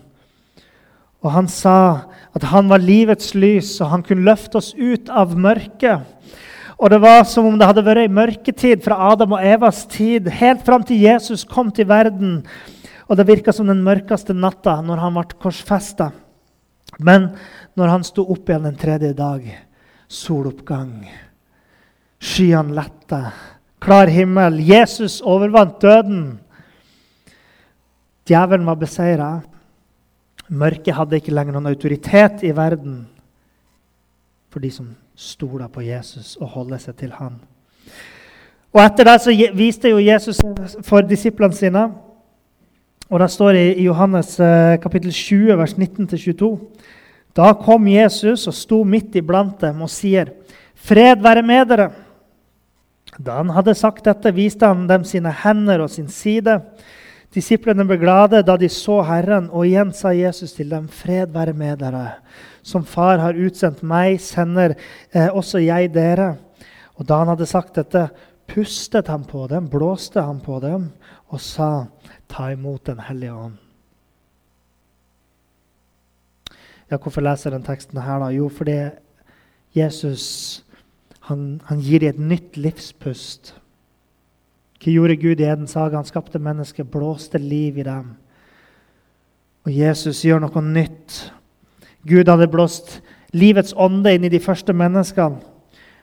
Og 1.21 1.33
han 1.35 1.49
sa 1.49 2.09
at 2.37 2.47
han 2.49 2.71
var 2.71 2.81
livets 2.81 3.35
lys, 3.37 3.77
og 3.85 3.91
han 3.93 4.05
kunne 4.05 4.25
løfte 4.25 4.57
oss 4.61 4.71
ut 4.77 5.11
av 5.13 5.35
mørket. 5.37 6.05
Og 6.81 6.91
det 6.91 7.01
var 7.05 7.23
som 7.29 7.47
om 7.49 7.59
det 7.61 7.69
hadde 7.69 7.85
vært 7.85 8.07
ei 8.07 8.13
mørketid 8.13 8.83
fra 8.85 8.97
Adam 9.11 9.37
og 9.37 9.45
Evas 9.45 9.85
tid 9.93 10.29
helt 10.41 10.65
fram 10.65 10.85
til 10.85 11.05
Jesus 11.05 11.45
kom 11.49 11.69
til 11.73 11.89
verden. 11.89 12.41
Og 13.09 13.21
det 13.21 13.29
virka 13.29 13.53
som 13.53 13.69
den 13.69 13.85
mørkeste 13.85 14.33
natta 14.37 14.79
når 14.85 15.05
han 15.05 15.21
ble 15.21 15.41
korsfesta. 15.45 16.11
Men 16.99 17.35
når 17.77 17.95
han 17.99 18.09
sto 18.09 18.25
opp 18.33 18.49
igjen 18.49 18.69
den 18.69 18.81
tredje 18.81 19.13
dag, 19.17 19.47
soloppgang, 20.09 21.05
skyene 22.25 22.75
lette. 22.75 23.21
klar 23.85 24.09
himmel. 24.09 24.61
Jesus 24.65 25.21
overvant 25.21 25.81
døden. 25.81 26.39
Djevelen 28.25 28.67
var 28.67 28.79
beseira. 28.81 29.43
Mørket 30.49 30.97
hadde 30.97 31.19
ikke 31.21 31.35
lenger 31.35 31.57
noen 31.57 31.69
autoritet 31.69 32.45
i 32.45 32.53
verden 32.57 33.03
for 34.53 34.63
de 34.65 34.71
som 34.73 34.89
stoler 35.17 35.69
på 35.69 35.83
Jesus 35.85 36.37
og 36.41 36.53
holder 36.55 36.81
seg 36.81 36.97
til 37.01 37.13
han. 37.19 37.37
Og 38.75 38.81
Etter 38.83 39.07
det 39.07 39.19
så 39.23 39.35
viste 39.55 39.93
jo 39.93 40.01
Jesus 40.03 40.41
for 40.87 41.05
disiplene 41.07 41.55
sine. 41.55 41.85
Og 43.11 43.21
Det 43.21 43.31
står 43.31 43.59
i 43.61 43.85
Johannes 43.85 44.39
eh, 44.41 44.79
kapittel 44.81 45.13
20, 45.13 45.59
vers 45.59 45.75
19-22. 45.77 46.49
Da 47.37 47.53
kom 47.59 47.87
Jesus 47.91 48.47
og 48.49 48.57
sto 48.57 48.81
midt 48.85 49.17
iblant 49.21 49.61
dem 49.61 49.83
og 49.83 49.91
sier, 49.91 50.33
'Fred 50.75 51.21
være 51.23 51.43
med 51.43 51.69
dere.' 51.69 52.04
Da 53.19 53.39
han 53.39 53.53
hadde 53.55 53.77
sagt 53.79 54.05
dette, 54.09 54.33
viste 54.35 54.67
han 54.67 54.89
dem 54.91 55.05
sine 55.07 55.31
hender 55.45 55.85
og 55.85 55.91
sin 55.93 56.09
side. 56.11 56.59
Disiplene 57.35 57.87
ble 57.87 57.99
glade 57.99 58.43
da 58.47 58.57
de 58.59 58.69
så 58.71 59.01
Herren, 59.07 59.49
og 59.51 59.67
igjen 59.67 59.93
sa 59.95 60.13
Jesus 60.15 60.53
til 60.55 60.71
dem, 60.71 60.89
'Fred 60.89 61.33
være 61.35 61.53
med 61.53 61.79
dere.' 61.79 62.21
Som 62.63 62.85
Far 62.85 63.19
har 63.19 63.37
utsendt 63.37 63.83
meg, 63.83 64.21
sender 64.21 64.75
eh, 65.13 65.29
også 65.29 65.59
jeg 65.59 65.93
dere. 65.93 66.37
Og 66.97 67.07
da 67.09 67.19
han 67.19 67.29
hadde 67.29 67.47
sagt 67.47 67.75
dette, 67.75 68.09
pustet 68.49 69.09
han 69.09 69.25
på 69.25 69.47
dem, 69.47 69.69
blåste 69.69 70.23
han 70.23 70.41
på 70.41 70.61
dem 70.61 70.93
og 71.29 71.41
sa, 71.41 71.87
'Ta 72.29 72.53
imot 72.53 72.87
Den 72.87 73.01
hellige 73.01 73.33
ånd'. 73.33 73.61
Ja, 76.91 76.97
hvorfor 76.97 77.21
leser 77.21 77.51
jeg 77.51 77.61
den 77.61 77.67
teksten 77.67 78.01
her? 78.01 78.19
da? 78.19 78.29
Jo, 78.31 78.49
fordi 78.49 78.91
Jesus 79.75 80.64
han, 81.29 81.61
han 81.65 81.81
gir 81.81 82.03
dem 82.03 82.11
et 82.13 82.21
nytt 82.21 82.59
livspust. 82.61 83.55
Hva 84.83 84.93
gjorde 84.93 85.17
Gud 85.17 85.41
i 85.41 85.47
Edens 85.49 85.77
hage? 85.79 85.97
Han 85.97 86.09
skapte 86.09 86.41
mennesker, 86.43 86.85
blåste 86.85 87.41
liv 87.41 87.79
i 87.81 87.87
dem. 87.87 88.11
Og 89.65 89.73
Jesus 89.73 90.21
gjør 90.27 90.43
noe 90.45 90.63
nytt. 90.67 91.23
Gud 92.05 92.29
hadde 92.29 92.51
blåst 92.53 92.99
livets 93.33 93.73
ånde 93.81 94.13
inn 94.13 94.29
i 94.29 94.33
de 94.33 94.43
første 94.45 94.77
menneskene. 94.77 95.41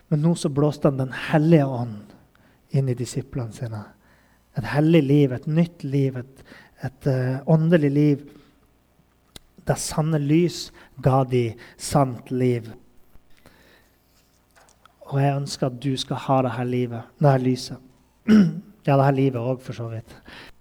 Men 0.10 0.26
nå 0.26 0.34
så 0.36 0.50
blåste 0.52 0.90
han 0.90 0.98
Den 1.00 1.14
hellige 1.30 1.70
ånd 1.70 2.10
inn 2.76 2.90
i 2.90 2.98
disiplene 2.98 3.54
sine. 3.54 3.84
Et 4.58 4.66
hellig 4.74 5.04
liv, 5.06 5.32
et 5.32 5.48
nytt 5.48 5.86
liv, 5.86 6.18
et, 6.18 6.46
et 6.84 7.08
uh, 7.08 7.38
åndelig 7.46 7.92
liv. 7.94 8.26
Det 9.64 9.78
sanne 9.80 10.20
lys 10.20 10.72
ga 11.00 11.22
de 11.30 11.52
sant 11.78 12.34
liv. 12.34 12.66
Og 15.12 15.20
jeg 15.20 15.36
ønsker 15.36 15.68
at 15.68 15.80
du 15.84 15.92
skal 16.00 16.20
ha 16.24 16.42
det 16.46 16.52
her 16.56 16.68
livet, 16.68 17.08
det 17.20 17.32
her 17.32 17.48
lyset. 17.48 17.78
Ja, 18.82 18.96
det 18.98 19.06
her 19.06 19.14
livet 19.14 19.38
òg, 19.38 19.60
for 19.62 19.78
så 19.78 19.86
vidt. 19.92 20.14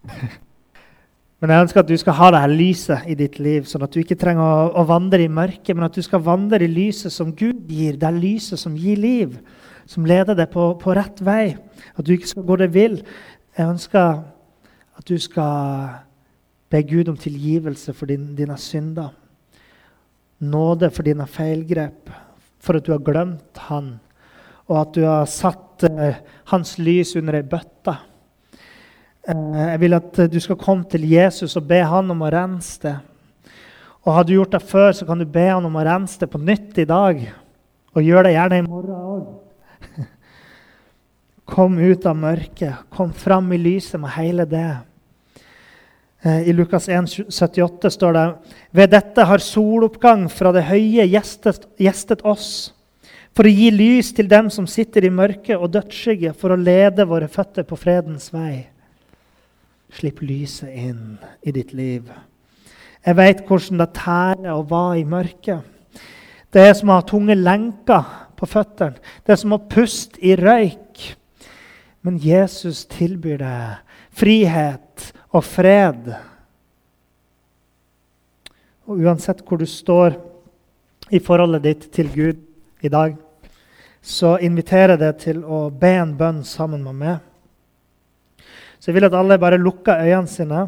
Men 1.40 1.54
jeg 1.54 1.64
ønsker 1.64 1.80
at 1.80 1.88
du 1.88 1.96
skal 1.96 2.12
ha 2.18 2.26
det 2.34 2.40
her 2.42 2.52
lyset 2.52 3.06
i 3.08 3.14
ditt 3.16 3.38
liv, 3.40 3.64
sånn 3.64 3.86
at 3.86 3.94
du 3.94 4.02
ikke 4.02 4.18
trenger 4.20 4.44
å, 4.44 4.66
å, 4.76 4.84
vandre 4.84 5.22
i 5.24 5.30
mørket, 5.32 5.70
men 5.72 5.86
at 5.86 5.96
du 5.96 6.04
skal 6.04 6.20
vandre 6.20 6.60
i 6.60 6.68
lyset 6.68 7.14
som 7.14 7.30
Gud 7.32 7.62
gir. 7.72 7.96
Det 7.96 8.04
er 8.10 8.18
lyset 8.18 8.60
som 8.60 8.74
gir 8.76 9.00
liv, 9.00 9.38
som 9.88 10.04
leder 10.04 10.36
deg 10.36 10.50
på, 10.52 10.66
på 10.82 10.96
rett 10.98 11.22
vei. 11.24 11.54
At 11.96 12.04
du 12.04 12.12
ikke 12.12 12.28
skal 12.28 12.44
gå 12.44 12.58
deg 12.60 12.74
vill. 12.76 12.98
Jeg 13.56 13.72
ønsker 13.72 14.20
at 15.00 15.08
du 15.08 15.16
skal 15.16 15.96
be 16.68 16.84
Gud 16.92 17.08
om 17.08 17.16
tilgivelse 17.16 17.96
for 17.96 18.12
din, 18.12 18.34
dine 18.36 18.60
synder. 18.60 19.16
Nåde 20.44 20.92
for 20.92 21.08
dine 21.08 21.24
feilgrep, 21.24 22.12
for 22.60 22.76
at 22.76 22.84
du 22.84 22.92
har 22.92 23.00
glemt 23.04 23.64
Han 23.70 23.94
og 24.70 24.76
at 24.78 24.94
du 24.94 25.02
har 25.02 25.26
satt 25.26 25.84
eh, 25.88 26.20
hans 26.52 26.76
lys 26.78 27.16
under 27.18 27.40
ei 27.40 27.46
bøtte. 27.46 27.96
Eh, 29.26 29.62
jeg 29.72 29.80
vil 29.82 29.98
at 29.98 30.20
du 30.30 30.38
skal 30.42 30.58
komme 30.60 30.86
til 30.90 31.08
Jesus 31.10 31.58
og 31.58 31.66
be 31.70 31.82
han 31.82 32.14
om 32.14 32.22
å 32.22 32.30
rense 32.30 32.78
det. 32.86 32.96
Og 34.06 34.14
har 34.16 34.24
du 34.24 34.32
gjort 34.32 34.54
det 34.54 34.62
før, 34.64 34.92
så 34.96 35.04
kan 35.04 35.20
du 35.20 35.26
be 35.28 35.44
han 35.50 35.66
om 35.66 35.76
å 35.76 35.84
rense 35.84 36.22
det 36.22 36.30
på 36.32 36.40
nytt 36.40 36.78
i 36.80 36.88
dag. 36.88 37.20
Og 37.92 38.06
gjør 38.06 38.24
det 38.24 38.36
gjerne 38.36 38.60
i 38.60 38.64
morgen 38.64 38.94
òg. 38.96 39.98
Kom 41.50 41.76
ut 41.82 42.06
av 42.06 42.16
mørket. 42.16 42.86
Kom 42.94 43.12
fram 43.12 43.50
i 43.52 43.58
lyset 43.60 44.00
med 44.00 44.14
hele 44.14 44.46
det. 44.48 44.70
Eh, 46.22 46.48
I 46.48 46.54
Lukas 46.54 46.88
1, 46.88 47.10
78 47.28 47.90
står 47.90 48.16
det 48.16 48.26
ved 48.76 48.92
dette 48.94 49.24
har 49.24 49.42
soloppgang 49.42 50.28
fra 50.32 50.52
det 50.52 50.66
høye 50.68 51.06
gjestet, 51.08 51.66
gjestet 51.80 52.24
oss, 52.28 52.72
for 53.40 53.48
å 53.48 53.56
gi 53.56 53.70
lys 53.72 54.10
til 54.12 54.26
dem 54.28 54.50
som 54.52 54.66
sitter 54.68 55.06
i 55.06 55.10
mørket 55.16 55.56
og 55.56 55.70
dødsskygge, 55.72 56.34
for 56.36 56.52
å 56.52 56.58
lede 56.60 57.06
våre 57.08 57.24
føtter 57.24 57.64
på 57.64 57.78
fredens 57.80 58.26
vei. 58.34 58.66
Slipp 59.96 60.18
lyset 60.20 60.74
inn 60.76 61.14
i 61.40 61.54
ditt 61.56 61.70
liv. 61.72 62.10
Jeg 63.00 63.16
vet 63.16 63.40
hvordan 63.48 63.80
det 63.80 63.86
tærer 63.96 64.50
å 64.52 64.66
være 64.68 64.98
i 65.00 65.06
mørket. 65.08 66.02
Det 66.52 66.66
er 66.66 66.76
som 66.76 66.92
å 66.92 66.98
ha 66.98 67.06
tunge 67.08 67.38
lenker 67.38 68.10
på 68.36 68.50
føttene. 68.58 69.00
Det 69.24 69.32
er 69.32 69.40
som 69.40 69.56
å 69.56 69.60
puste 69.72 70.20
i 70.20 70.36
røyk. 70.36 71.06
Men 72.04 72.20
Jesus 72.20 72.82
tilbyr 72.92 73.40
deg 73.40 73.96
frihet 74.20 75.08
og 75.32 75.48
fred. 75.48 76.12
Og 78.84 79.00
uansett 79.00 79.40
hvor 79.48 79.64
du 79.64 79.64
står 79.64 80.20
i 81.08 81.24
forholdet 81.24 81.68
ditt 81.70 81.90
til 81.96 82.12
Gud 82.12 82.46
i 82.84 82.92
dag, 82.92 83.16
så 84.00 84.36
inviterer 84.40 84.94
jeg 84.96 85.02
deg 85.02 85.18
til 85.20 85.42
å 85.44 85.68
be 85.70 85.92
en 86.00 86.14
bønn 86.16 86.40
sammen 86.46 86.84
med 86.84 86.96
meg. 87.00 88.44
Så 88.80 88.88
jeg 88.88 88.96
vil 88.96 89.10
at 89.10 89.16
alle 89.16 89.36
bare 89.40 89.60
lukker 89.60 90.00
øynene 90.00 90.30
sine. 90.30 90.62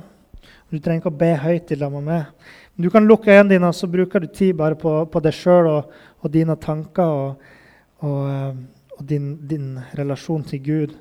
Du 0.68 0.78
trenger 0.78 1.00
ikke 1.00 1.12
å 1.12 1.20
be 1.22 1.30
høyt 1.40 1.72
i 1.72 1.78
lag 1.80 1.92
med 1.94 2.04
meg. 2.08 2.50
Du 2.76 2.90
kan 2.92 3.08
lukke 3.08 3.32
øynene 3.32 3.54
dine, 3.54 3.68
og 3.68 3.76
så 3.76 3.88
bruker 3.88 4.20
du 4.20 4.28
tid 4.28 4.54
bare 4.56 4.76
på, 4.76 4.92
på 5.08 5.20
deg 5.24 5.36
sjøl 5.36 5.68
og, 5.70 5.96
og, 6.20 6.28
dine 6.32 6.56
tanker 6.60 7.08
og, 7.08 7.48
og, 8.04 8.20
eh, 8.28 8.60
og 8.98 9.02
din, 9.08 9.32
din, 9.48 9.74
relasjon 9.96 10.44
til 10.48 10.62
Gud. 10.64 10.94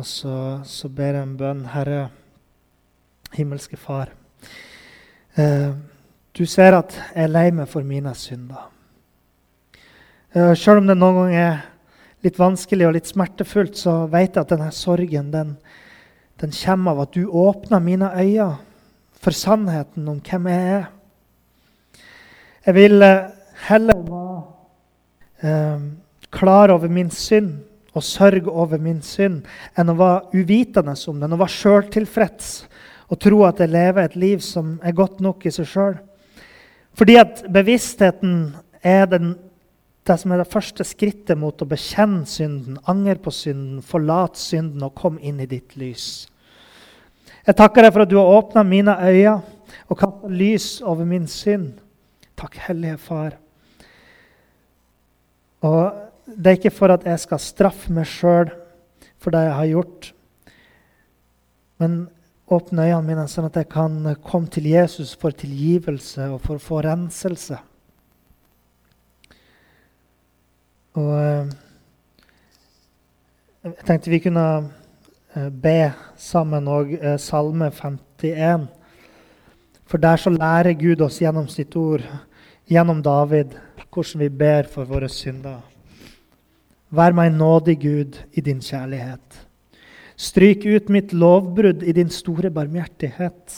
Og 0.00 0.06
så, 0.06 0.34
så 0.64 0.88
ber 0.88 1.16
jeg 1.16 1.28
en 1.28 1.36
bønn. 1.40 1.64
Herre, 1.74 2.08
himmelske 3.36 3.76
Far. 3.80 4.12
Eh, 5.36 5.70
du 6.36 6.44
ser 6.46 6.76
at 6.78 6.96
jeg 6.96 7.24
er 7.24 7.32
lei 7.32 7.48
meg 7.52 7.68
for 7.68 7.84
mine 7.84 8.12
synder. 8.16 8.68
Sjøl 10.30 10.78
om 10.78 10.86
det 10.86 10.94
noen 10.94 11.16
ganger 11.16 11.40
er 11.42 11.62
litt 12.22 12.36
vanskelig 12.38 12.86
og 12.86 12.94
litt 12.94 13.08
smertefullt, 13.10 13.78
så 13.80 14.04
vet 14.12 14.36
jeg 14.36 14.44
at 14.44 14.52
denne 14.52 14.68
sorgen 14.74 15.32
den, 15.32 15.56
den 16.38 16.52
kommer 16.54 16.94
av 16.94 17.04
at 17.06 17.16
du 17.16 17.24
åpner 17.26 17.82
mine 17.82 18.10
øyne 18.14 18.52
for 19.20 19.36
sannheten 19.36 20.08
om 20.08 20.20
hvem 20.24 20.46
jeg 20.48 20.76
er. 20.76 20.86
Jeg 22.66 22.76
vil 22.76 23.02
eh, 23.02 23.32
heller 23.66 24.04
være 24.06 24.38
eh, 25.48 25.82
klar 26.32 26.72
over 26.76 26.92
min 26.92 27.10
synd 27.10 27.58
og 27.96 28.06
sørge 28.06 28.52
over 28.52 28.78
min 28.78 29.00
synd 29.02 29.42
enn 29.74 29.90
å 29.90 29.98
være 29.98 30.40
uvitende 30.40 30.94
om 31.10 31.20
den 31.20 31.34
og 31.34 31.42
være 31.42 31.56
sjøltilfreds 31.56 32.50
og 33.10 33.18
tro 33.18 33.42
at 33.48 33.60
jeg 33.60 33.72
lever 33.72 34.06
et 34.06 34.16
liv 34.20 34.42
som 34.44 34.76
er 34.86 34.94
godt 34.94 35.18
nok 35.24 35.42
i 35.48 35.52
seg 35.52 35.66
sjøl. 35.66 35.96
Fordi 36.94 37.16
at 37.18 37.42
bevisstheten 37.50 38.52
er 38.86 39.08
den, 39.10 39.32
det 40.08 40.16
som 40.18 40.32
er 40.32 40.40
det 40.40 40.50
første 40.50 40.84
skrittet 40.86 41.38
mot 41.38 41.60
å 41.60 41.68
bekjenne 41.68 42.24
synden, 42.28 42.78
angre 42.88 43.18
på 43.20 43.32
synden, 43.34 43.82
forlate 43.84 44.40
synden 44.40 44.86
og 44.86 44.96
komme 44.98 45.20
inn 45.20 45.42
i 45.42 45.48
ditt 45.50 45.76
lys. 45.80 46.26
Jeg 47.46 47.56
takker 47.56 47.84
deg 47.84 47.92
for 47.94 48.04
at 48.04 48.10
du 48.10 48.16
har 48.18 48.32
åpna 48.38 48.64
mine 48.66 48.96
øyne 48.96 49.38
og 49.90 49.98
kasta 49.98 50.30
lys 50.32 50.68
over 50.86 51.08
min 51.08 51.26
synd. 51.30 51.80
Takk, 52.38 52.56
Hellige 52.68 52.98
Far. 53.02 53.36
Og 55.66 55.92
det 56.30 56.52
er 56.52 56.58
ikke 56.58 56.72
for 56.72 56.94
at 56.94 57.04
jeg 57.04 57.20
skal 57.20 57.42
straffe 57.42 57.92
meg 57.92 58.08
sjøl 58.08 58.52
for 59.20 59.34
det 59.34 59.44
jeg 59.44 59.56
har 59.58 59.70
gjort. 59.74 60.10
Men 61.80 61.96
åpne 62.50 62.86
øynene 62.88 63.06
mine, 63.06 63.26
sånn 63.30 63.48
at 63.50 63.58
jeg 63.60 63.68
kan 63.72 63.98
komme 64.24 64.50
til 64.52 64.70
Jesus 64.70 65.12
for 65.18 65.34
tilgivelse 65.36 66.30
og 66.32 66.40
for 66.44 66.56
å 66.56 66.64
få 66.64 66.80
renselse. 66.86 67.60
Og 71.00 71.10
eh, 71.16 71.48
jeg 73.64 73.86
tenkte 73.88 74.12
vi 74.12 74.20
kunne 74.24 74.46
eh, 75.36 75.48
be 75.48 75.92
sammen 76.20 76.68
òg 76.68 76.94
eh, 76.98 77.16
Salme 77.20 77.70
51. 77.72 78.68
For 79.88 80.02
der 80.02 80.20
så 80.20 80.32
lærer 80.34 80.76
Gud 80.78 81.02
oss 81.04 81.18
gjennom 81.22 81.48
sitt 81.50 81.74
ord, 81.78 82.04
gjennom 82.70 83.00
David, 83.02 83.56
hvordan 83.90 84.22
vi 84.22 84.28
ber 84.42 84.68
for 84.70 84.86
våre 84.86 85.08
synder. 85.10 85.62
Vær 86.90 87.14
meg 87.14 87.32
nådig, 87.34 87.76
Gud, 87.82 88.18
i 88.34 88.42
din 88.42 88.60
kjærlighet. 88.62 89.40
Stryk 90.20 90.66
ut 90.66 90.90
mitt 90.92 91.14
lovbrudd 91.16 91.82
i 91.86 91.94
din 91.96 92.10
store 92.12 92.50
barmhjertighet. 92.54 93.56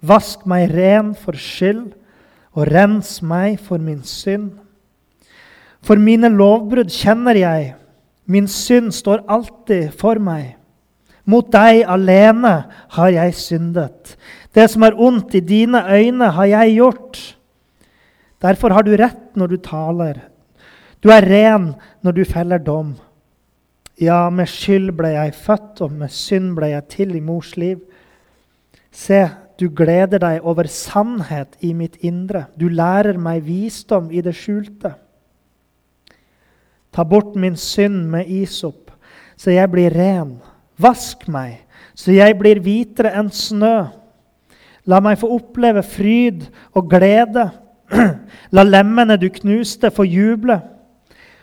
Vask 0.00 0.46
meg 0.48 0.72
ren 0.72 1.14
for 1.16 1.36
skyld, 1.36 1.92
og 2.56 2.66
rens 2.72 3.20
meg 3.22 3.60
for 3.62 3.78
min 3.78 4.02
synd. 4.04 4.59
For 5.84 6.00
mine 6.00 6.28
lovbrudd 6.32 6.92
kjenner 6.92 7.38
jeg, 7.38 7.74
min 8.30 8.46
synd 8.50 8.92
står 8.94 9.24
alltid 9.28 9.90
for 9.98 10.20
meg. 10.22 10.56
Mot 11.30 11.46
deg 11.52 11.84
alene 11.88 12.54
har 12.96 13.12
jeg 13.14 13.36
syndet. 13.38 14.16
Det 14.54 14.66
som 14.70 14.84
er 14.86 14.98
ondt 14.98 15.34
i 15.38 15.42
dine 15.44 15.82
øyne, 15.86 16.30
har 16.34 16.48
jeg 16.50 16.76
gjort. 16.78 17.20
Derfor 18.42 18.74
har 18.74 18.86
du 18.86 18.94
rett 18.96 19.36
når 19.36 19.52
du 19.52 19.56
taler. 19.62 20.20
Du 21.00 21.10
er 21.12 21.24
ren 21.24 21.72
når 22.04 22.16
du 22.16 22.24
feller 22.28 22.58
dom. 22.58 22.94
Ja, 24.00 24.30
med 24.32 24.48
skyld 24.48 24.94
ble 24.96 25.12
jeg 25.12 25.36
født, 25.36 25.82
og 25.84 25.92
med 25.92 26.12
synd 26.12 26.54
ble 26.56 26.72
jeg 26.72 26.88
til 26.92 27.14
i 27.16 27.20
mors 27.24 27.52
liv. 27.60 27.82
Se, 28.90 29.26
du 29.60 29.68
gleder 29.76 30.22
deg 30.22 30.46
over 30.48 30.68
sannhet 30.72 31.58
i 31.60 31.74
mitt 31.76 31.98
indre. 32.00 32.46
Du 32.56 32.68
lærer 32.68 33.20
meg 33.20 33.44
visdom 33.44 34.08
i 34.10 34.22
det 34.24 34.34
skjulte. 34.38 34.94
Ta 36.92 37.04
bort 37.06 37.36
min 37.38 37.56
synd 37.56 38.08
med 38.10 38.28
isop, 38.30 38.90
så 39.38 39.54
jeg 39.54 39.70
blir 39.70 39.94
ren. 39.94 40.38
Vask 40.80 41.26
meg, 41.28 41.60
så 41.94 42.12
jeg 42.14 42.38
blir 42.40 42.60
hvitere 42.64 43.12
enn 43.20 43.30
snø. 43.34 43.90
La 44.88 45.00
meg 45.04 45.20
få 45.20 45.28
oppleve 45.36 45.82
fryd 45.86 46.46
og 46.74 46.88
glede. 46.90 47.50
La 48.56 48.64
lemmene 48.64 49.18
du 49.20 49.28
knuste, 49.32 49.90
få 49.92 50.06
juble. 50.08 50.60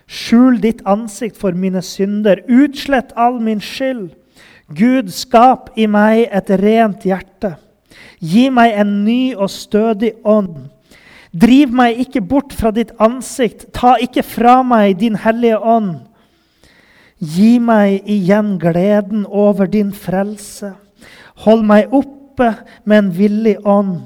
Skjul 0.08 0.62
ditt 0.64 0.82
ansikt 0.88 1.38
for 1.40 1.56
mine 1.56 1.84
synder. 1.84 2.42
Utslett 2.48 3.14
all 3.16 3.42
min 3.44 3.62
skyld. 3.64 4.10
Gud, 4.68 5.12
skap 5.12 5.70
i 5.80 5.88
meg 5.88 6.26
et 6.32 6.50
rent 6.60 7.06
hjerte. 7.08 7.54
Gi 8.20 8.48
meg 8.52 8.76
en 8.82 9.04
ny 9.06 9.36
og 9.36 9.52
stødig 9.52 10.16
ånd. 10.28 10.68
Driv 11.38 11.74
meg 11.76 12.00
ikke 12.02 12.22
bort 12.26 12.56
fra 12.56 12.72
ditt 12.74 12.94
ansikt. 13.04 13.68
Ta 13.76 13.98
ikke 14.02 14.24
fra 14.26 14.62
meg 14.66 14.98
din 15.02 15.18
hellige 15.22 15.60
ånd. 15.60 15.94
Gi 17.18 17.58
meg 17.62 18.06
igjen 18.10 18.56
gleden 18.62 19.26
over 19.26 19.70
din 19.70 19.92
frelse. 19.94 20.74
Hold 21.46 21.66
meg 21.68 21.94
oppe 21.94 22.54
med 22.86 22.98
en 22.98 23.12
villig 23.14 23.58
ånd. 23.66 24.06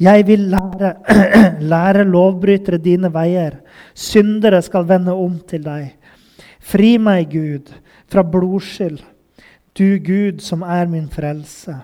Jeg 0.00 0.24
vil 0.28 0.46
lære, 0.54 0.94
lære 1.72 2.06
lovbrytere 2.08 2.80
dine 2.80 3.10
veier. 3.12 3.58
Syndere 3.92 4.62
skal 4.64 4.88
vende 4.88 5.12
om 5.12 5.36
til 5.48 5.64
deg. 5.66 5.92
Fri 6.60 6.94
meg, 7.00 7.32
Gud, 7.32 7.72
fra 8.08 8.24
blodskyld. 8.24 9.00
Du 9.76 9.98
Gud 10.04 10.40
som 10.44 10.64
er 10.64 10.88
min 10.88 11.08
frelse. 11.12 11.76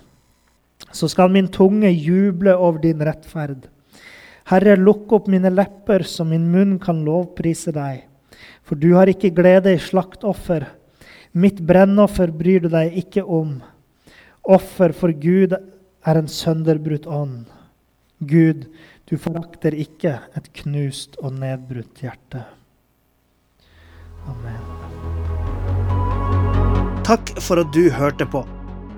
Så 0.92 1.08
skal 1.12 1.32
min 1.32 1.48
tunge 1.52 1.90
juble 1.92 2.56
over 2.56 2.80
din 2.80 3.02
rettferd. 3.04 3.68
Herre, 4.46 4.76
lukk 4.78 5.10
opp 5.10 5.26
mine 5.26 5.50
lepper, 5.50 6.04
så 6.06 6.22
min 6.24 6.44
munn 6.52 6.76
kan 6.78 7.00
lovprise 7.02 7.72
deg. 7.74 8.04
For 8.62 8.78
du 8.78 8.92
har 8.94 9.10
ikke 9.10 9.32
glede 9.34 9.72
i 9.74 9.80
slaktoffer. 9.82 10.68
Mitt 11.34 11.58
brennoffer 11.66 12.30
bryr 12.30 12.62
du 12.62 12.68
deg 12.70 12.94
ikke 13.00 13.24
om. 13.26 13.56
Offer 14.46 14.94
for 14.94 15.10
Gud 15.10 15.56
er 15.56 16.20
en 16.20 16.30
sønderbrutt 16.30 17.08
ånd. 17.10 17.48
Gud, 18.22 18.68
du 19.10 19.16
forakter 19.18 19.74
ikke 19.74 20.14
et 20.38 20.46
knust 20.62 21.18
og 21.18 21.34
nedbrutt 21.40 22.04
hjerte. 22.04 22.44
Amen. 24.30 24.62
Takk 27.06 27.34
for 27.42 27.62
at 27.62 27.74
du 27.74 27.90
hørte 27.90 28.30
på. 28.30 28.46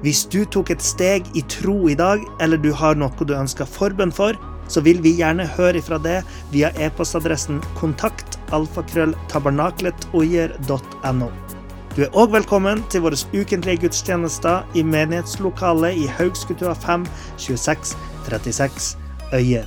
Hvis 0.04 0.26
du 0.28 0.44
tok 0.44 0.76
et 0.76 0.84
steg 0.84 1.26
i 1.36 1.42
tro 1.50 1.80
i 1.88 1.96
dag, 1.96 2.20
eller 2.40 2.60
du 2.60 2.70
har 2.76 3.00
noe 3.00 3.24
du 3.24 3.34
ønsker 3.36 3.68
forbønn 3.68 4.12
for, 4.12 4.36
så 4.68 4.80
vil 4.84 5.00
vi 5.04 5.12
gjerne 5.18 5.46
høre 5.56 5.78
ifra 5.80 5.98
det 6.02 6.18
via 6.52 6.68
e-postadressen 6.76 7.62
kontakt 7.80 8.38
alfakrølltabernakletogjer.no. 8.54 11.28
Du 11.96 12.00
er 12.04 12.14
òg 12.14 12.28
velkommen 12.36 12.78
til 12.92 13.00
våre 13.02 13.18
ukentlige 13.34 13.80
gudstjenester 13.82 14.56
i 14.78 14.82
menighetslokalet 14.86 15.92
i 15.98 16.06
Haugskutua 16.20 16.74
5 16.78 17.06
26 17.42 17.96
36 18.28 18.96
øyer. 19.34 19.66